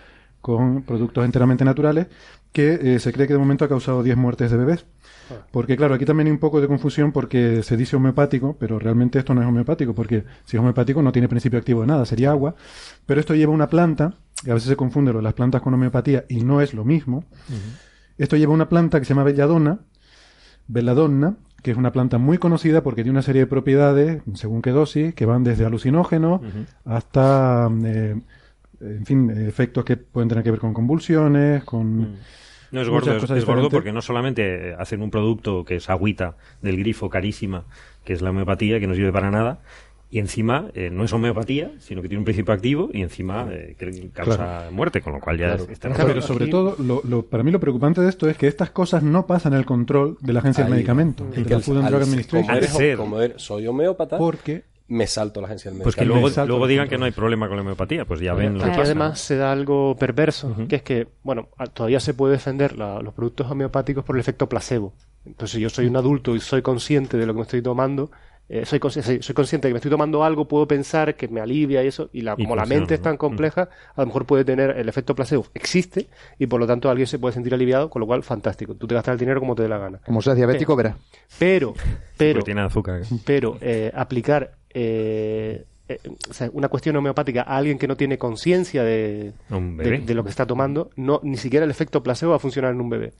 [0.44, 2.08] con productos enteramente naturales
[2.52, 4.86] que eh, se cree que de momento ha causado 10 muertes de bebés.
[5.32, 5.46] Ah.
[5.52, 9.20] Porque claro, aquí también hay un poco de confusión porque se dice homeopático, pero realmente
[9.20, 12.32] esto no es homeopático, porque si es homeopático no tiene principio activo de nada, sería
[12.32, 12.56] agua.
[13.06, 16.44] Pero esto lleva una planta, que a veces se confunde las plantas con homeopatía y
[16.44, 17.24] no es lo mismo.
[18.18, 19.80] Esto lleva una planta que se llama belladona,
[20.68, 24.72] belladonna, que es una planta muy conocida porque tiene una serie de propiedades, según qué
[24.72, 26.42] dosis, que van desde alucinógenos
[26.84, 27.72] hasta...
[27.86, 28.20] Eh,
[28.84, 31.98] en fin, efectos que pueden tener que ver con convulsiones, con...
[31.98, 32.16] Mm.
[32.72, 36.78] No es gordo, es, gordo porque no solamente hacen un producto que es agüita del
[36.78, 37.66] grifo carísima,
[38.04, 39.60] que es la homeopatía, que no sirve para nada,
[40.14, 43.76] y encima eh, no es homeopatía, sino que tiene un principio activo y encima eh,
[44.14, 48.02] causa muerte, con lo cual ya está Pero sobre todo, lo, para mí lo preocupante
[48.02, 51.26] de esto es que estas cosas no pasan el control de la Agencia del Medicamento,
[51.26, 52.98] de la Food and Drug Administration.
[52.98, 56.98] Como, soy homeópata, porque me salto la agencia del Pues que luego, luego digan que
[56.98, 58.82] no hay problema con la homeopatía, pues ya ven lo que pasa.
[58.82, 63.50] además se da algo perverso, que es que, bueno, todavía se puede defender los productos
[63.50, 64.94] homeopáticos por el efecto placebo.
[65.26, 68.12] Entonces, yo soy un adulto y soy consciente de lo que me estoy tomando,
[68.50, 71.82] eh, soy, soy, consciente de que me estoy tomando algo, puedo pensar que me alivia
[71.82, 74.72] y eso, y, la, como la mente es tan compleja, a lo mejor puede tener
[74.72, 75.48] el efecto placebo.
[75.54, 76.08] Existe,
[76.38, 78.76] y por lo tanto alguien se puede sentir aliviado, con lo cual, fantástico.
[78.76, 80.00] Tú te gastas el dinero como te dé la gana.
[80.06, 80.98] Como seas diabético, verás.
[81.40, 81.74] Pero,
[82.18, 83.02] pero, tiene azúcar.
[83.26, 86.00] pero eh, aplicar eh, eh,
[86.54, 90.90] una cuestión homeopática a alguien que no tiene conciencia de, de, lo que está tomando,
[90.96, 93.14] no ni siquiera el efecto placebo va a funcionar en un bebé.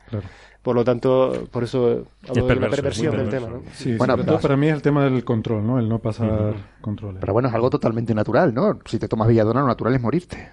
[0.64, 3.50] Por lo tanto, por eso hablo de la perversión del tema.
[3.98, 5.78] bueno, para mí es el tema del control, ¿no?
[5.78, 7.20] El no pasar controles.
[7.20, 8.80] Pero bueno, es algo totalmente natural, ¿no?
[8.86, 10.52] Si te tomas Villadona, lo natural es morirte.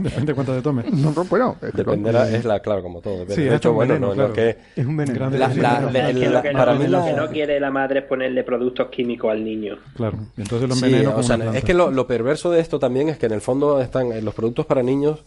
[0.00, 0.90] Depende de cuánto te tomes.
[0.90, 3.26] No, bueno, dependerá, es la, claro, como todo.
[3.28, 5.30] Sí, de hecho, bueno, no, que, es un veneno.
[5.30, 9.76] para mí lo que no quiere la madre es ponerle productos químicos al niño.
[9.94, 11.14] Claro, entonces lo envenena.
[11.14, 13.82] o sea, es que lo, lo perverso de esto también es que en el fondo
[13.82, 15.24] están los productos para niños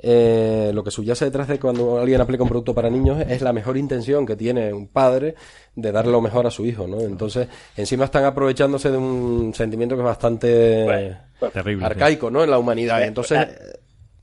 [0.00, 3.52] eh, lo que subyace detrás de cuando alguien aplica un producto para niños es la
[3.52, 5.34] mejor intención que tiene un padre
[5.74, 7.00] de darle lo mejor a su hijo, ¿no?
[7.00, 11.16] Entonces, encima están aprovechándose de un sentimiento que es bastante
[11.82, 12.44] arcaico, ¿no?
[12.44, 13.02] En la humanidad.
[13.02, 13.78] Entonces, eh,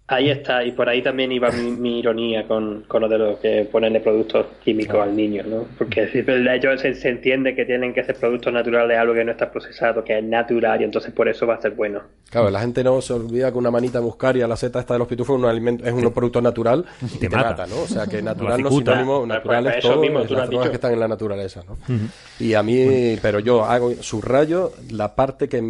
[0.07, 3.67] Ahí está, y por ahí también iba mi, ironía con, con, lo de lo que
[3.71, 5.65] ponerle productos químicos al niño, ¿no?
[5.79, 9.31] Porque de hecho se, se, entiende que tienen que ser productos naturales, algo que no
[9.31, 12.01] está procesado, que es natural, y entonces por eso va a ser bueno.
[12.29, 15.07] Claro, la gente no se olvida que una manita muscaria, la seta esta de los
[15.07, 17.65] pitufos, es un, alimento, es un producto natural y te, mata.
[17.65, 17.79] ¿no?
[17.81, 20.75] O sea, que natural no es sinónimo, natural pues, es todo, mismo, las drogas que
[20.75, 21.77] están en la naturaleza, ¿no?
[22.39, 25.63] Y a mí, pero yo hago, subrayo la parte que,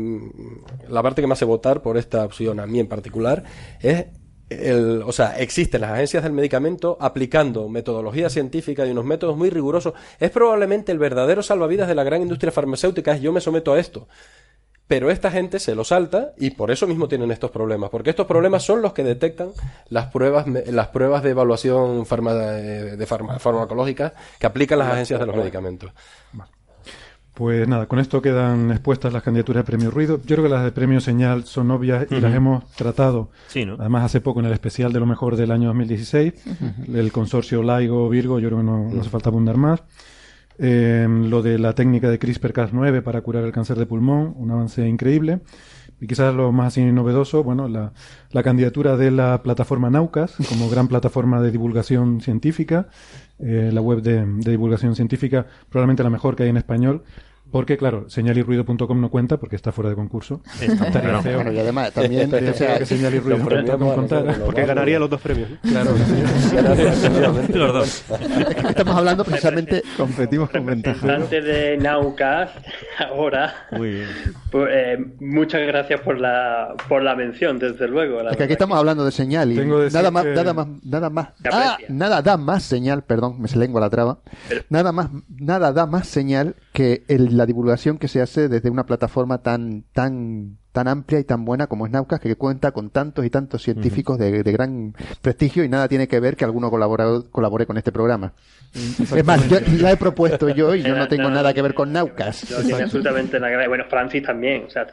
[0.90, 3.42] la parte que me hace votar por esta opción, a mí en particular,
[3.80, 4.08] es
[4.50, 9.50] el, o sea, existen las agencias del medicamento aplicando metodología científica y unos métodos muy
[9.50, 9.94] rigurosos.
[10.20, 13.14] Es probablemente el verdadero salvavidas de la gran industria farmacéutica.
[13.14, 14.08] Es yo me someto a esto.
[14.88, 18.28] Pero esta gente se lo salta y por eso mismo tienen estos problemas, porque estos
[18.28, 19.50] problemas son los que detectan
[19.90, 25.92] las pruebas, las pruebas de evaluación de farmacológica que aplican las agencias de los medicamentos.
[27.36, 30.22] Pues nada, con esto quedan expuestas las candidaturas de premio Ruido.
[30.26, 33.30] Yo creo que las de premio Señal son obvias y las hemos tratado.
[33.78, 36.34] Además, hace poco en el especial de lo mejor del año 2016,
[36.94, 39.84] el consorcio LIGO Virgo, yo creo que no, hace falta abundar más.
[40.58, 44.88] Eh, lo de la técnica de CRISPR-Cas9 para curar el cáncer de pulmón, un avance
[44.88, 45.42] increíble.
[46.00, 47.94] Y quizás lo más así novedoso, bueno, la,
[48.32, 52.90] la candidatura de la plataforma Naucas como gran plataforma de divulgación científica,
[53.40, 57.04] eh, la web de, de, divulgación científica, probablemente la mejor que hay en español,
[57.52, 60.42] porque, claro, señalirruido.com no cuenta porque está fuera de concurso.
[60.62, 61.52] Estaría feo.
[61.52, 64.36] y además también que señalirruido.com contara.
[64.46, 65.50] Porque ganaría los dos premios.
[65.76, 65.92] Claro,
[67.54, 68.06] los dos.
[68.70, 69.84] estamos hablando precisamente...
[69.98, 71.18] Competimos con ventaja.
[71.18, 72.52] de Naucas,
[73.00, 73.54] ahora...
[73.72, 74.08] Muy bien.
[74.52, 78.22] Pues, eh, muchas gracias por la, por la mención, desde luego.
[78.30, 79.56] es que aquí estamos hablando de señal y
[79.92, 83.82] nada más, nada más, nada más, ah, nada da más señal, perdón, me se lengua
[83.82, 84.20] la traba,
[84.70, 88.86] nada más, nada da más señal que el, la divulgación que se hace desde una
[88.86, 93.26] plataforma tan, tan, tan amplia y tan buena como es Naucas, que cuenta con tantos
[93.26, 97.78] y tantos científicos de, gran prestigio y nada tiene que ver que alguno colabore con
[97.78, 98.34] este programa.
[98.74, 101.94] Es más, yo la he propuesto yo y yo no tengo nada que ver con
[101.94, 102.50] Naucas.
[102.52, 103.68] No tiene absolutamente nada que ver.
[103.70, 104.86] Bueno, Francis también, o sea,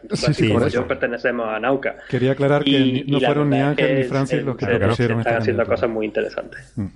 [0.49, 1.97] como yo pertenecemos a Naucas.
[2.09, 5.91] Quería aclarar que no fueron ni Ángel ni Francis los que propusieron Están haciendo cosas
[5.91, 6.73] muy interesantes.
[6.77, 6.87] Mm.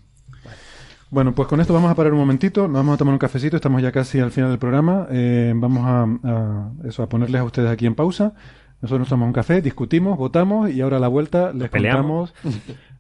[1.09, 3.57] Bueno, pues con esto vamos a parar un momentito, nos vamos a tomar un cafecito,
[3.57, 7.70] estamos ya casi al final del programa, eh, vamos a, eso, a ponerles a ustedes
[7.70, 8.35] aquí en pausa.
[8.83, 12.35] Nosotros nos tomamos un café, discutimos, votamos y ahora a la vuelta les contamos,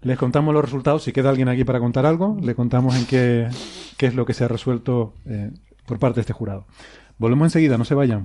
[0.02, 1.02] les contamos los resultados.
[1.02, 3.48] Si queda alguien aquí para contar algo, le contamos en qué,
[3.98, 5.50] qué es lo que se ha resuelto eh,
[5.84, 6.64] por parte de este jurado.
[7.18, 8.22] Volvemos enseguida, no se vayan.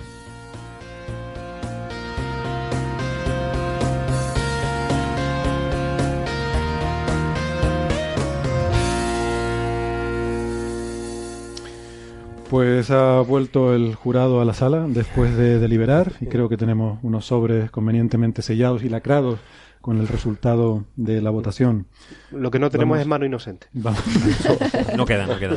[12.52, 16.99] Pues ha vuelto el jurado a la sala después de deliberar y creo que tenemos
[17.02, 19.40] unos sobres convenientemente sellados y lacrados
[19.80, 21.88] con el resultado de la votación.
[22.30, 23.68] Lo que no tenemos es mano inocente.
[23.72, 24.03] Vamos.
[24.98, 25.56] no queda, no queda.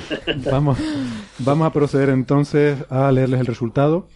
[0.52, 0.78] Vamos,
[1.40, 4.06] vamos a proceder entonces a leerles el resultado.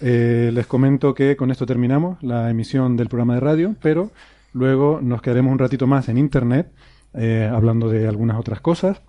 [0.00, 4.12] Eh, les comento que con esto terminamos la emisión del programa de radio, pero
[4.52, 6.70] luego nos quedaremos un ratito más en Internet
[7.12, 9.02] eh, hablando de algunas otras cosas.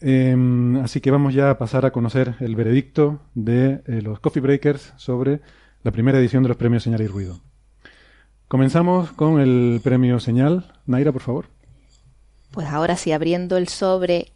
[0.00, 4.42] Em, así que vamos ya a pasar a conocer el veredicto de eh, los Coffee
[4.42, 5.40] Breakers sobre
[5.82, 7.40] la primera edición de los premios Señal y Ruido.
[8.48, 10.72] Comenzamos con el premio Señal.
[10.86, 11.46] Naira, por favor.
[12.52, 14.32] Pues ahora sí, abriendo el sobre.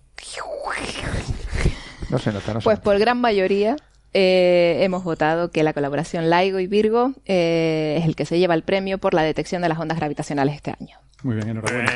[2.10, 3.76] No se nota, no Pues por gran mayoría
[4.12, 8.54] eh, hemos votado que la colaboración LIGO y Virgo eh, es el que se lleva
[8.54, 10.98] el premio por la detección de las ondas gravitacionales este año.
[11.22, 11.92] Muy bien, enhorabuena.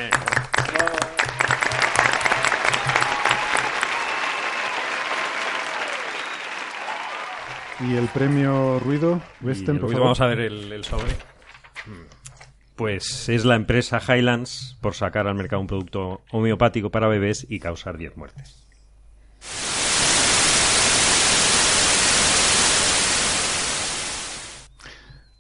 [7.81, 11.13] Y el premio Ruido, Western, por Vamos a ver el, sobre.
[12.77, 17.59] Pues es la empresa Highlands por sacar al mercado un producto homeopático para bebés y
[17.59, 18.65] causar 10 muertes.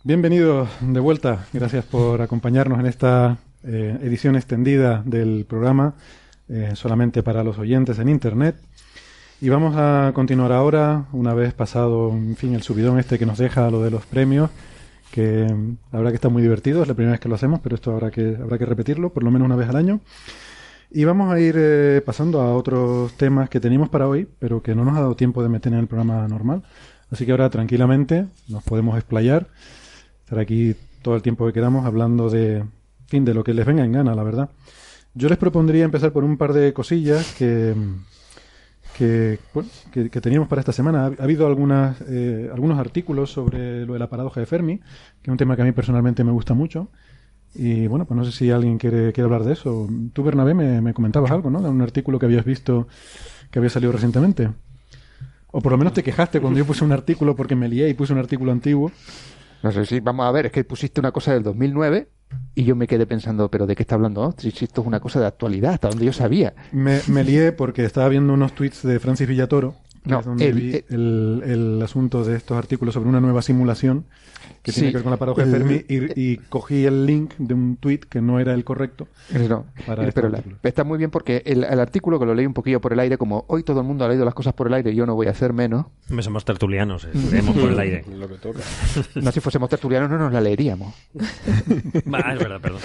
[0.02, 1.47] Bienvenidos de vuelta.
[1.52, 5.94] Gracias por acompañarnos en esta eh, edición extendida del programa,
[6.48, 8.56] eh, solamente para los oyentes en Internet.
[9.40, 13.39] Y vamos a continuar ahora, una vez pasado, en fin, el subidón este que nos
[13.39, 14.51] deja lo de los premios,
[15.11, 15.47] que
[15.93, 18.11] verdad que está muy divertido, es la primera vez que lo hacemos, pero esto habrá
[18.11, 20.01] que, habrá que repetirlo, por lo menos una vez al año.
[20.90, 24.74] Y vamos a ir eh, pasando a otros temas que teníamos para hoy, pero que
[24.74, 26.62] no nos ha dado tiempo de meter en el programa normal.
[27.11, 29.48] Así que ahora tranquilamente nos podemos explayar,
[30.20, 32.65] estar aquí todo el tiempo que queramos hablando de,
[33.09, 34.51] fin, de lo que les venga en gana, la verdad.
[35.15, 37.74] Yo les propondría empezar por un par de cosillas que,
[38.97, 39.39] que,
[39.93, 41.07] que, teníamos para esta semana.
[41.07, 45.37] Ha, habido eh, algunos artículos sobre lo de la paradoja de Fermi, que es un
[45.37, 46.89] tema que a mí personalmente me gusta mucho.
[47.55, 49.89] Y bueno, pues no sé si alguien quiere, quiere hablar de eso.
[50.12, 51.61] Tú, Bernabé, me, me comentabas algo, ¿no?
[51.61, 52.89] De un artículo que habías visto
[53.51, 54.51] que había salido recientemente.
[55.53, 57.95] O por lo menos te quejaste cuando yo puse un artículo porque me lié y
[57.95, 58.91] puse un artículo antiguo.
[59.62, 62.09] No sé si, vamos a ver, es que pusiste una cosa del 2009
[62.55, 65.20] y yo me quedé pensando, ¿pero de qué está hablando Si esto es una cosa
[65.20, 66.55] de actualidad, hasta donde yo sabía.
[66.72, 69.74] Me, me lié porque estaba viendo unos tweets de Francis Villatoro
[70.05, 74.05] no, es donde vi el, el, asunto de estos artículos sobre una nueva simulación
[74.62, 77.76] que tiene que ver con la paradoja de Fermi y, cogí el link de un
[77.76, 79.09] tweet que no era el correcto.
[79.48, 80.32] No, pero
[80.62, 83.44] está muy bien porque el, artículo que lo leí un poquillo por el aire, como
[83.48, 85.31] hoy todo el mundo ha leído las cosas por el aire, yo no voy a
[85.31, 85.86] hacer menos.
[86.09, 88.05] Me somos tertulianos, eh, leemos por el aire.
[88.14, 88.60] Lo que toca.
[89.16, 90.94] No, si fuésemos tertulianos no nos la leeríamos.
[91.14, 92.81] ah, es verdad, perdón.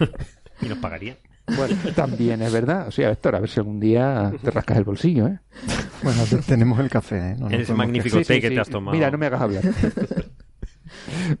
[0.60, 1.16] y nos pagaría.
[1.46, 2.88] Bueno, también es verdad.
[2.88, 5.40] O sea, Héctor, a ver si algún día te rascas el bolsillo, ¿eh?
[6.02, 7.36] Bueno, tenemos el café, ¿eh?
[7.50, 8.96] Ese magnífico té que te has tomado.
[8.96, 9.62] Mira, no me hagas hablar.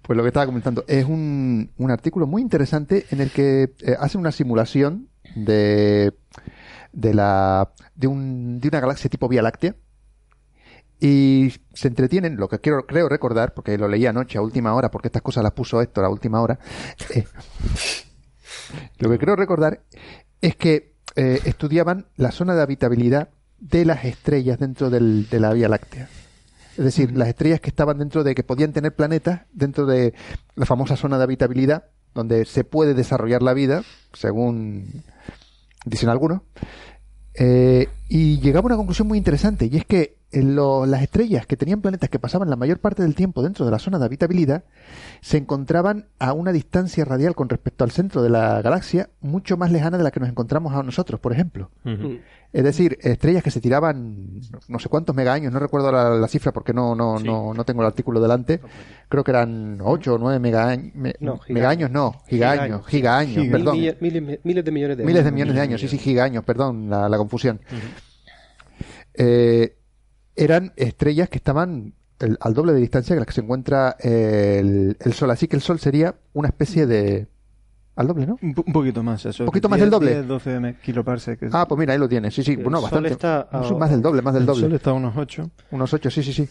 [0.02, 3.96] Pues lo que estaba comentando es un, un artículo muy interesante en el que eh,
[3.98, 6.12] hace una simulación de,
[6.92, 9.76] de, la, de, un, de una galaxia tipo Vía Láctea
[11.00, 14.90] y se entretienen, lo que quiero, creo recordar, porque lo leí anoche a última hora,
[14.90, 16.58] porque estas cosas las puso Héctor a última hora,
[17.14, 17.24] eh,
[18.98, 19.82] lo que creo recordar
[20.40, 23.28] es que eh, estudiaban la zona de habitabilidad
[23.58, 26.08] de las estrellas dentro del, de la Vía Láctea.
[26.76, 30.12] Es decir, las estrellas que estaban dentro de que podían tener planetas dentro de
[30.56, 31.84] la famosa zona de habitabilidad,
[32.14, 33.82] donde se puede desarrollar la vida,
[34.12, 35.04] según
[35.84, 36.42] dicen algunos.
[37.34, 41.80] Eh, y llegaba a una conclusión muy interesante, y es que las estrellas que tenían
[41.80, 44.64] planetas que pasaban la mayor parte del tiempo dentro de la zona de habitabilidad
[45.20, 49.70] se encontraban a una distancia radial con respecto al centro de la galaxia mucho más
[49.70, 51.70] lejana de la que nos encontramos a nosotros, por ejemplo.
[52.52, 56.72] Es decir, estrellas que se tiraban no sé cuántos megaños, no recuerdo la, cifra porque
[56.72, 58.60] no, no, no, no, tengo el artículo delante,
[59.08, 63.76] creo que eran 8 o 9 megaños, no, megaños no, gigaños, gigaños, perdón.
[63.76, 65.06] Miles, de millones de años.
[65.06, 67.60] Miles de millones de años, sí, sí, gigaños, perdón, la, la confusión.
[69.14, 69.76] Eh,
[70.36, 71.94] eran estrellas que estaban
[72.40, 75.62] al doble de distancia que las que se encuentra el, el Sol, así que el
[75.62, 77.28] Sol sería una especie de
[77.96, 78.38] al doble, ¿no?
[78.42, 79.44] Un, poquito más, eso.
[79.44, 80.14] Un poquito más del doble.
[80.14, 81.54] 10, 12 kiloparsecs.
[81.54, 82.28] Ah, pues mira, ahí lo tiene.
[82.30, 82.56] Sí, sí.
[82.56, 83.10] Bueno, bastante.
[83.10, 84.64] Está más del doble, más del doble.
[84.64, 85.50] El Sol está a unos 8.
[85.70, 86.48] Unos 8, sí, sí, sí.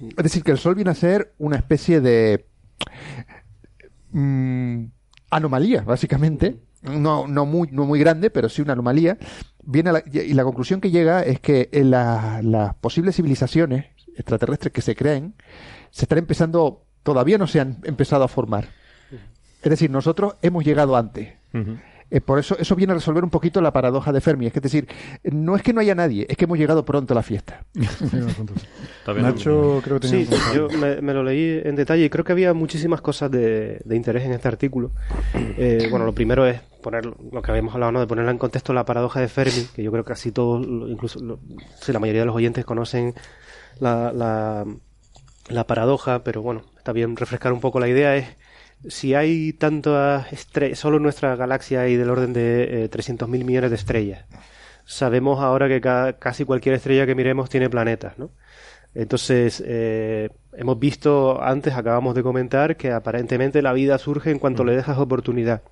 [0.00, 2.46] Es decir, que el Sol viene a ser una especie de
[4.10, 4.84] mmm,
[5.30, 6.60] anomalía, básicamente.
[6.82, 9.18] No, no, muy, no muy grande, pero sí una anomalía.
[9.62, 13.86] Viene y la conclusión que llega es que las posibles civilizaciones
[14.16, 15.34] extraterrestres que se creen
[15.90, 18.68] se están empezando, todavía no se han empezado a formar
[19.62, 21.34] es decir, nosotros hemos llegado antes.
[22.12, 24.46] Eh, por eso, eso viene a resolver un poquito la paradoja de Fermi.
[24.46, 24.86] Es, que, es decir,
[25.24, 27.64] no es que no haya nadie, es que hemos llegado pronto a la fiesta.
[29.16, 33.00] Nacho, creo que Sí, yo me, lo leí en detalle y creo que había muchísimas
[33.00, 34.90] cosas de, interés en este artículo.
[35.34, 38.00] Eh, bueno, lo primero es poner lo que habíamos hablado, ¿no?
[38.00, 41.18] de ponerla en contexto la paradoja de Fermi, que yo creo que casi todos, incluso
[41.18, 43.14] la mayoría de los oyentes conocen
[43.80, 44.66] la, la,
[45.48, 48.16] la paradoja, pero bueno, está bien refrescar un poco la idea.
[48.16, 48.26] Es
[48.88, 53.70] si hay tantas estrellas, solo en nuestra galaxia hay del orden de eh, 300.000 millones
[53.70, 54.24] de estrellas.
[54.84, 55.80] Sabemos ahora que
[56.18, 58.30] casi cualquier estrella que miremos tiene planetas, ¿no?
[58.94, 64.64] Entonces, eh, hemos visto antes, acabamos de comentar, que aparentemente la vida surge en cuanto
[64.64, 64.66] mm.
[64.66, 65.62] le dejas oportunidad.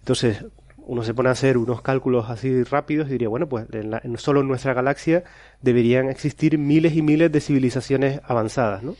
[0.00, 0.44] Entonces,
[0.84, 4.40] uno se pone a hacer unos cálculos así rápidos y diría, bueno, pues en solo
[4.40, 5.24] en nuestra galaxia
[5.60, 8.96] deberían existir miles y miles de civilizaciones avanzadas, ¿no?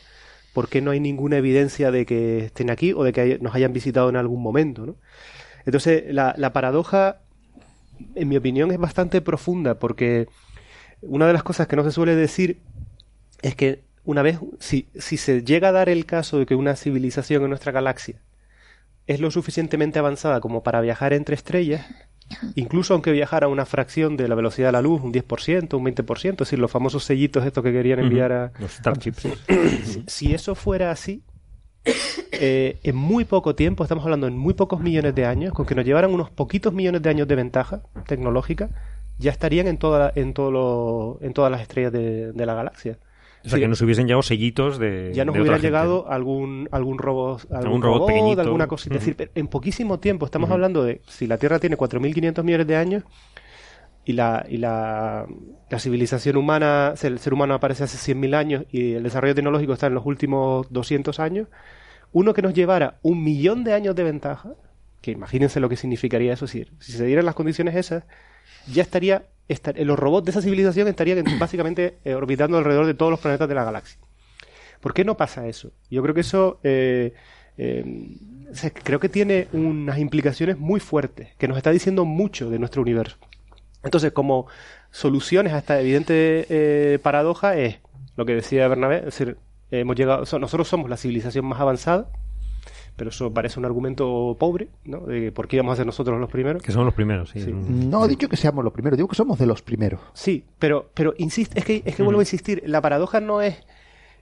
[0.53, 3.73] ¿Por qué no hay ninguna evidencia de que estén aquí o de que nos hayan
[3.73, 4.87] visitado en algún momento?
[4.87, 4.97] ¿no?
[5.65, 7.21] Entonces, la, paradoja,
[8.15, 10.29] en mi opinión, es bastante profunda porque
[11.01, 12.61] una de las cosas que no se suele decir
[13.43, 16.77] es que una vez, si, si se llega a dar el caso de que una
[16.77, 18.21] civilización en nuestra galaxia
[19.07, 21.87] es lo suficientemente avanzada como para viajar entre estrellas,
[22.55, 25.85] incluso aunque viajara a una fracción de la velocidad de la luz, un 10%, un
[25.85, 28.53] 20%, es decir, los famosos sellitos estos que querían enviar a...
[28.59, 29.29] Los Starships.
[30.07, 31.23] Si, eso fuera así,
[32.33, 35.75] eh, en muy poco tiempo, estamos hablando en muy pocos millones de años, con que
[35.75, 38.71] nos llevaran unos poquitos millones de años de ventaja tecnológica,
[39.19, 42.99] ya estarían en, toda, en, todo en todas las estrellas de la galaxia.
[43.45, 45.13] O sea, que nos hubiesen llegado sellitos de.
[45.15, 48.41] Ya nos hubiera llegado algún, algún robot, algún, robot, pequeñito.
[48.41, 48.89] alguna cosa.
[48.95, 51.01] Es decir, en poquísimo tiempo, estamos hablando de.
[51.09, 53.05] Si la Tierra tiene 4.500 millones de años
[54.05, 55.27] y la, y la,
[55.71, 59.87] la civilización humana, el ser humano aparece hace 100.000 años y el desarrollo tecnológico está
[59.87, 61.49] en los últimos 200 años,
[62.13, 64.55] uno que nos llevara un millón de años de ventaja,
[65.01, 68.05] que imagínense lo que significaría eso, si, si se dieran las condiciones esas,
[68.67, 69.27] ya estaría
[69.77, 73.55] los robots de esa civilización estarían básicamente eh, orbitando alrededor de todos los planetas de
[73.55, 73.99] la galaxia.
[74.81, 75.73] ¿Por qué no pasa eso?
[75.91, 77.15] Yo creo que eso eh,
[77.57, 78.11] eh,
[78.83, 83.17] creo que tiene unas implicaciones muy fuertes, que nos está diciendo mucho de nuestro universo.
[83.85, 84.47] Entonces, como
[84.91, 87.79] soluciones a esta evidente paradoja es
[88.17, 89.39] lo que decía Bernabé, es decir,
[89.71, 92.09] hemos llegado, nosotros somos la civilización más avanzada,
[92.97, 95.01] pero eso parece un argumento pobre, ¿no?
[95.01, 96.63] De por qué íbamos a ser nosotros los primeros.
[96.63, 97.41] Que somos los primeros, sí.
[97.53, 100.01] No he dicho que seamos los primeros, digo que somos de los primeros.
[100.13, 103.57] Sí, pero, pero insiste, es que, es que vuelvo a insistir, la paradoja no es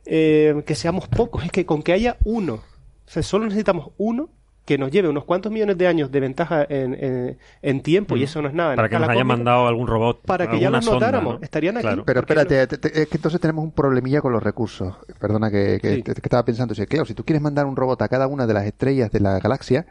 [0.07, 2.63] eh, que seamos pocos, es que con que haya uno, o
[3.07, 4.31] sea, solo necesitamos uno
[4.71, 8.41] que nos lleve unos cuantos millones de años de ventaja en, en, tiempo, y eso
[8.41, 8.77] no es nada.
[8.77, 10.21] Para que nos haya mandado algún robot.
[10.25, 11.89] Para que ya lo notáramos, estarían aquí.
[12.07, 12.69] Pero espérate, es
[13.09, 14.95] que entonces tenemos un problemilla con los recursos.
[15.19, 18.47] Perdona que, que, estaba pensando, claro, si tú quieres mandar un robot a cada una
[18.47, 19.87] de las estrellas de la galaxia,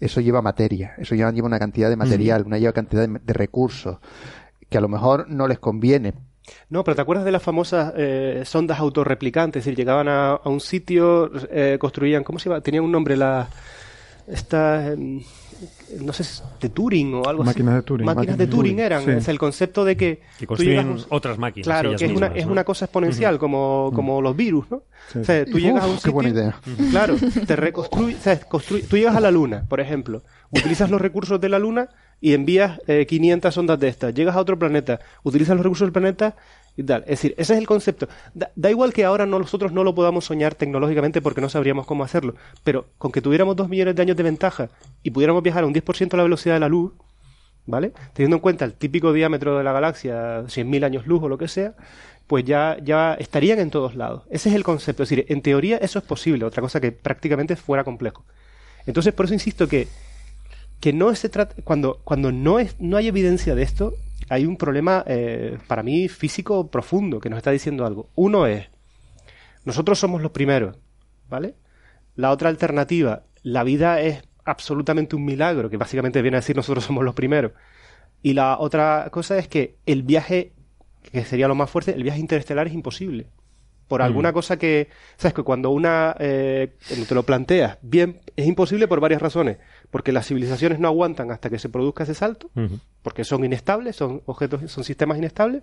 [0.00, 3.98] eso lleva materia, eso lleva, lleva una cantidad de material, una lleva cantidad de, recursos,
[4.68, 6.12] que a lo mejor no les conviene,
[6.68, 9.60] no, pero ¿te acuerdas de las famosas eh, sondas autorreplicantes?
[9.60, 12.60] Es decir, llegaban a, un sitio, eh, construían, ¿cómo se llama?
[12.60, 13.48] Tenía un nombre la,
[14.26, 17.76] esta, no sé, de Turing o algo máquinas así.
[17.76, 18.06] De Turing.
[18.06, 19.08] Máquinas, de Turing, eran.
[19.10, 20.20] Es el concepto de que.
[20.38, 21.64] Que construyen otras máquinas.
[21.64, 24.82] Claro, que es, una, es una cosa exponencial, como, como los virus, ¿no?
[25.18, 26.10] O sea, tú llegas a un sitio.
[26.10, 26.60] Qué buena idea.
[26.90, 28.16] Claro, te reconstruye.
[28.16, 30.22] O sea, tú llegas a la Luna, por ejemplo.
[30.50, 31.88] Utilizas los recursos de la Luna
[32.20, 34.14] y envías 500 eh, ondas de estas.
[34.14, 36.36] Llegas a otro planeta, utilizas los recursos del planeta
[36.76, 38.08] es decir, ese es el concepto.
[38.34, 42.34] Da, igual que ahora nosotros no lo podamos soñar tecnológicamente porque no sabríamos cómo hacerlo,
[42.64, 44.70] pero con que tuviéramos dos millones de años de ventaja
[45.02, 46.92] y pudiéramos viajar a un 10% a la velocidad de la luz,
[47.66, 47.92] ¿vale?
[48.12, 51.48] Teniendo en cuenta el típico diámetro de la galaxia, 100.000 años luz o lo que
[51.48, 51.74] sea,
[52.26, 54.24] pues ya, ya estarían en todos lados.
[54.30, 55.02] Ese es el concepto.
[55.02, 58.24] Es decir, en teoría eso es posible, otra cosa que prácticamente fuera complejo.
[58.86, 59.88] Entonces, por eso insisto que,
[60.80, 61.30] que no se
[61.62, 63.94] cuando, cuando no, es, no hay evidencia de esto,
[64.34, 68.10] hay un problema eh, para mí físico profundo que nos está diciendo algo.
[68.16, 68.68] Uno es,
[69.64, 70.76] nosotros somos los primeros,
[71.28, 71.54] ¿vale?
[72.16, 76.84] La otra alternativa, la vida es absolutamente un milagro, que básicamente viene a decir nosotros
[76.84, 77.52] somos los primeros.
[78.22, 80.52] Y la otra cosa es que el viaje,
[81.12, 83.28] que sería lo más fuerte, el viaje interestelar es imposible.
[83.88, 84.04] Por mm.
[84.04, 86.76] alguna cosa que, sabes que cuando una eh,
[87.08, 89.58] te lo planteas, bien, es imposible por varias razones
[89.94, 92.50] porque las civilizaciones no aguantan hasta que se produzca ese salto,
[93.00, 95.62] porque son inestables, son objetos, son sistemas inestables,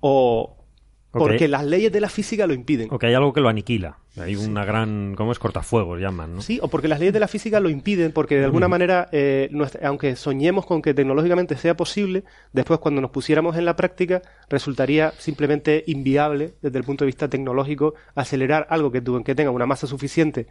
[0.00, 0.56] o
[1.10, 2.88] porque las leyes de la física lo impiden.
[2.90, 3.98] O que hay algo que lo aniquila.
[4.18, 5.38] Hay una gran, ¿cómo es?
[5.38, 6.40] Cortafuegos llaman, ¿no?
[6.40, 9.50] Sí, o porque las leyes de la física lo impiden, porque de alguna manera, eh,
[9.82, 12.24] aunque soñemos con que tecnológicamente sea posible,
[12.54, 17.28] después cuando nos pusiéramos en la práctica, resultaría simplemente inviable desde el punto de vista
[17.28, 20.46] tecnológico acelerar algo que, que tenga una masa suficiente,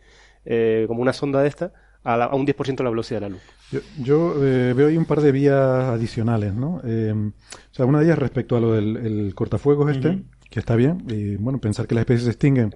[0.45, 1.73] eh, como una sonda de esta,
[2.05, 3.41] a, un 10% de la velocidad de la luz.
[3.97, 6.81] Yo, eh, veo ahí un par de vías adicionales, ¿no?
[6.85, 11.03] Eh, o sea, una de ellas respecto a lo del cortafuegos este, que está bien,
[11.09, 12.73] y bueno, pensar que las especies se extinguen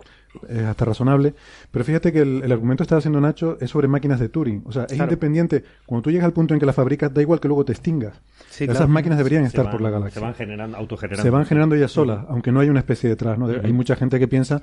[0.47, 1.34] es hasta razonable,
[1.72, 4.72] pero fíjate que el, argumento que está haciendo Nacho es sobre máquinas de Turing, o
[4.72, 7.47] sea, es independiente, cuando tú llegas al punto en que las fabricas, da igual que
[7.47, 8.22] luego te extingas.
[8.60, 10.19] Esas máquinas deberían estar por la galaxia.
[10.19, 11.23] Se van generando, autogenerando.
[11.23, 13.47] Se van generando ellas solas, aunque no hay una especie detrás, ¿no?
[13.47, 14.61] Hay mucha gente que piensa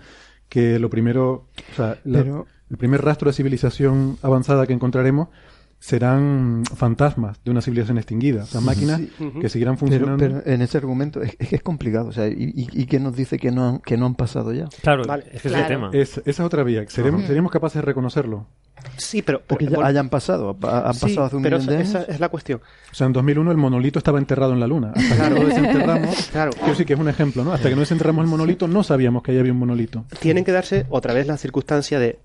[0.48, 1.98] que lo primero, o sea,
[2.70, 5.28] el primer rastro de civilización avanzada que encontraremos
[5.78, 9.00] serán fantasmas de una civilización extinguida, o sea, máquinas
[9.40, 10.16] que seguirán funcionando.
[10.16, 13.50] Pero, en ese argumento es, es, complicado, o sea, ¿y, y, qué nos dice que
[13.50, 14.68] no, han, que no han pasado ya?
[14.82, 15.90] Claro, ese es el tema.
[15.92, 18.46] esa es otra vía, ¿Seremos, ¿seríamos capaces de reconocerlo?
[18.96, 19.42] Sí, pero...
[19.46, 22.60] Porque ya hayan pasado, han pasado hace un pero millón de esa es la cuestión.
[22.90, 24.92] O sea, en 2001 el monolito estaba enterrado en la luna.
[24.94, 26.28] Hasta que no desenterramos...
[26.32, 26.50] claro.
[26.66, 27.52] Yo sí que es un ejemplo, ¿no?
[27.52, 30.04] Hasta que no desenterramos el monolito no sabíamos que ahí había un monolito.
[30.20, 32.20] Tienen que darse otra vez la circunstancia de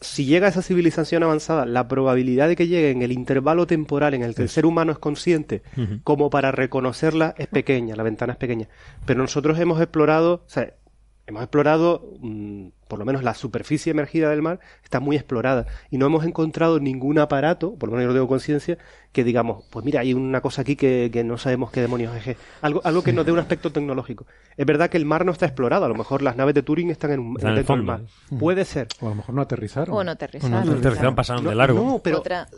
[0.00, 4.14] si llega a esa civilización avanzada, la probabilidad de que llegue en el intervalo temporal
[4.14, 5.62] en el que el ser humano es consciente
[6.04, 8.68] como para reconocerla es pequeña, la ventana es pequeña.
[9.04, 10.74] Pero nosotros hemos explorado, o sea,
[11.26, 15.96] hemos explorado mm, por lo menos la superficie emergida del mar está muy explorada y
[15.96, 18.76] no hemos encontrado ningún aparato, por lo menos yo lo tengo conciencia,
[19.12, 22.36] que digamos, pues mira, hay una cosa aquí que, no sabemos qué demonios es.
[22.62, 24.26] Algo, algo que nos dé un aspecto tecnológico.
[24.56, 26.90] Es verdad que el mar no está explorado, a lo mejor las naves de Turing
[26.90, 28.02] están en, un, dentro del mar.
[28.38, 28.88] Puede ser.
[29.00, 29.94] O a lo mejor no aterrizaron.
[29.94, 30.66] O no aterrizaron.
[30.66, 31.82] no aterrizaron, pasaron de largo.
[31.82, 32.48] No, pero otra,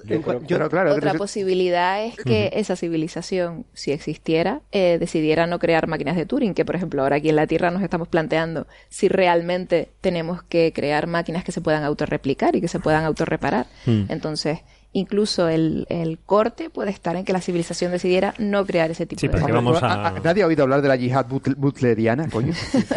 [0.91, 6.55] otra posibilidad es que esa civilización, si existiera, eh, decidiera no crear máquinas de Turing,
[6.55, 10.45] que por ejemplo ahora aquí en la Tierra nos estamos planteando si realmente tenemos tenemos
[10.45, 13.67] que crear máquinas que se puedan autorreplicar y que se puedan autorreparar.
[13.87, 14.05] Mm.
[14.09, 14.61] Entonces,
[14.93, 15.87] incluso el,
[16.25, 20.15] corte puede estar en que la civilización decidiera no crear ese tipo de vamos a...
[20.23, 22.53] Nadie ha oído hablar de la yihad butleriana, coño.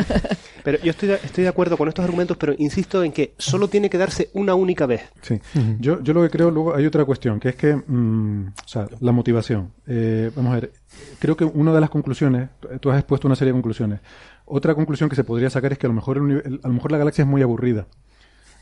[0.64, 3.70] pero yo estoy de, estoy de acuerdo con estos argumentos, pero insisto en que solo
[3.70, 5.02] tiene que darse una única vez.
[5.22, 5.40] Sí,
[5.80, 8.88] yo, yo lo que creo, luego hay otra cuestión, que es que, mm, o sea,
[9.00, 9.72] la motivación.
[9.88, 10.74] Eh, vamos a ver,
[11.18, 12.50] creo que una de las conclusiones,
[12.82, 14.00] tú has expuesto una serie de conclusiones.
[14.46, 16.98] Otra conclusión que se podría sacar es que a lo mejor, a lo mejor la
[16.98, 17.88] galaxia es muy aburrida,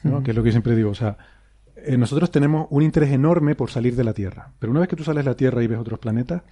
[0.03, 0.23] ¿no?
[0.23, 0.89] que es lo que siempre digo.
[0.89, 1.17] O sea,
[1.75, 4.95] eh, nosotros tenemos un interés enorme por salir de la Tierra, pero una vez que
[4.95, 6.43] tú sales de la Tierra y ves otros planetas,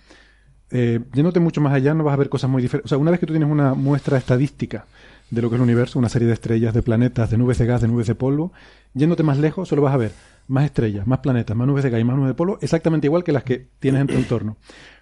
[0.70, 2.90] eh, yéndote mucho más allá no vas a ver cosas muy diferentes.
[2.90, 4.86] O sea, una vez que tú tienes una muestra estadística
[5.30, 7.66] de lo que es el universo, una serie de estrellas, de planetas, de nubes de
[7.66, 8.52] gas, de nubes de polvo.
[8.94, 10.12] Yéndote más lejos, solo vas a ver
[10.48, 13.24] más estrellas, más planetas, más nubes de gas y más nubes de polvo, exactamente igual
[13.24, 14.58] que las que tienes en tu entorno.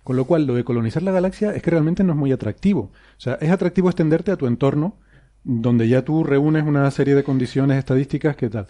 [0.10, 2.90] Con lo cual, lo de colonizar la galaxia es que realmente no es muy atractivo.
[2.90, 4.98] O sea, es atractivo extenderte a tu entorno,
[5.44, 8.66] donde ya tú reúnes una serie de condiciones estadísticas que tal.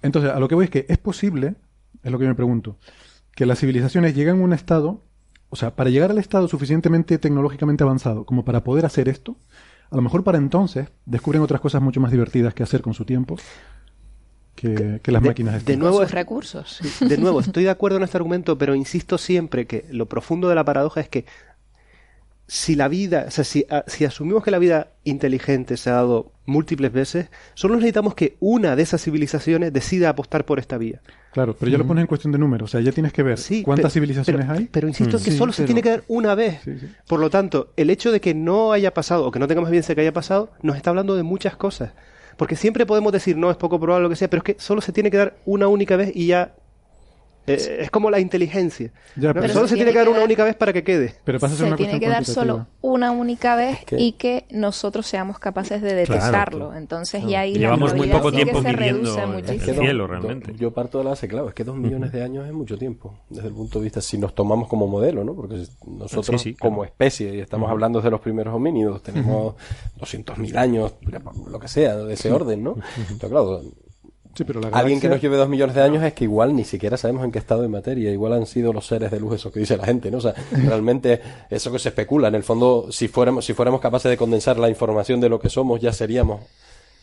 [0.00, 1.56] Entonces, a lo que voy es que es posible,
[2.02, 2.78] es lo que me pregunto,
[3.34, 5.02] que las civilizaciones lleguen a un estado,
[5.50, 9.36] o sea, para llegar al estado suficientemente tecnológicamente avanzado como para poder hacer esto,
[9.90, 13.04] a lo mejor para entonces descubren otras cosas mucho más divertidas que hacer con su
[13.04, 13.36] tiempo
[14.54, 15.64] que, las máquinas.
[15.64, 16.80] De nuevo, recursos.
[17.00, 20.54] De nuevo, estoy de acuerdo en este argumento, pero insisto siempre que lo profundo de
[20.54, 21.24] la paradoja es que
[22.46, 25.94] si la vida, o sea, si, ah, si, asumimos que la vida inteligente se ha
[25.94, 31.00] dado múltiples veces, solo necesitamos que una de esas civilizaciones decida apostar por esta vía.
[31.32, 33.38] Claro, pero ya lo pones en cuestión de números, o sea, ya tienes que ver
[33.64, 34.68] cuántas civilizaciones hay.
[34.70, 36.60] Pero insisto que solo se tiene que dar una vez.
[37.08, 39.92] Por lo tanto, el hecho de que no haya pasado o que no tengamos evidencia
[39.92, 41.92] de que haya pasado, nos está hablando de muchas cosas.
[42.36, 44.80] Porque siempre podemos decir, no, es poco probable lo que sea, pero es que solo
[44.80, 46.54] se tiene que dar una única vez y ya
[47.46, 48.90] eh, es como la inteligencia.
[49.16, 51.14] pero solo se tiene que dar una única vez para que quede.
[51.24, 55.82] Pero pasa se tiene que dar solo una única vez y que nosotros seamos capaces
[55.82, 56.74] de detectarlo.
[56.74, 60.54] Entonces ya ahí Llevamos muy poco tiempo viviendo el cielo realmente.
[60.56, 63.14] Yo parto de la base, claro, es que dos millones de años es mucho tiempo
[63.28, 65.34] desde el punto de vista si nos tomamos como modelo, ¿no?
[65.34, 69.54] Porque nosotros como especie y estamos hablando de los primeros homínidos, tenemos
[69.98, 70.94] 200.000 años,
[71.50, 72.76] lo que sea, de ese orden, ¿no?
[74.36, 76.96] Pero claro, Alguien que nos lleve dos millones de años es que igual ni siquiera
[76.96, 78.10] sabemos en qué estado de materia.
[78.10, 80.18] Igual han sido los seres de luz, eso que dice la gente, ¿no?
[80.18, 82.28] O sea, realmente eso que se especula.
[82.28, 85.48] En el fondo, si fuéramos, si fuéramos capaces de condensar la información de lo que
[85.48, 86.40] somos, ya seríamos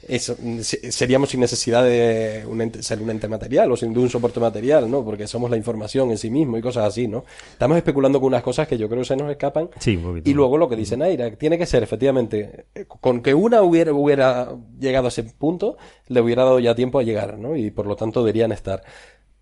[0.07, 4.40] eso, seríamos sin necesidad de un ser un ente material o sin de un soporte
[4.40, 5.03] material, ¿no?
[5.03, 7.23] Porque somos la información en sí mismo y cosas así, ¿no?
[7.52, 9.69] Estamos especulando con unas cosas que yo creo que se nos escapan.
[9.86, 14.56] y luego lo que dice Naira, tiene que ser efectivamente, con que una hubiera, hubiera
[14.80, 17.56] llegado a ese punto, le hubiera dado ya tiempo a llegar, ¿no?
[17.56, 18.84] Y por lo tanto deberían estar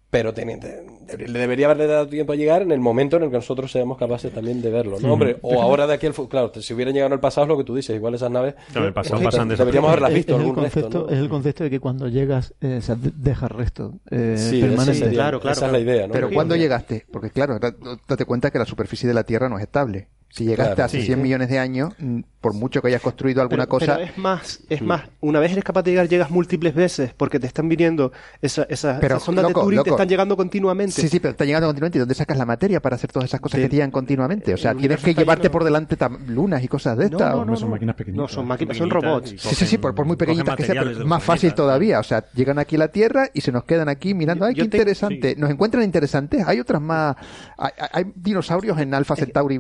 [0.09, 3.71] pero le debería haberle dado tiempo a llegar en el momento en el que nosotros
[3.71, 5.13] seamos capaces también de verlo, ¿no?
[5.13, 7.57] Hombre, o ahora de aquí al claro, si hubieran llegado en el pasado es lo
[7.57, 11.09] que tú dices, igual esas naves el pasado pasan deberíamos haberlas visto es, el concepto,
[11.09, 15.09] es el concepto de que cuando llegas eh, se deja resto eh, sí, permanente.
[15.11, 16.13] claro, claro, esa es la idea, ¿no?
[16.13, 19.63] Pero cuando llegaste, porque claro, date cuenta que la superficie de la Tierra no es
[19.63, 20.07] estable.
[20.29, 21.93] Si llegaste hace 100 millones de años,
[22.41, 23.97] por mucho que hayas construido alguna cosa.
[23.97, 27.39] Pero es más, es más, una vez eres capaz de llegar, llegas múltiples veces porque
[27.39, 28.11] te están viniendo
[28.41, 31.01] esa, esa, esas ondas de Turing, te están llegando continuamente.
[31.01, 31.97] Sí, sí, pero te están llegando continuamente.
[31.97, 34.53] ¿Y dónde sacas la materia para hacer todas esas cosas que te llegan continuamente?
[34.53, 35.97] O sea, tienes que llevarte por delante
[36.27, 37.35] lunas y cosas de estas.
[37.35, 38.21] No, no, son máquinas pequeñitas.
[38.21, 39.35] No, son máquinas, son robots.
[39.37, 41.99] Sí, sí, sí, por, muy pequeñitas que sean, pero más fácil todavía.
[41.99, 44.45] O sea, llegan aquí a la Tierra y se nos quedan aquí mirando.
[44.45, 45.35] ¡Ay, qué interesante!
[45.37, 46.47] ¿Nos encuentran interesantes?
[46.47, 47.15] Hay otras más.
[47.57, 49.59] Hay, dinosaurios en Alpha Centauri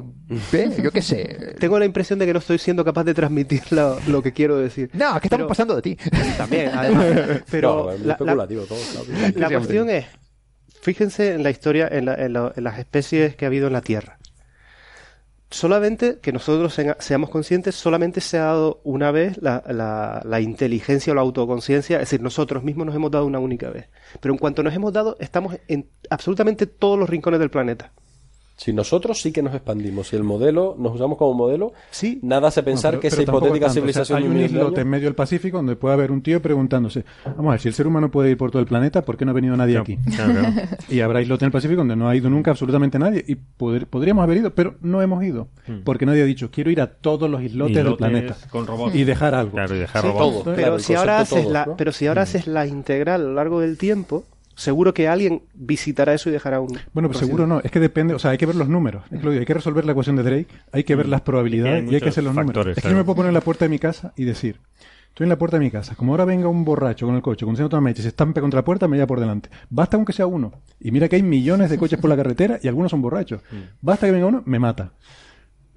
[0.51, 1.55] B, yo qué sé.
[1.59, 4.91] Tengo la impresión de que no estoy siendo capaz de transmitir lo, que quiero decir.
[4.93, 5.97] No, es que estamos pasando de ti.
[6.37, 6.69] También,
[7.49, 8.15] Pero la,
[9.49, 10.05] cuestión es,
[10.79, 14.19] fíjense en la historia, en, las especies que ha habido en la Tierra.
[15.49, 19.63] Solamente que nosotros seamos conscientes, solamente se ha dado una vez la,
[20.23, 23.89] la, inteligencia o la autoconciencia, es decir, nosotros mismos nos hemos dado una única vez.
[24.19, 27.93] Pero en cuanto nos hemos dado, estamos en absolutamente todos los rincones del planeta.
[28.59, 32.19] Si nosotros sí que nos expandimos, si el modelo nos usamos como modelo, sí.
[32.23, 34.17] nada hace pensar que esa hipotética civilización.
[34.21, 37.51] hay un islote en medio del Pacífico donde puede haber un tío preguntándose, vamos a
[37.51, 39.33] ver, si el ser humano puede ir por todo el planeta, ¿por qué no ha
[39.33, 39.97] venido nadie aquí?
[40.89, 44.23] y habrá islote en el Pacífico donde no ha ido nunca absolutamente nadie y podríamos
[44.23, 45.83] haber ido, pero no hemos ido, hmm.
[45.85, 48.93] porque nadie ha dicho, quiero ir a todos los islotes, del planeta con robots.
[48.93, 49.53] y dejar algo.
[49.53, 50.49] Claro, y dejar robots.
[50.53, 53.77] pero, si ahora haces la, pero si ahora haces la integral a lo largo del
[53.77, 54.25] tiempo,
[54.59, 56.77] seguro que alguien visitará eso y dejará un.
[56.93, 57.61] Bueno, pues seguro no.
[57.63, 59.03] Es que depende, o sea, hay que ver los números.
[59.11, 61.09] Hay que resolver la ecuación de Drake, hay que ver mm.
[61.09, 62.67] las probabilidades y hay que hacer los números.
[62.67, 64.59] Es que yo me puedo poner en la puerta de mi casa y decir.
[65.09, 65.95] Estoy en la puerta de mi casa.
[65.95, 68.59] Como ahora venga un borracho con el coche, con otra mecha y se estampe contra
[68.59, 69.49] la puerta, me lleva por delante.
[69.69, 70.51] Basta aunque sea uno.
[70.79, 73.41] Y mira que hay millones de coches por la carretera y algunos son borrachos.
[73.51, 73.55] Mm.
[73.81, 74.93] Basta que venga uno, me mata.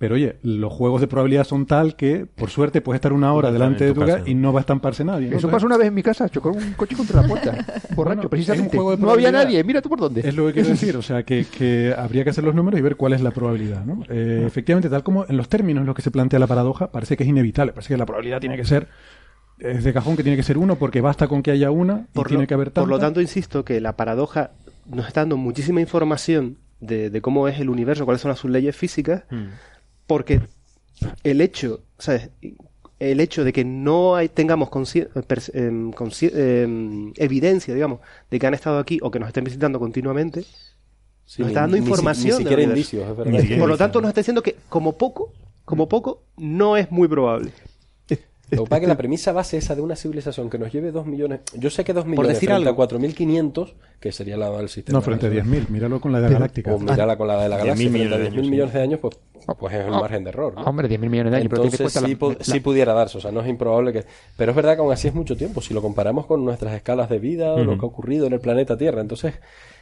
[0.03, 3.53] Pero oye, los juegos de probabilidad son tal que, por suerte, puedes estar una hora
[3.53, 5.33] delante de tu casa y no va a estamparse nadie.
[5.33, 7.65] Eso pasó una vez en mi casa, chocó un coche contra la puerta.
[7.95, 8.77] Borracho, precisamente.
[8.77, 10.23] no había nadie, mira tú por dónde.
[10.29, 12.97] Es lo que quiero decir, o sea, que, habría que hacer los números y ver
[12.97, 13.85] cuál es la probabilidad.
[13.85, 14.03] ¿no?
[14.09, 17.16] Eh, efectivamente, tal como en los términos en los que se plantea la paradoja, parece
[17.16, 18.89] que es inevitable, parece que la probabilidad tiene que ser
[19.61, 22.24] es de cajón que tiene que ser uno porque basta con que haya una y
[22.24, 22.81] tiene que haber tanta.
[22.81, 24.51] Por lo tanto, insisto que la paradoja
[24.91, 29.24] nos está dando muchísima información de, cómo es el universo, cuáles son sus leyes físicas,
[29.31, 29.47] hmm.
[30.12, 30.43] Porque
[31.24, 32.28] el hecho, ¿sabes?
[32.98, 34.68] el hecho de que no hay, tengamos
[35.55, 40.40] em, evidencia, digamos, de que han estado aquí o que nos estén visitando continuamente,
[41.39, 42.44] nos está dando información.
[43.59, 45.32] Por lo tanto, nos está diciendo que como poco,
[45.64, 47.52] como poco, no es muy probable.
[48.57, 50.93] Lo que pasa es que la premisa base esa de una civilización que nos lleve
[50.93, 51.41] 2 millones.
[51.55, 52.83] Yo sé que 2 millones Por decir frente algo.
[52.83, 54.99] a 4.500, que sería la del sistema.
[54.99, 56.74] No, frente a 10.000, míralo con la de la galáctica.
[56.74, 59.55] O mírala con la de la galaxia, frente a 10.000 millones de años, pues Ah,
[59.55, 60.55] pues es el margen de error.
[60.55, 60.62] ¿no?
[60.62, 61.53] Hombre, 10.000 millones de años.
[61.53, 64.05] Entonces pero sí, pudiera darse, o sea, no es improbable que...
[64.37, 67.09] Pero es verdad que aún así es mucho tiempo, si lo comparamos con nuestras escalas
[67.09, 69.35] de vida o lo que ha ocurrido en el planeta Tierra, entonces...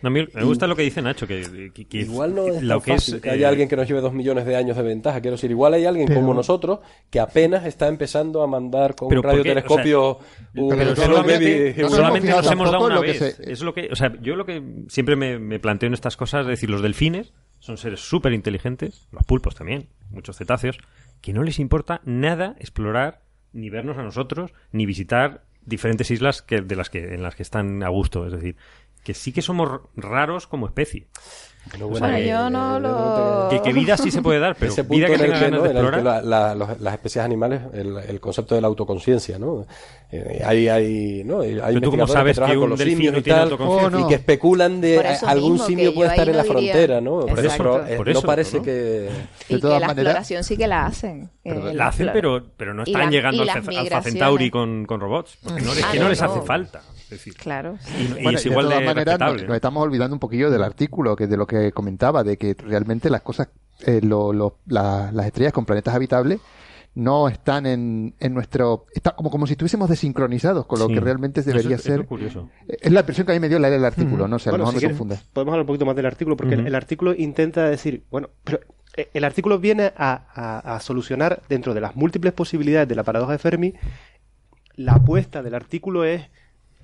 [0.08, 3.46] me gusta lo que dice Nacho, que, igual no es lo que, es, que haya
[3.46, 5.84] eh, alguien que nos lleve dos millones de años de ventaja, quiero decir, igual hay
[5.84, 6.78] alguien como nosotros
[7.10, 10.18] que apenas está empezando a mandar con un radiotelescopio
[10.54, 11.74] solamente,
[12.30, 13.38] nos hemos dado una vez.
[13.40, 16.42] Es lo que, o sea, yo lo que siempre me, me planteo en estas cosas,
[16.42, 20.78] es decir, los delfines son seres súper inteligentes, los pulpos también, muchos cetáceos,
[21.20, 23.20] que no les importa nada explorar,
[23.52, 27.42] ni vernos a nosotros, ni visitar diferentes islas que, de las que, en las que
[27.42, 28.26] están a gusto.
[28.26, 28.56] Es decir,
[29.02, 31.06] que sí que somos raros como especie.
[31.78, 33.62] bueno, yo no lo...
[33.62, 36.24] Que, vida sí se puede dar, pero vida que tenga ganas de explorar...
[36.24, 39.66] las especies animales, el, concepto de la autoconciencia, ¿no?
[40.12, 41.40] Eh, hay, hay, ¿no?
[41.40, 44.00] hay pero tú cómo sabes que, un delfín no tiene autoconciencia?
[44.00, 47.20] y que especulan de algún simio puede estar en la frontera, ¿no?
[47.20, 47.64] Por eso,
[47.96, 48.70] por eso, no parece que...
[48.70, 49.10] De
[49.48, 51.30] y que la exploración sí que la hacen.
[51.44, 55.62] Eh, la hacen, pero, pero no están llegando al, al Centauri con, con robots, porque
[55.62, 57.78] no, es que no les hace falta decir, claro.
[58.18, 61.36] Y, es igual de, todas maneras, nos, estamos olvidando un poquillo del artículo, que de
[61.36, 63.48] lo que comentaba, de que realmente las cosas,
[63.86, 66.40] eh, las estrellas con planetas habitables
[66.94, 68.86] no están en, en nuestro...
[68.92, 72.06] Está como, como si estuviésemos desincronizados con lo que realmente debería ser...
[72.66, 74.58] Es, la impresión que a mí me dio leer el artículo, no sé, a lo
[74.58, 75.18] mejor me confunde.
[75.32, 78.60] Podemos hablar un poquito más del artículo, porque el, artículo intenta decir, bueno, pero
[78.96, 83.32] eh, el artículo viene a, a, solucionar, dentro de las múltiples posibilidades de la paradoja
[83.32, 83.74] de Fermi,
[84.74, 86.28] la apuesta del artículo es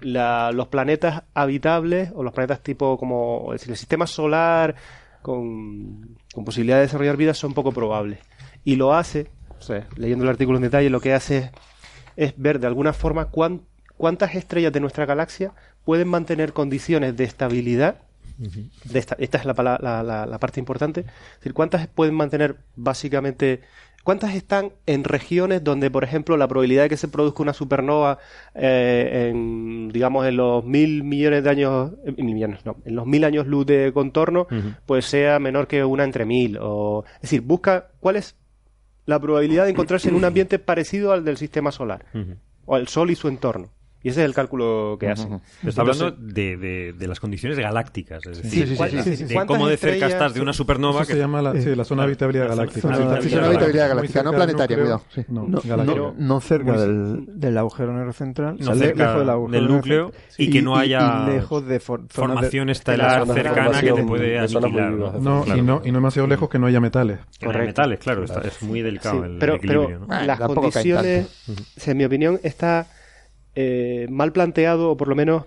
[0.01, 4.74] los planetas habitables o los planetas tipo como decir, el sistema solar
[5.23, 8.20] con, posibilidad de desarrollar vida son poco probables.
[8.64, 9.28] Y lo hace,
[9.97, 11.51] leyendo el artículo en detalle, lo que hace
[12.16, 13.28] es, ver de alguna forma
[13.97, 15.52] cuántas estrellas de nuestra galaxia
[15.85, 17.97] pueden mantener condiciones de estabilidad.
[18.39, 21.01] de esta, esta, es la, la, la, parte importante.
[21.01, 23.62] Es decir, cuántas pueden mantener básicamente
[24.07, 28.19] ¿Cuántas están en regiones donde, por ejemplo, la probabilidad de que se produzca una supernova
[28.55, 33.24] eh, en, digamos, en los mil millones de años, eh, millones, no, en los mil
[33.24, 34.47] años luz de contorno,
[34.87, 36.57] pues sea menor que una entre mil?
[36.61, 38.37] O, es decir, busca cuál es
[39.07, 42.05] la probabilidad de encontrarse en un ambiente parecido al del sistema solar,
[42.65, 43.70] o al Sol y su entorno.
[44.07, 45.27] Y ese es el cálculo que hace.
[45.66, 50.41] Está hablando de, de, las condiciones galácticas, es decir, de cómo de cerca estás de
[50.41, 51.01] una supernova.
[51.05, 52.89] que se llama la, la zona de habitabilidad galáctica.
[52.89, 55.03] La zona de habitabilidad galáctica, no planetaria, cuidado.
[55.27, 60.12] No, no, cerca del, del, agujero negro central, no cerca lejos del, agujero del núcleo
[60.39, 64.93] y, que no haya lejos de formación estelar cercana que te puede aniquilar.
[64.93, 67.19] No, y no, y no demasiado lejos que no haya metales.
[67.41, 67.66] Correcto.
[67.66, 70.07] metales, claro, es muy delicado el equilibrio.
[70.07, 71.27] Pero las condiciones,
[71.85, 72.87] en mi opinión, está
[73.57, 75.45] eh, mal planteado, o por lo menos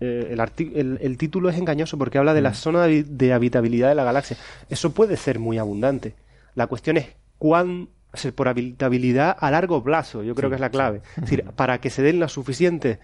[0.00, 0.34] eh,
[0.74, 2.54] el, el, título es engañoso porque habla de la mm.
[2.54, 4.36] zona de, habitabilidad de la galaxia.
[4.70, 6.14] Eso puede ser muy abundante.
[6.54, 7.08] La cuestión es
[7.38, 7.88] cuán
[8.34, 11.02] por habitabilidad a largo plazo, yo creo que es la clave.
[11.16, 13.00] Es decir, para que se den la suficiente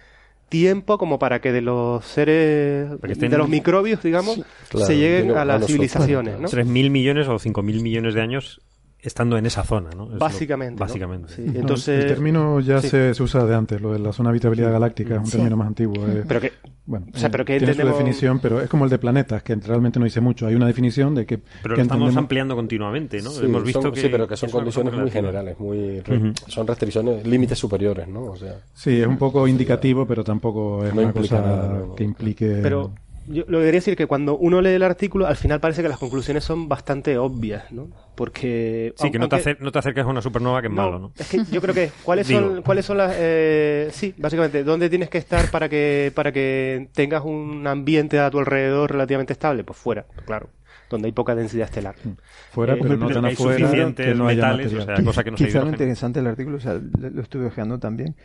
[0.49, 4.41] tiempo como para que de los seres, de los microbios, digamos,
[4.73, 6.39] se lleguen a las civilizaciones.
[6.39, 6.47] ¿no?
[6.47, 8.61] 3.000 millones o 5.000 millones de años
[9.07, 10.05] estando en esa zona, ¿no?
[10.05, 10.79] básicamente.
[10.79, 11.33] básicamente.
[11.37, 15.15] entonces, el término ya se, usa de antes, lo de la zona de habitabilidad galáctica,
[15.15, 16.05] es un término más antiguo.
[16.07, 16.23] Eh.
[16.27, 16.51] pero que,
[16.85, 19.55] bueno, o sea, pero que tiene su definición, pero es como el de planetas, que
[19.55, 20.45] realmente no dice mucho.
[20.45, 21.37] Hay una definición de que.
[21.37, 23.31] Pero lo estamos ampliando continuamente, ¿no?
[23.41, 24.01] Hemos visto que.
[24.01, 26.03] Sí, pero que son condiciones muy generales, muy
[26.47, 28.25] son restricciones, límites superiores, ¿no?
[28.25, 32.59] O sea, sí, es un poco indicativo, pero tampoco es una cosa que implique.
[32.61, 32.91] Pero
[33.27, 35.89] yo lo que quería decir que cuando uno lee el artículo, al final parece que
[35.89, 37.89] las conclusiones son bastante obvias, ¿no?
[38.15, 38.93] Porque...
[38.97, 41.11] Sí, que no te, no te acerques a una supernova que es malo, ¿no?
[41.17, 41.91] Es que yo creo que...
[42.03, 43.13] ¿Cuáles son, ¿cuáles son las...
[43.17, 48.31] Eh, sí, básicamente, ¿dónde tienes que estar para que, para que tengas un ambiente a
[48.31, 49.63] tu alrededor relativamente estable?
[49.63, 50.49] Pues fuera, claro
[50.89, 51.95] donde hay poca densidad estelar.
[52.01, 52.11] Mm.
[52.51, 55.35] Fuera, eh, pero no tan afuera que no haya metales, o sea, cosa que no
[55.35, 58.15] Quizá lo interesante del artículo, o sea, lo estuve ojeando también,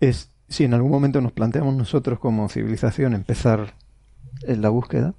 [0.00, 3.74] es si en algún momento nos planteamos nosotros como civilización empezar
[4.42, 5.14] en la búsqueda,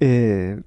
[0.00, 0.60] eh,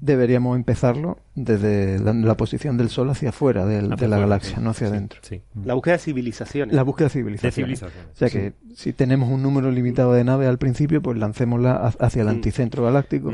[0.00, 5.20] deberíamos empezarlo desde la, posición del Sol hacia afuera de la galaxia, no hacia adentro.
[5.62, 6.74] La búsqueda de civilizaciones.
[6.74, 7.82] La búsqueda de civilizaciones.
[7.82, 12.22] O sea que si tenemos un número limitado de naves al principio, pues lancémosla hacia
[12.22, 13.32] el anticentro galáctico.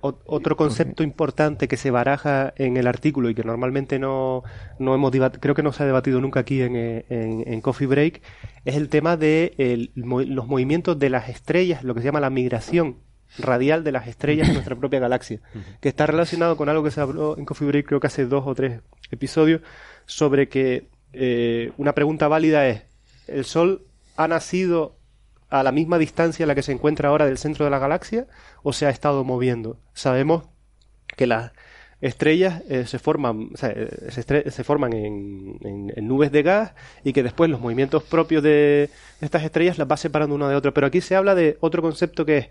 [0.00, 4.44] otro concepto importante que se baraja en el artículo y que normalmente no,
[4.78, 5.10] no hemos
[5.40, 8.22] creo que no se ha debatido nunca aquí en, en, Coffee Break,
[8.64, 13.05] es el tema de los movimientos de las estrellas, lo que se llama la migración
[13.38, 15.40] radial de las estrellas de nuestra propia galaxia,
[15.80, 18.44] que está relacionado con algo que se habló en Coffee Break creo que hace dos
[18.46, 18.80] o tres
[19.10, 19.62] episodios,
[20.06, 22.82] sobre que eh, una pregunta válida es,
[23.26, 23.86] el Sol
[24.16, 24.96] ha nacido
[25.48, 28.26] a la misma distancia a la que se encuentra ahora del centro de la galaxia
[28.62, 29.78] o se ha estado moviendo.
[29.94, 30.44] Sabemos
[31.16, 31.52] que las
[32.00, 36.72] estrellas eh, se forman, eh, se, forman en, nubes de gas
[37.04, 38.90] y que después los movimientos propios de
[39.20, 40.72] estas estrellas las va separando una de otra.
[40.72, 42.48] Pero aquí se habla de otro concepto que es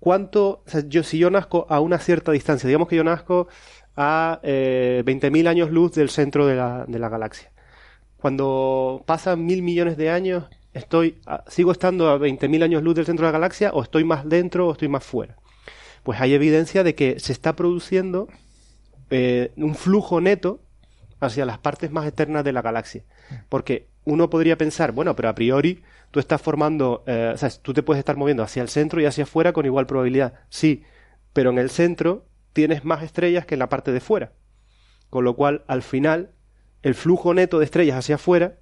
[0.00, 3.48] cuánto, yo, si yo nazco a una cierta distancia, digamos que yo nazco
[3.96, 7.50] a eh, 20.000 años luz del centro de la, de la galaxia.
[8.16, 13.26] Cuando pasan mil millones de años, estoy, sigo estando a 20.000 años luz del centro
[13.26, 15.36] de la galaxia o estoy más dentro o estoy más fuera
[16.08, 18.28] pues hay evidencia de que se está produciendo
[19.10, 20.60] eh, un flujo neto
[21.20, 23.04] hacia las partes más externas de la galaxia.
[23.50, 27.74] Porque uno podría pensar, bueno, pero a priori tú estás formando, eh, o sea, tú
[27.74, 30.34] te puedes estar moviendo hacia el centro y hacia afuera con igual probabilidad.
[30.48, 30.82] Sí,
[31.32, 34.32] pero en el centro tienes más estrellas que en la parte de fuera.
[35.10, 36.30] Con lo cual, al final,
[36.82, 38.58] el flujo neto de estrellas hacia afuera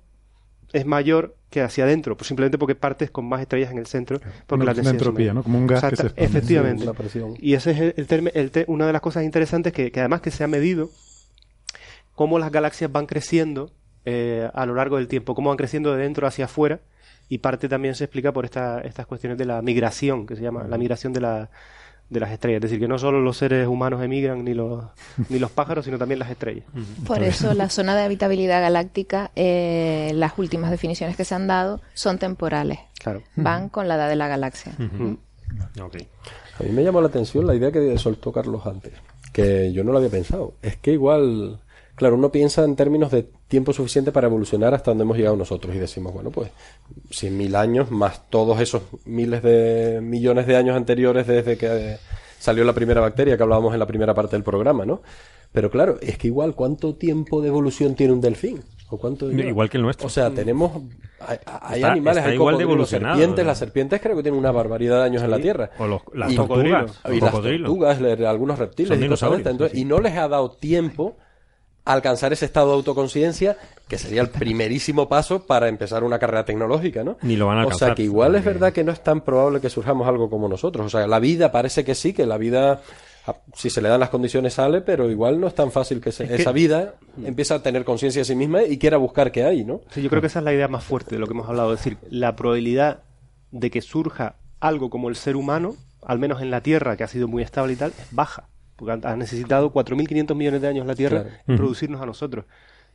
[0.73, 4.20] es mayor que hacia adentro, pues simplemente porque partes con más estrellas en el centro.
[4.47, 5.43] Porque la entropía, ¿no?
[5.43, 6.85] Como un gas que se Efectivamente.
[7.39, 10.48] y ese es el, el, una de las cosas interesantes que, además que se ha
[10.48, 10.90] medido
[12.14, 13.70] cómo las galaxias van creciendo
[14.06, 16.80] eh, a lo largo del tiempo, cómo van creciendo de dentro hacia afuera
[17.28, 20.64] y parte también se explica por esta, estas cuestiones de la migración, que se llama
[20.68, 21.50] la migración de la,
[22.08, 22.58] de las estrellas.
[22.58, 24.84] Es decir, que no solo los seres humanos emigran, ni los,
[25.28, 26.64] ni los pájaros, sino también las estrellas.
[27.04, 31.80] Por eso la zona de habitabilidad galáctica, eh, las últimas definiciones que se han dado
[31.94, 32.78] son temporales.
[33.00, 33.22] Claro.
[33.34, 34.72] Van con la edad de la galaxia.
[34.78, 38.92] A mí me llamó la atención la idea que soltó Carlos antes,
[39.32, 40.54] que yo no lo había pensado.
[40.62, 41.58] Es que igual
[41.97, 45.74] Claro, uno piensa en términos de tiempo suficiente para evolucionar hasta donde hemos llegado nosotros
[45.74, 46.51] y decimos, bueno, pues
[47.10, 51.97] 100.000 años más todos esos miles de millones de años anteriores desde que
[52.39, 55.01] salió la primera bacteria que hablábamos en la primera parte del programa, ¿no?
[55.52, 58.62] Pero claro, es que igual, ¿cuánto tiempo de evolución tiene un delfín?
[58.90, 60.06] ¿O cuánto igual que el nuestro.
[60.06, 60.82] O sea, tenemos.
[61.18, 63.44] Hay, animales, hay igual de serpientes.
[63.44, 65.70] Las serpientes creo que tienen una barbaridad de años en la Tierra.
[65.78, 67.01] O los, las tortugas.
[67.10, 71.16] Y, las tortugas, algunos reptiles y, y no les ha dado tiempo
[71.86, 73.56] alcanzar ese estado de autoconciencia,
[73.88, 77.16] que sería el primerísimo paso para empezar una carrera tecnológica, ¿no?
[77.22, 77.86] Ni lo van a alcanzar.
[77.86, 80.48] O sea, que igual es verdad que no es tan probable que surjamos algo como
[80.48, 80.86] nosotros.
[80.86, 82.82] O sea, la vida parece que sí, que la vida,
[83.54, 86.52] si se le dan las condiciones, sale, pero igual no es tan fácil que, esa
[86.52, 89.80] vida empiece a tener conciencia de sí misma y quiera buscar qué hay, ¿no?
[89.90, 91.72] Sí, yo creo que esa es la idea más fuerte de lo que hemos hablado.
[91.72, 93.04] Es decir, la probabilidad
[93.52, 97.08] de que surja algo como el ser humano, al menos en la Tierra, que ha
[97.08, 100.94] sido muy estable y tal, es baja porque ha necesitado 4.500 millones de años la
[100.94, 102.44] Tierra producirnos a nosotros.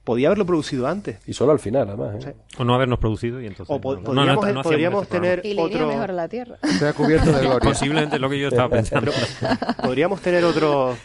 [0.03, 1.20] Podía haberlo producido antes.
[1.28, 2.26] Y solo al final, además.
[2.26, 2.36] ¿eh?
[2.58, 3.76] O no habernos producido y entonces...
[3.76, 5.88] O podríamos, tener y otro...
[5.88, 6.58] mejor a la Tierra.
[6.64, 7.60] Se ha cubierto de gloria.
[7.60, 9.12] Posiblemente lo que yo estaba pensando.
[9.84, 10.98] podríamos tener otros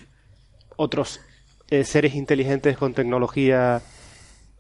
[0.77, 1.21] otros
[1.69, 3.83] eh, seres inteligentes con tecnología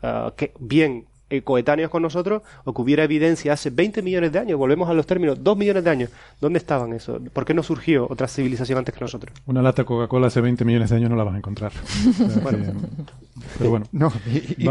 [0.03, 1.07] ah, que bien
[1.45, 5.07] coetáneos con nosotros o que hubiera evidencia hace 20 millones de años, volvemos a los
[5.07, 6.11] términos, 2 millones de años.
[6.41, 7.21] ¿Dónde estaban eso?
[7.33, 9.35] ¿Por qué no surgió otra civilización antes que nosotros?
[9.47, 11.73] Una lata de Coca-Cola hace 20 millones de años no la vas a encontrar.
[13.59, 13.87] pero bueno.
[13.93, 14.65] No, y,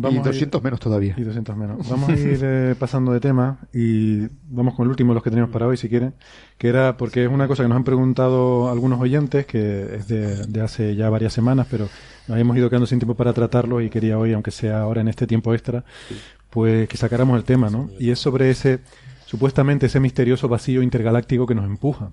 [0.00, 1.14] 200 menos todavía.
[1.16, 1.88] Y 200 menos.
[1.88, 5.30] Vamos a ir eh, pasando de tema y vamos con el último de los que
[5.30, 6.14] tenemos para hoy, si quieren,
[6.58, 10.46] que era porque es una cosa que nos han preguntado algunos oyentes, que es de,
[10.46, 11.88] de hace ya varias semanas, pero
[12.28, 15.08] nos habíamos ido quedando sin tiempo para tratarlo y quería hoy, aunque sea ahora en
[15.08, 15.84] este tiempo extra,
[16.50, 17.88] pues que sacáramos el tema, ¿no?
[17.98, 18.80] Y es sobre ese,
[19.24, 22.10] supuestamente ese misterioso vacío intergaláctico que nos empuja.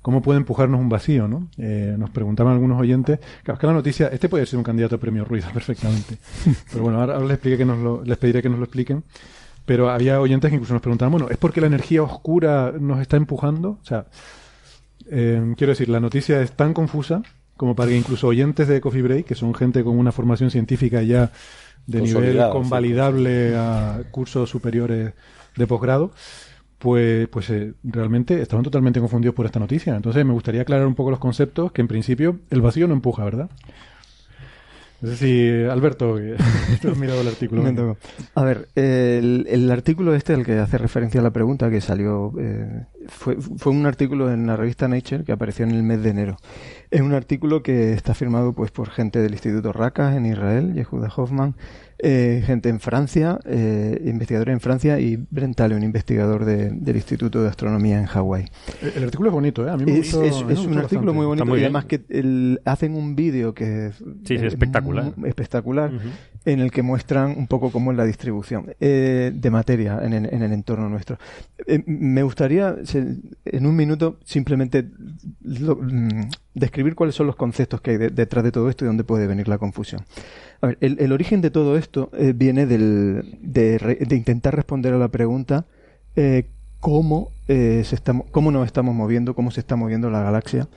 [0.00, 1.48] ¿Cómo puede empujarnos un vacío, no?
[1.58, 3.18] Eh, nos preguntaban algunos oyentes.
[3.42, 6.18] Claro, que la noticia, este puede ser un candidato a premio Ruiz perfectamente.
[6.70, 9.04] Pero bueno, ahora, les, expliqué que nos lo, les pediré que nos lo expliquen.
[9.66, 13.16] Pero había oyentes que incluso nos preguntaban, bueno, ¿es porque la energía oscura nos está
[13.16, 13.78] empujando?
[13.82, 14.06] O sea,
[15.10, 17.22] eh, quiero decir, la noticia es tan confusa
[17.62, 21.00] como para que incluso oyentes de Coffee Break, que son gente con una formación científica
[21.02, 21.30] ya
[21.86, 25.12] de nivel convalidable a cursos superiores
[25.54, 26.10] de posgrado,
[26.80, 29.94] pues, pues eh, realmente estaban totalmente confundidos por esta noticia.
[29.94, 33.24] Entonces me gustaría aclarar un poco los conceptos, que en principio el vacío no empuja,
[33.24, 33.48] ¿verdad?
[35.00, 36.16] No sé si, Alberto,
[36.90, 37.96] has mirado el artículo.
[38.34, 42.86] A ver, el, artículo este al que hace referencia a la pregunta que salió, eh,
[43.06, 46.36] fue, fue un artículo en la revista Nature que apareció en el mes de enero.
[46.92, 51.10] Es un artículo que está firmado pues por gente del Instituto Raqqa en Israel, Yehuda
[51.16, 51.54] Hoffman,
[51.98, 57.48] eh, gente en Francia, eh, investigadores en Francia y Brent un investigador del Instituto de
[57.48, 58.44] Astronomía en Hawái.
[58.94, 59.70] El, artículo es bonito, ¿eh?
[59.70, 63.54] A mí me es, es, un artículo muy bonito y además que hacen un vídeo
[63.54, 65.14] que es, espectacular.
[65.24, 65.92] espectacular
[66.44, 70.52] en el que muestran un poco cómo es la distribución eh, de materia en, el
[70.52, 71.18] entorno nuestro.
[71.66, 72.74] Eh, me gustaría,
[73.44, 76.20] en un minuto, simplemente mm,
[76.54, 79.48] describir cuáles son los conceptos que hay detrás de todo esto y dónde puede venir
[79.48, 80.04] la confusión.
[80.80, 85.66] El, origen de todo esto eh, viene de, intentar responder a la pregunta
[86.78, 87.32] cómo,
[88.30, 90.68] cómo nos estamos moviendo, cómo se está moviendo la galaxia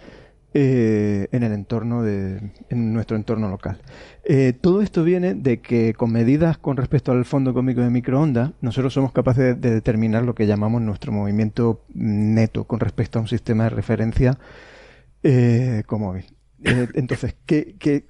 [0.57, 3.77] eh, en el entorno de, en nuestro entorno local.
[4.23, 8.51] Eh, todo esto viene de que con medidas con respecto al fondo cómico de microondas,
[8.61, 13.27] nosotros somos capaces de, determinar lo que llamamos nuestro movimiento neto con respecto a un
[13.27, 14.39] sistema de referencia
[15.23, 16.25] eh, como móvil.
[16.63, 18.05] entonces, ¿qué, qué,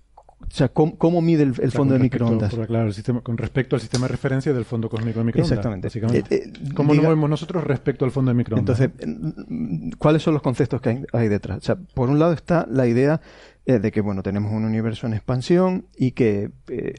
[0.48, 2.54] o sea, ¿cómo, mide el, fondo de microondas?
[2.68, 5.52] claro, el sistema, con respecto al sistema de referencia del fondo cósmico de microondas.
[5.52, 5.88] Exactamente.
[5.88, 6.36] Básicamente.
[6.36, 8.80] Eh, eh, ¿Cómo nos vemos nosotros respecto al fondo de microondas?
[8.80, 11.58] Entonces, ¿cuáles son los conceptos que hay, detrás?
[11.58, 13.22] O sea, por un lado está la idea
[13.66, 16.52] eh, de que, bueno, tenemos un universo en expansión y que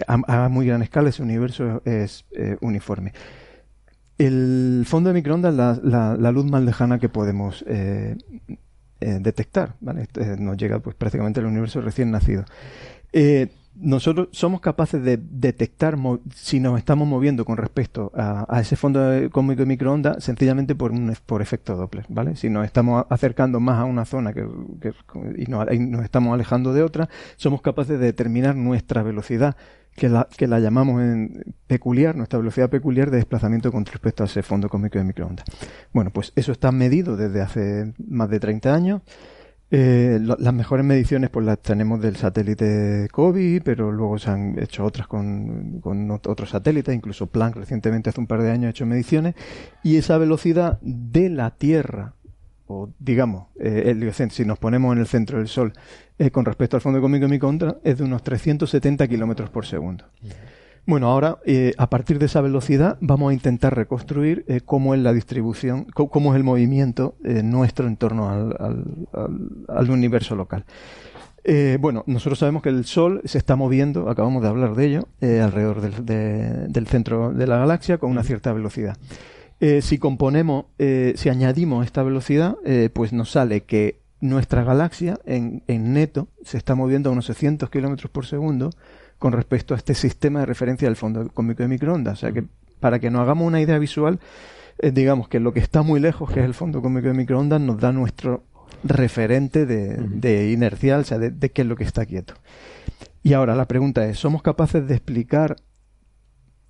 [0.06, 2.26] a, muy gran escala ese universo es
[2.60, 3.12] uniforme.
[4.18, 7.64] El fondo de microondas es la, la, luz más lejana que podemos
[8.98, 10.08] detectar, ¿vale?
[10.38, 12.44] nos llega pues prácticamente al universo recién nacido.
[13.18, 15.96] Eh, nosotros somos capaces de detectar
[16.34, 21.14] si nos estamos moviendo con respecto a, ese fondo cósmico de microondas sencillamente por un
[21.24, 22.36] por efecto Doppler, ¿vale?
[22.36, 24.46] Si nos estamos acercando más a una zona que,
[25.38, 25.66] y, nos,
[26.04, 29.56] estamos alejando de otra, somos capaces de determinar nuestra velocidad
[29.94, 31.02] que la, que la llamamos
[31.66, 35.46] peculiar, nuestra velocidad peculiar de desplazamiento con respecto a ese fondo cósmico de microondas.
[35.94, 39.00] Bueno, pues eso está medido desde hace más de 30 años.
[39.68, 44.84] Eh, las mejores mediciones pues las tenemos del satélite COBI, pero luego se han hecho
[44.84, 45.80] otras con,
[46.10, 49.34] otros satélites, incluso Planck recientemente hace un par de años ha hecho mediciones,
[49.82, 52.14] y esa velocidad de la Tierra,
[52.68, 55.72] o digamos, eh, si nos ponemos en el centro del Sol
[56.18, 60.04] eh, con respecto al fondo cósmico de microondas, es de unos 370 kilómetros por segundo.
[60.86, 65.00] Bueno, ahora eh, a partir de esa velocidad vamos a intentar reconstruir eh, cómo es
[65.00, 70.64] la distribución, cómo, es el movimiento eh, nuestro en torno al, universo local.
[71.80, 75.80] bueno, nosotros sabemos que el Sol se está moviendo, acabamos de hablar de ello, alrededor
[75.80, 78.96] del, centro de la galaxia con una cierta velocidad.
[79.80, 82.56] si componemos, si añadimos esta velocidad,
[82.92, 87.70] pues nos sale que nuestra galaxia en, en neto se está moviendo a unos 600
[87.70, 88.70] kilómetros por segundo,
[89.18, 92.14] con respecto a este sistema de referencia del fondo cósmico de microondas.
[92.14, 92.44] O sea que
[92.80, 94.20] para que nos hagamos una idea visual,
[94.78, 97.60] eh, digamos que lo que está muy lejos, que es el fondo cósmico de microondas,
[97.60, 98.44] nos da nuestro
[98.84, 102.34] referente de, inercial, o sea, de, qué es lo que está quieto.
[103.22, 105.56] Y ahora la pregunta es, ¿somos capaces de explicar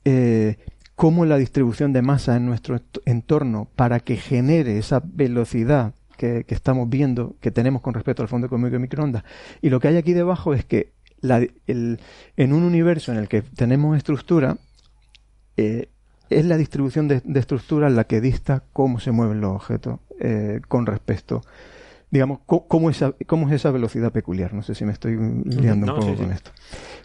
[0.04, 0.56] eh,
[0.94, 6.44] cómo es la distribución de masa en nuestro entorno para que genere esa velocidad que,
[6.44, 9.24] que, estamos viendo, que tenemos con respecto al fondo cósmico de microondas?
[9.60, 13.96] Y lo que hay aquí debajo es que en un universo en el que tenemos
[13.96, 14.58] estructura,
[15.56, 15.88] eh,
[16.28, 20.86] es la distribución de, estructura la que dista cómo se mueven los objetos eh, con
[20.86, 21.42] respecto,
[22.10, 24.54] digamos, cómo, esa, cómo es esa velocidad peculiar.
[24.54, 26.50] No sé si me estoy liando un poco con esto.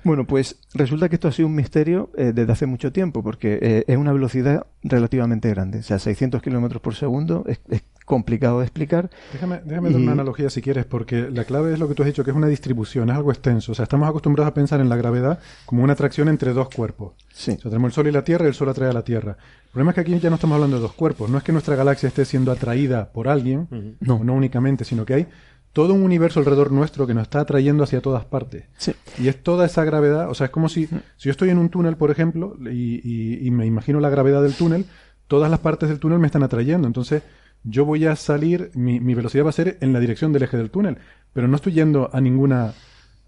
[0.04, 3.86] Bueno, pues resulta que esto ha sido un misterio eh, desde hace mucho tiempo, porque
[3.88, 5.80] es una velocidad relativamente grande.
[5.80, 9.10] O sea, 600 kilómetros por segundo es, es complicado de explicar.
[9.32, 12.08] Déjame, déjame dar una analogía si quieres, porque la clave es lo que tú has
[12.08, 13.72] dicho, que es una distribución, es algo extenso.
[13.72, 17.14] O sea, estamos acostumbrados a pensar en la gravedad como una atracción entre dos cuerpos.
[17.32, 17.52] Sí.
[17.52, 19.38] O sea, tenemos el Sol y la Tierra y el Sol atrae a la Tierra.
[19.72, 21.30] El problema es que aquí ya no estamos hablando de dos cuerpos.
[21.30, 25.14] No es que nuestra galaxia esté siendo atraída por alguien, no, no únicamente, sino que
[25.14, 25.28] hay
[25.72, 28.66] todo un universo alrededor nuestro que nos está atrayendo hacia todas partes.
[28.76, 28.94] Sí.
[29.18, 31.70] Y es toda esa gravedad, o sea, es como si, si yo estoy en un
[31.70, 34.86] túnel, por ejemplo, y, y me imagino la gravedad del túnel,
[35.28, 36.88] todas las partes del túnel me están atrayendo.
[36.88, 37.24] Entonces,
[37.64, 40.72] yo voy a salir, mi, velocidad va a ser en la dirección del eje del
[40.72, 40.98] túnel,
[41.34, 42.74] pero no estoy yendo a ninguna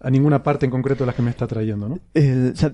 [0.04, 1.98] a ninguna parte en concreto de la que me está trayendo, ¿no?
[2.14, 2.72] esa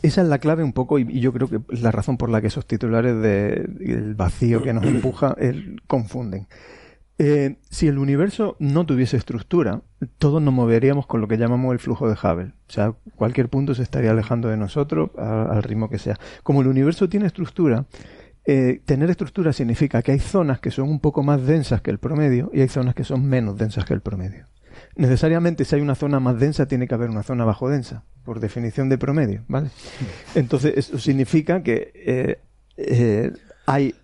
[0.00, 2.46] es la clave un poco y, yo creo que es la razón por la que
[2.46, 5.36] esos titulares del vacío que nos empuja
[5.88, 6.46] confunden.
[7.18, 9.82] Eh, si el universo no tuviese estructura,
[10.16, 12.52] todos nos moveríamos con lo que llamamos el flujo de Hubble.
[12.68, 16.18] O sea, cualquier punto se estaría alejando de nosotros al ritmo que sea.
[16.42, 17.84] Como el universo tiene estructura,
[18.46, 21.98] eh, tener estructura significa que hay zonas que son un poco más densas que el
[21.98, 24.46] promedio y hay zonas que son menos densas que el promedio.
[25.00, 28.38] Necesariamente, si hay una zona más densa, tiene que haber una zona bajo densa, por
[28.38, 29.70] definición de promedio, ¿vale?
[30.34, 32.38] Entonces, eso significa que eh,
[32.76, 33.32] eh,
[33.64, 33.94] hay,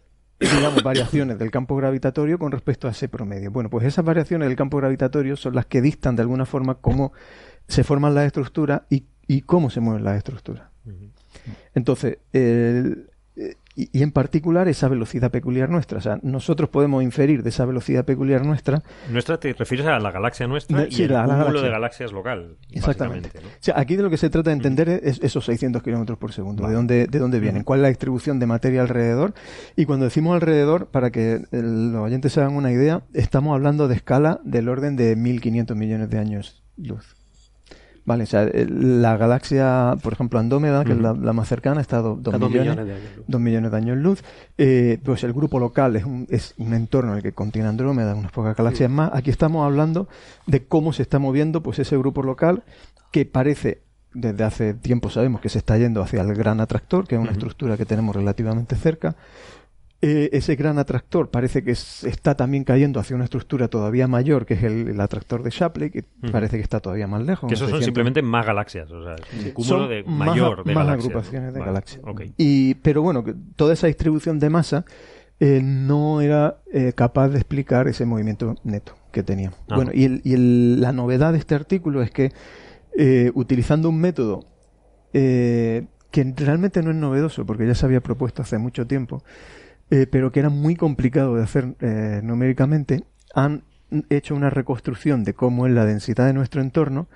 [0.40, 3.50] digamos, variaciones del campo gravitatorio con respecto a ese promedio.
[3.50, 7.12] Bueno, pues esas variaciones del campo gravitatorio son las que dictan de alguna forma cómo
[7.68, 10.70] se forman las estructuras y, y cómo se mueven las estructuras.
[11.74, 13.10] Entonces, el
[13.76, 15.98] y, en particular esa velocidad peculiar nuestra.
[15.98, 18.82] O sea, nosotros podemos inferir de esa velocidad peculiar nuestra.
[19.10, 22.56] Nuestra te refieres a la galaxia nuestra y el cúmulo de galaxias local.
[22.70, 23.30] Exactamente.
[23.38, 26.32] O sea, aquí de lo que se trata de entender es esos 600 kilómetros por
[26.32, 29.34] segundo, de dónde, de dónde vienen, cuál es la distribución de materia alrededor.
[29.76, 33.96] Y cuando decimos alrededor, para que los oyentes se hagan una idea, estamos hablando de
[33.96, 37.15] escala del orden de 1.500 millones de años luz.
[38.06, 42.02] Vale, o sea, la galaxia, por ejemplo, Andrómeda, que es la, más cercana, está a
[42.02, 43.40] 2 millones, de años luz.
[43.40, 44.24] millones de años luz.
[44.56, 48.14] Eh, pues el grupo local es un, es un entorno en el que contiene Andrómeda,
[48.14, 49.10] unas pocas galaxias más.
[49.12, 50.08] Aquí estamos hablando
[50.46, 52.62] de cómo se está moviendo pues ese grupo local
[53.10, 53.82] que parece
[54.16, 57.32] desde hace tiempo sabemos que se está yendo hacia el gran atractor, que es una
[57.32, 59.14] estructura que tenemos relativamente cerca,
[60.02, 64.52] eh, ese gran atractor parece que está también cayendo hacia una estructura todavía mayor, que
[64.54, 67.48] es el, atractor de Shapley, que parece que está todavía más lejos.
[67.48, 71.54] Que esos son simplemente más galaxias, o sea, un cúmulo de mayor de más agrupaciones
[71.54, 72.02] de galaxias.
[72.36, 73.24] Y, pero bueno,
[73.56, 74.84] toda esa distribución de masa
[75.40, 79.58] eh, no era eh, capaz de explicar ese movimiento neto que teníamos.
[79.70, 79.76] Ah.
[79.76, 82.32] Bueno, y, y la novedad de este artículo es que
[83.34, 84.44] utilizando un método
[85.12, 89.22] que realmente no es novedoso, porque ya se había propuesto hace mucho tiempo,
[89.90, 93.04] eh, pero que era muy complicado de hacer eh, numéricamente,
[93.34, 93.62] han
[94.10, 97.08] hecho una reconstrucción de cómo es la densidad de nuestro entorno,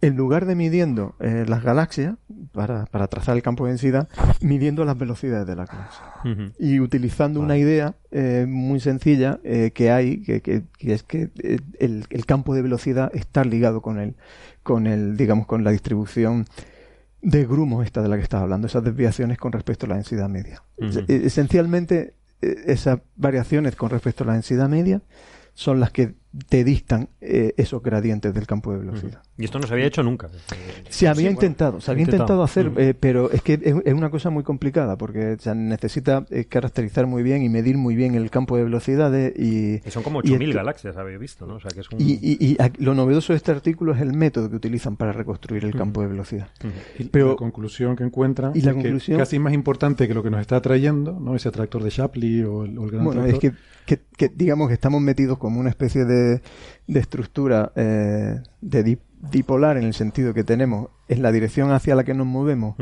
[0.00, 2.16] en lugar de midiendo eh, las galaxias,
[2.52, 4.08] para, para, trazar el campo de densidad,
[4.40, 6.52] midiendo las velocidades de la galaxia.
[6.58, 7.94] Y utilizando una idea
[8.46, 9.40] muy sencilla
[9.74, 11.30] que hay, que, que, es que
[11.78, 14.14] el, el, campo de velocidad está ligado con el,
[14.62, 16.46] con el, digamos, con la distribución
[17.22, 20.28] de grumos esta de la que estaba hablando, esas desviaciones con respecto a la densidad
[20.28, 20.62] media.
[20.78, 25.02] E, esencialmente, e, esas variaciones con respecto a la densidad media
[25.54, 26.14] son las que
[26.48, 29.22] te dictan eh, esos gradientes del campo de velocidad.
[29.36, 30.28] Y esto no se había hecho nunca.
[30.90, 34.42] Se había intentado, se había intentado hacer, eh, pero es que es, una cosa muy
[34.42, 38.64] complicada porque se necesita eh, caracterizar muy bien y medir muy bien el campo de
[38.64, 39.80] velocidades y...
[39.90, 41.54] son como 8.000 galaxias, habéis visto, ¿no?
[41.54, 41.98] O sea, que es un...
[42.00, 46.02] y, lo novedoso de este artículo es el método que utilizan para reconstruir el campo
[46.02, 46.48] de velocidad.
[47.10, 50.30] Pero, la conclusión que encuentran y la conclusión, que casi más importante que lo que
[50.30, 51.34] nos está trayendo, ¿no?
[51.34, 53.52] Ese atractor de Shapley o el, gran Bueno, es que,
[53.86, 56.17] que, digamos que estamos metidos como una especie de,
[56.86, 62.04] de estructura eh, de dipolar en el sentido que tenemos en la dirección hacia la
[62.04, 62.76] que nos movemos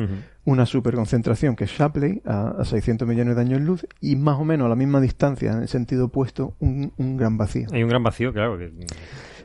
[0.45, 4.67] una superconcentración que es Shapley a, 600 millones de años luz y más o menos
[4.67, 7.69] a la misma distancia en el sentido opuesto un, un gran vacío.
[7.73, 8.59] Hay un gran vacío, claro.
[8.59, 8.71] Que...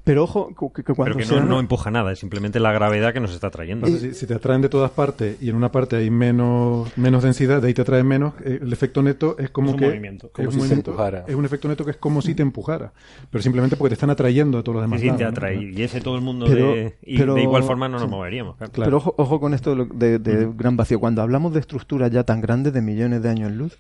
[0.03, 3.33] Pero ojo, que, cuando Pero que no, empuja nada, es simplemente la gravedad que nos
[3.33, 3.87] está trayendo.
[3.87, 7.67] si, te atraen de todas partes y en una parte hay menos, menos densidad, de
[7.67, 9.85] ahí te atraen menos, eh, el efecto neto es como que.
[9.85, 11.25] Movimiento, es, un empujara.
[11.27, 12.93] es un efecto neto que es como si te empujara.
[13.29, 15.01] Pero simplemente porque te están atrayendo a todos los demás.
[15.01, 15.71] Sí, te atrae.
[15.71, 18.55] Y ese todo el mundo de, y de igual forma no nos moveríamos.
[18.73, 20.99] Pero ojo, ojo, con esto de, de, gran vacío.
[20.99, 23.77] Cuando hablamos de estructuras ya tan grandes de millones de años luz,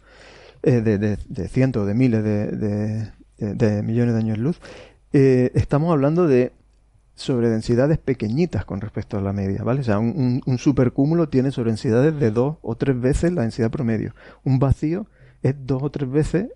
[0.63, 4.59] eh, de, de, cientos, de miles de, de, millones de años luz,
[5.13, 6.53] eh, estamos hablando de
[7.15, 9.81] sobre densidades pequeñitas con respecto a la media, ¿vale?
[9.81, 13.69] O sea, un, un, supercúmulo tiene sobre densidades de dos o tres veces la densidad
[13.69, 14.15] promedio.
[14.43, 15.07] Un vacío
[15.43, 16.47] es dos o tres veces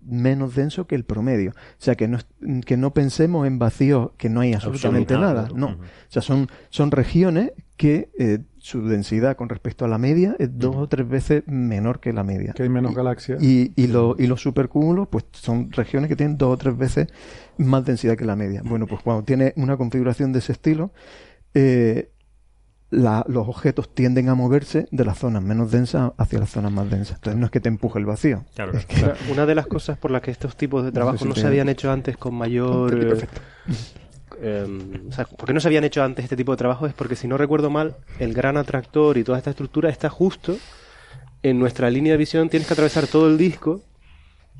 [0.00, 1.50] menos denso que el promedio.
[1.50, 2.18] O sea, que no,
[2.64, 5.48] que no pensemos en vacíos que no hay absolutamente nada.
[5.54, 5.68] No.
[5.68, 5.78] O
[6.08, 10.74] sea, son, son regiones que eh, su densidad con respecto a la media es dos
[10.76, 12.52] o tres veces menor que la media.
[12.54, 13.42] Que hay menos galaxias.
[13.42, 17.08] Y, y, lo, y los supercúmulos, pues son regiones que tienen dos o tres veces
[17.56, 18.62] más densidad que la media.
[18.64, 20.90] Bueno, pues cuando tiene una configuración de ese estilo,
[21.54, 22.10] eh,
[22.90, 27.16] los objetos tienden a moverse de las zonas menos densas hacia las zonas más densas.
[27.16, 28.44] Entonces no es que te empuje el vacío.
[28.54, 28.72] Claro,
[29.30, 31.90] Una de las cosas por las que estos tipos de trabajo no, se habían hecho
[31.90, 32.98] antes con mayor...
[32.98, 33.40] Perfecto.
[34.40, 36.86] Em, o sea, ¿por qué no se habían hecho antes este tipo de trabajo?
[36.86, 40.56] Es porque, si no recuerdo mal, el gran atractor y toda esta estructura está justo
[41.42, 42.48] en nuestra línea de visión.
[42.48, 43.82] Tienes que atravesar todo el disco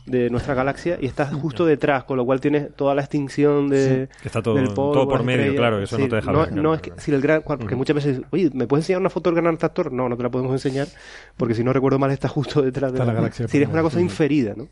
[0.07, 4.09] de nuestra galaxia y está justo detrás, con lo cual tienes toda la extinción de,
[4.25, 6.53] está todo, del todo por medio, claro, eso no te deja ver.
[6.53, 9.31] No, es que si el gran, porque muchas veces, oye, ¿me puedes enseñar una foto
[9.31, 9.93] del gran atractor?
[9.93, 10.89] No, no te la podemos enseñar,
[11.37, 13.49] porque si no recuerdo mal está justo detrás de la, galaxia.
[13.49, 14.69] Si es una cosa inferida, ¿no?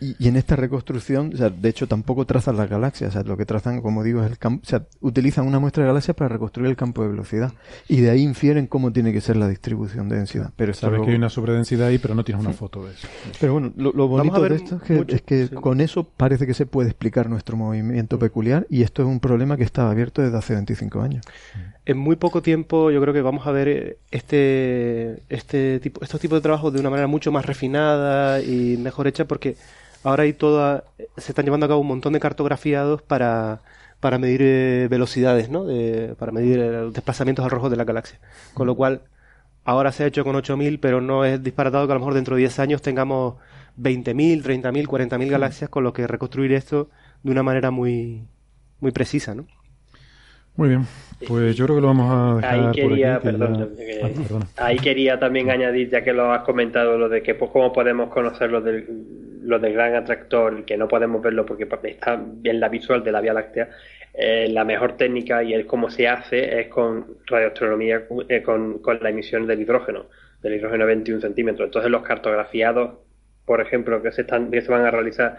[0.00, 3.10] Y, en esta reconstrucción, o sea, de hecho, tampoco trazan las galaxias.
[3.10, 4.62] O sea, lo que trazan, como digo, es el campo.
[4.64, 7.52] O sea, utilizan una muestra de galaxias para reconstruir el campo de velocidad.
[7.88, 10.52] Y de ahí infieren cómo tiene que ser la distribución de densidad.
[10.56, 13.08] Pero Sabes que hay una sobredensidad ahí, pero no tienes una foto de eso.
[13.40, 17.30] Pero bueno, lo, bonito de esto es que, con eso parece que se puede explicar
[17.30, 18.66] nuestro movimiento peculiar.
[18.68, 21.24] Y esto es un problema que estaba abierto desde hace 25 años.
[21.86, 26.38] En muy poco tiempo, yo creo que vamos a ver este, este tipo, estos tipos
[26.38, 29.56] de trabajos de una manera mucho más refinada y mejor hecha, porque
[30.02, 30.84] ahora hay toda,
[31.18, 33.60] se están llevando a cabo un montón de cartografiados para,
[34.00, 35.66] para medir eh, velocidades, ¿no?
[36.18, 38.18] para medir eh, desplazamientos al rojo de la galaxia.
[38.54, 39.02] Con lo cual,
[39.64, 42.36] ahora se ha hecho con 8.000, pero no es disparatado que a lo mejor dentro
[42.36, 43.34] de 10 años tengamos
[43.78, 46.88] 20.000, 30.000, 40.000 galaxias con lo que reconstruir esto
[47.22, 48.26] de una manera muy,
[48.80, 49.46] muy precisa, ¿no?
[50.56, 50.82] Muy bien,
[51.26, 53.70] pues yo creo que lo vamos a dejar ahí quería, por perdón,
[54.56, 57.72] ah, ahí quería también añadir, ya que lo has comentado, lo de que pues, cómo
[57.72, 58.86] podemos conocer lo del,
[59.42, 63.20] lo del gran atractor, que no podemos verlo porque está bien la visual de la
[63.20, 63.68] Vía Láctea,
[64.16, 69.00] eh, la mejor técnica y el cómo se hace es con radioastronomía, eh, con, con
[69.02, 70.06] la emisión del hidrógeno,
[70.40, 71.66] del hidrógeno 21 centímetros.
[71.66, 72.92] Entonces los cartografiados,
[73.44, 75.38] por ejemplo, que se, están, que se van a realizar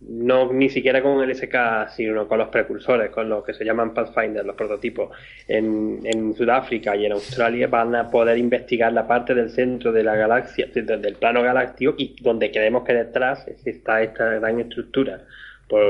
[0.00, 3.92] no ni siquiera con el SK, sino con los precursores, con los que se llaman
[3.92, 5.10] Pathfinder, los prototipos,
[5.48, 10.04] en, en Sudáfrica y en Australia van a poder investigar la parte del centro de
[10.04, 15.20] la galaxia, del plano galáctico, y donde creemos que detrás está esta gran estructura.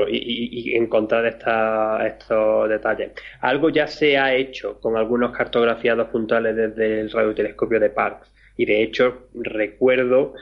[0.09, 3.11] y, encontrar esta, estos detalles.
[3.41, 8.65] Algo ya se ha hecho con algunos cartografiados puntuales desde el radiotelescopio de Parkes y
[8.65, 10.33] de hecho recuerdo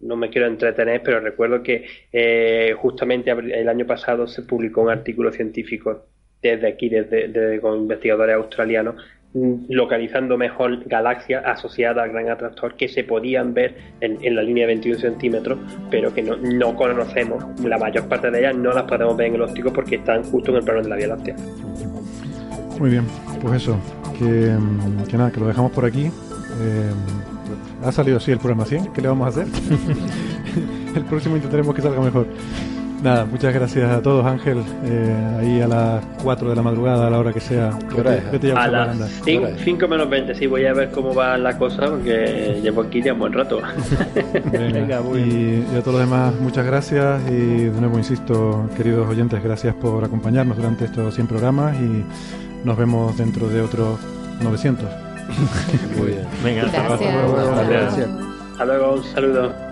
[0.00, 4.90] no me quiero entretener, pero recuerdo que eh, justamente el año pasado se publicó un
[4.90, 6.06] artículo científico
[6.42, 8.96] desde aquí, desde, con investigadores australianos,
[9.32, 14.66] mm, localizando mejor galaxias asociadas al gran atractor que se podían ver en, la línea
[14.66, 15.58] de 21 centímetros,
[15.90, 17.44] pero que no, conocemos.
[17.62, 20.50] La mayor parte de ellas no las podemos ver en el óptico porque están justo
[20.50, 21.36] en el plano de la Vía Láctea.
[22.78, 23.04] Muy bien,
[23.40, 23.78] pues eso,
[24.18, 26.06] que, mm, nada, que lo dejamos por aquí.
[26.06, 26.90] Eh,
[27.84, 29.46] ha salido así el programa 100, ¿qué le vamos a hacer?
[30.96, 32.26] el próximo intentaremos que salga mejor.
[33.02, 34.62] Nada, muchas gracias a todos, Ángel.
[34.84, 37.70] Eh, ahí a las 4 de la madrugada, a la hora que sea.
[38.54, 42.82] a, las 5 menos 20, sí, voy a ver cómo va la cosa, porque llevo
[42.82, 43.60] aquí ya un buen rato.
[44.52, 47.20] Venga, y, y, a todos los demás, muchas gracias.
[47.28, 52.04] Y de nuevo, insisto, queridos oyentes, gracias por acompañarnos durante estos 100 programas y
[52.64, 53.98] nos vemos dentro de otros
[54.40, 55.11] 900.
[55.96, 56.26] Muy bien.
[56.42, 57.36] Venga, hasta luego.
[57.68, 58.08] Gracias.
[58.52, 59.71] Hasta luego, un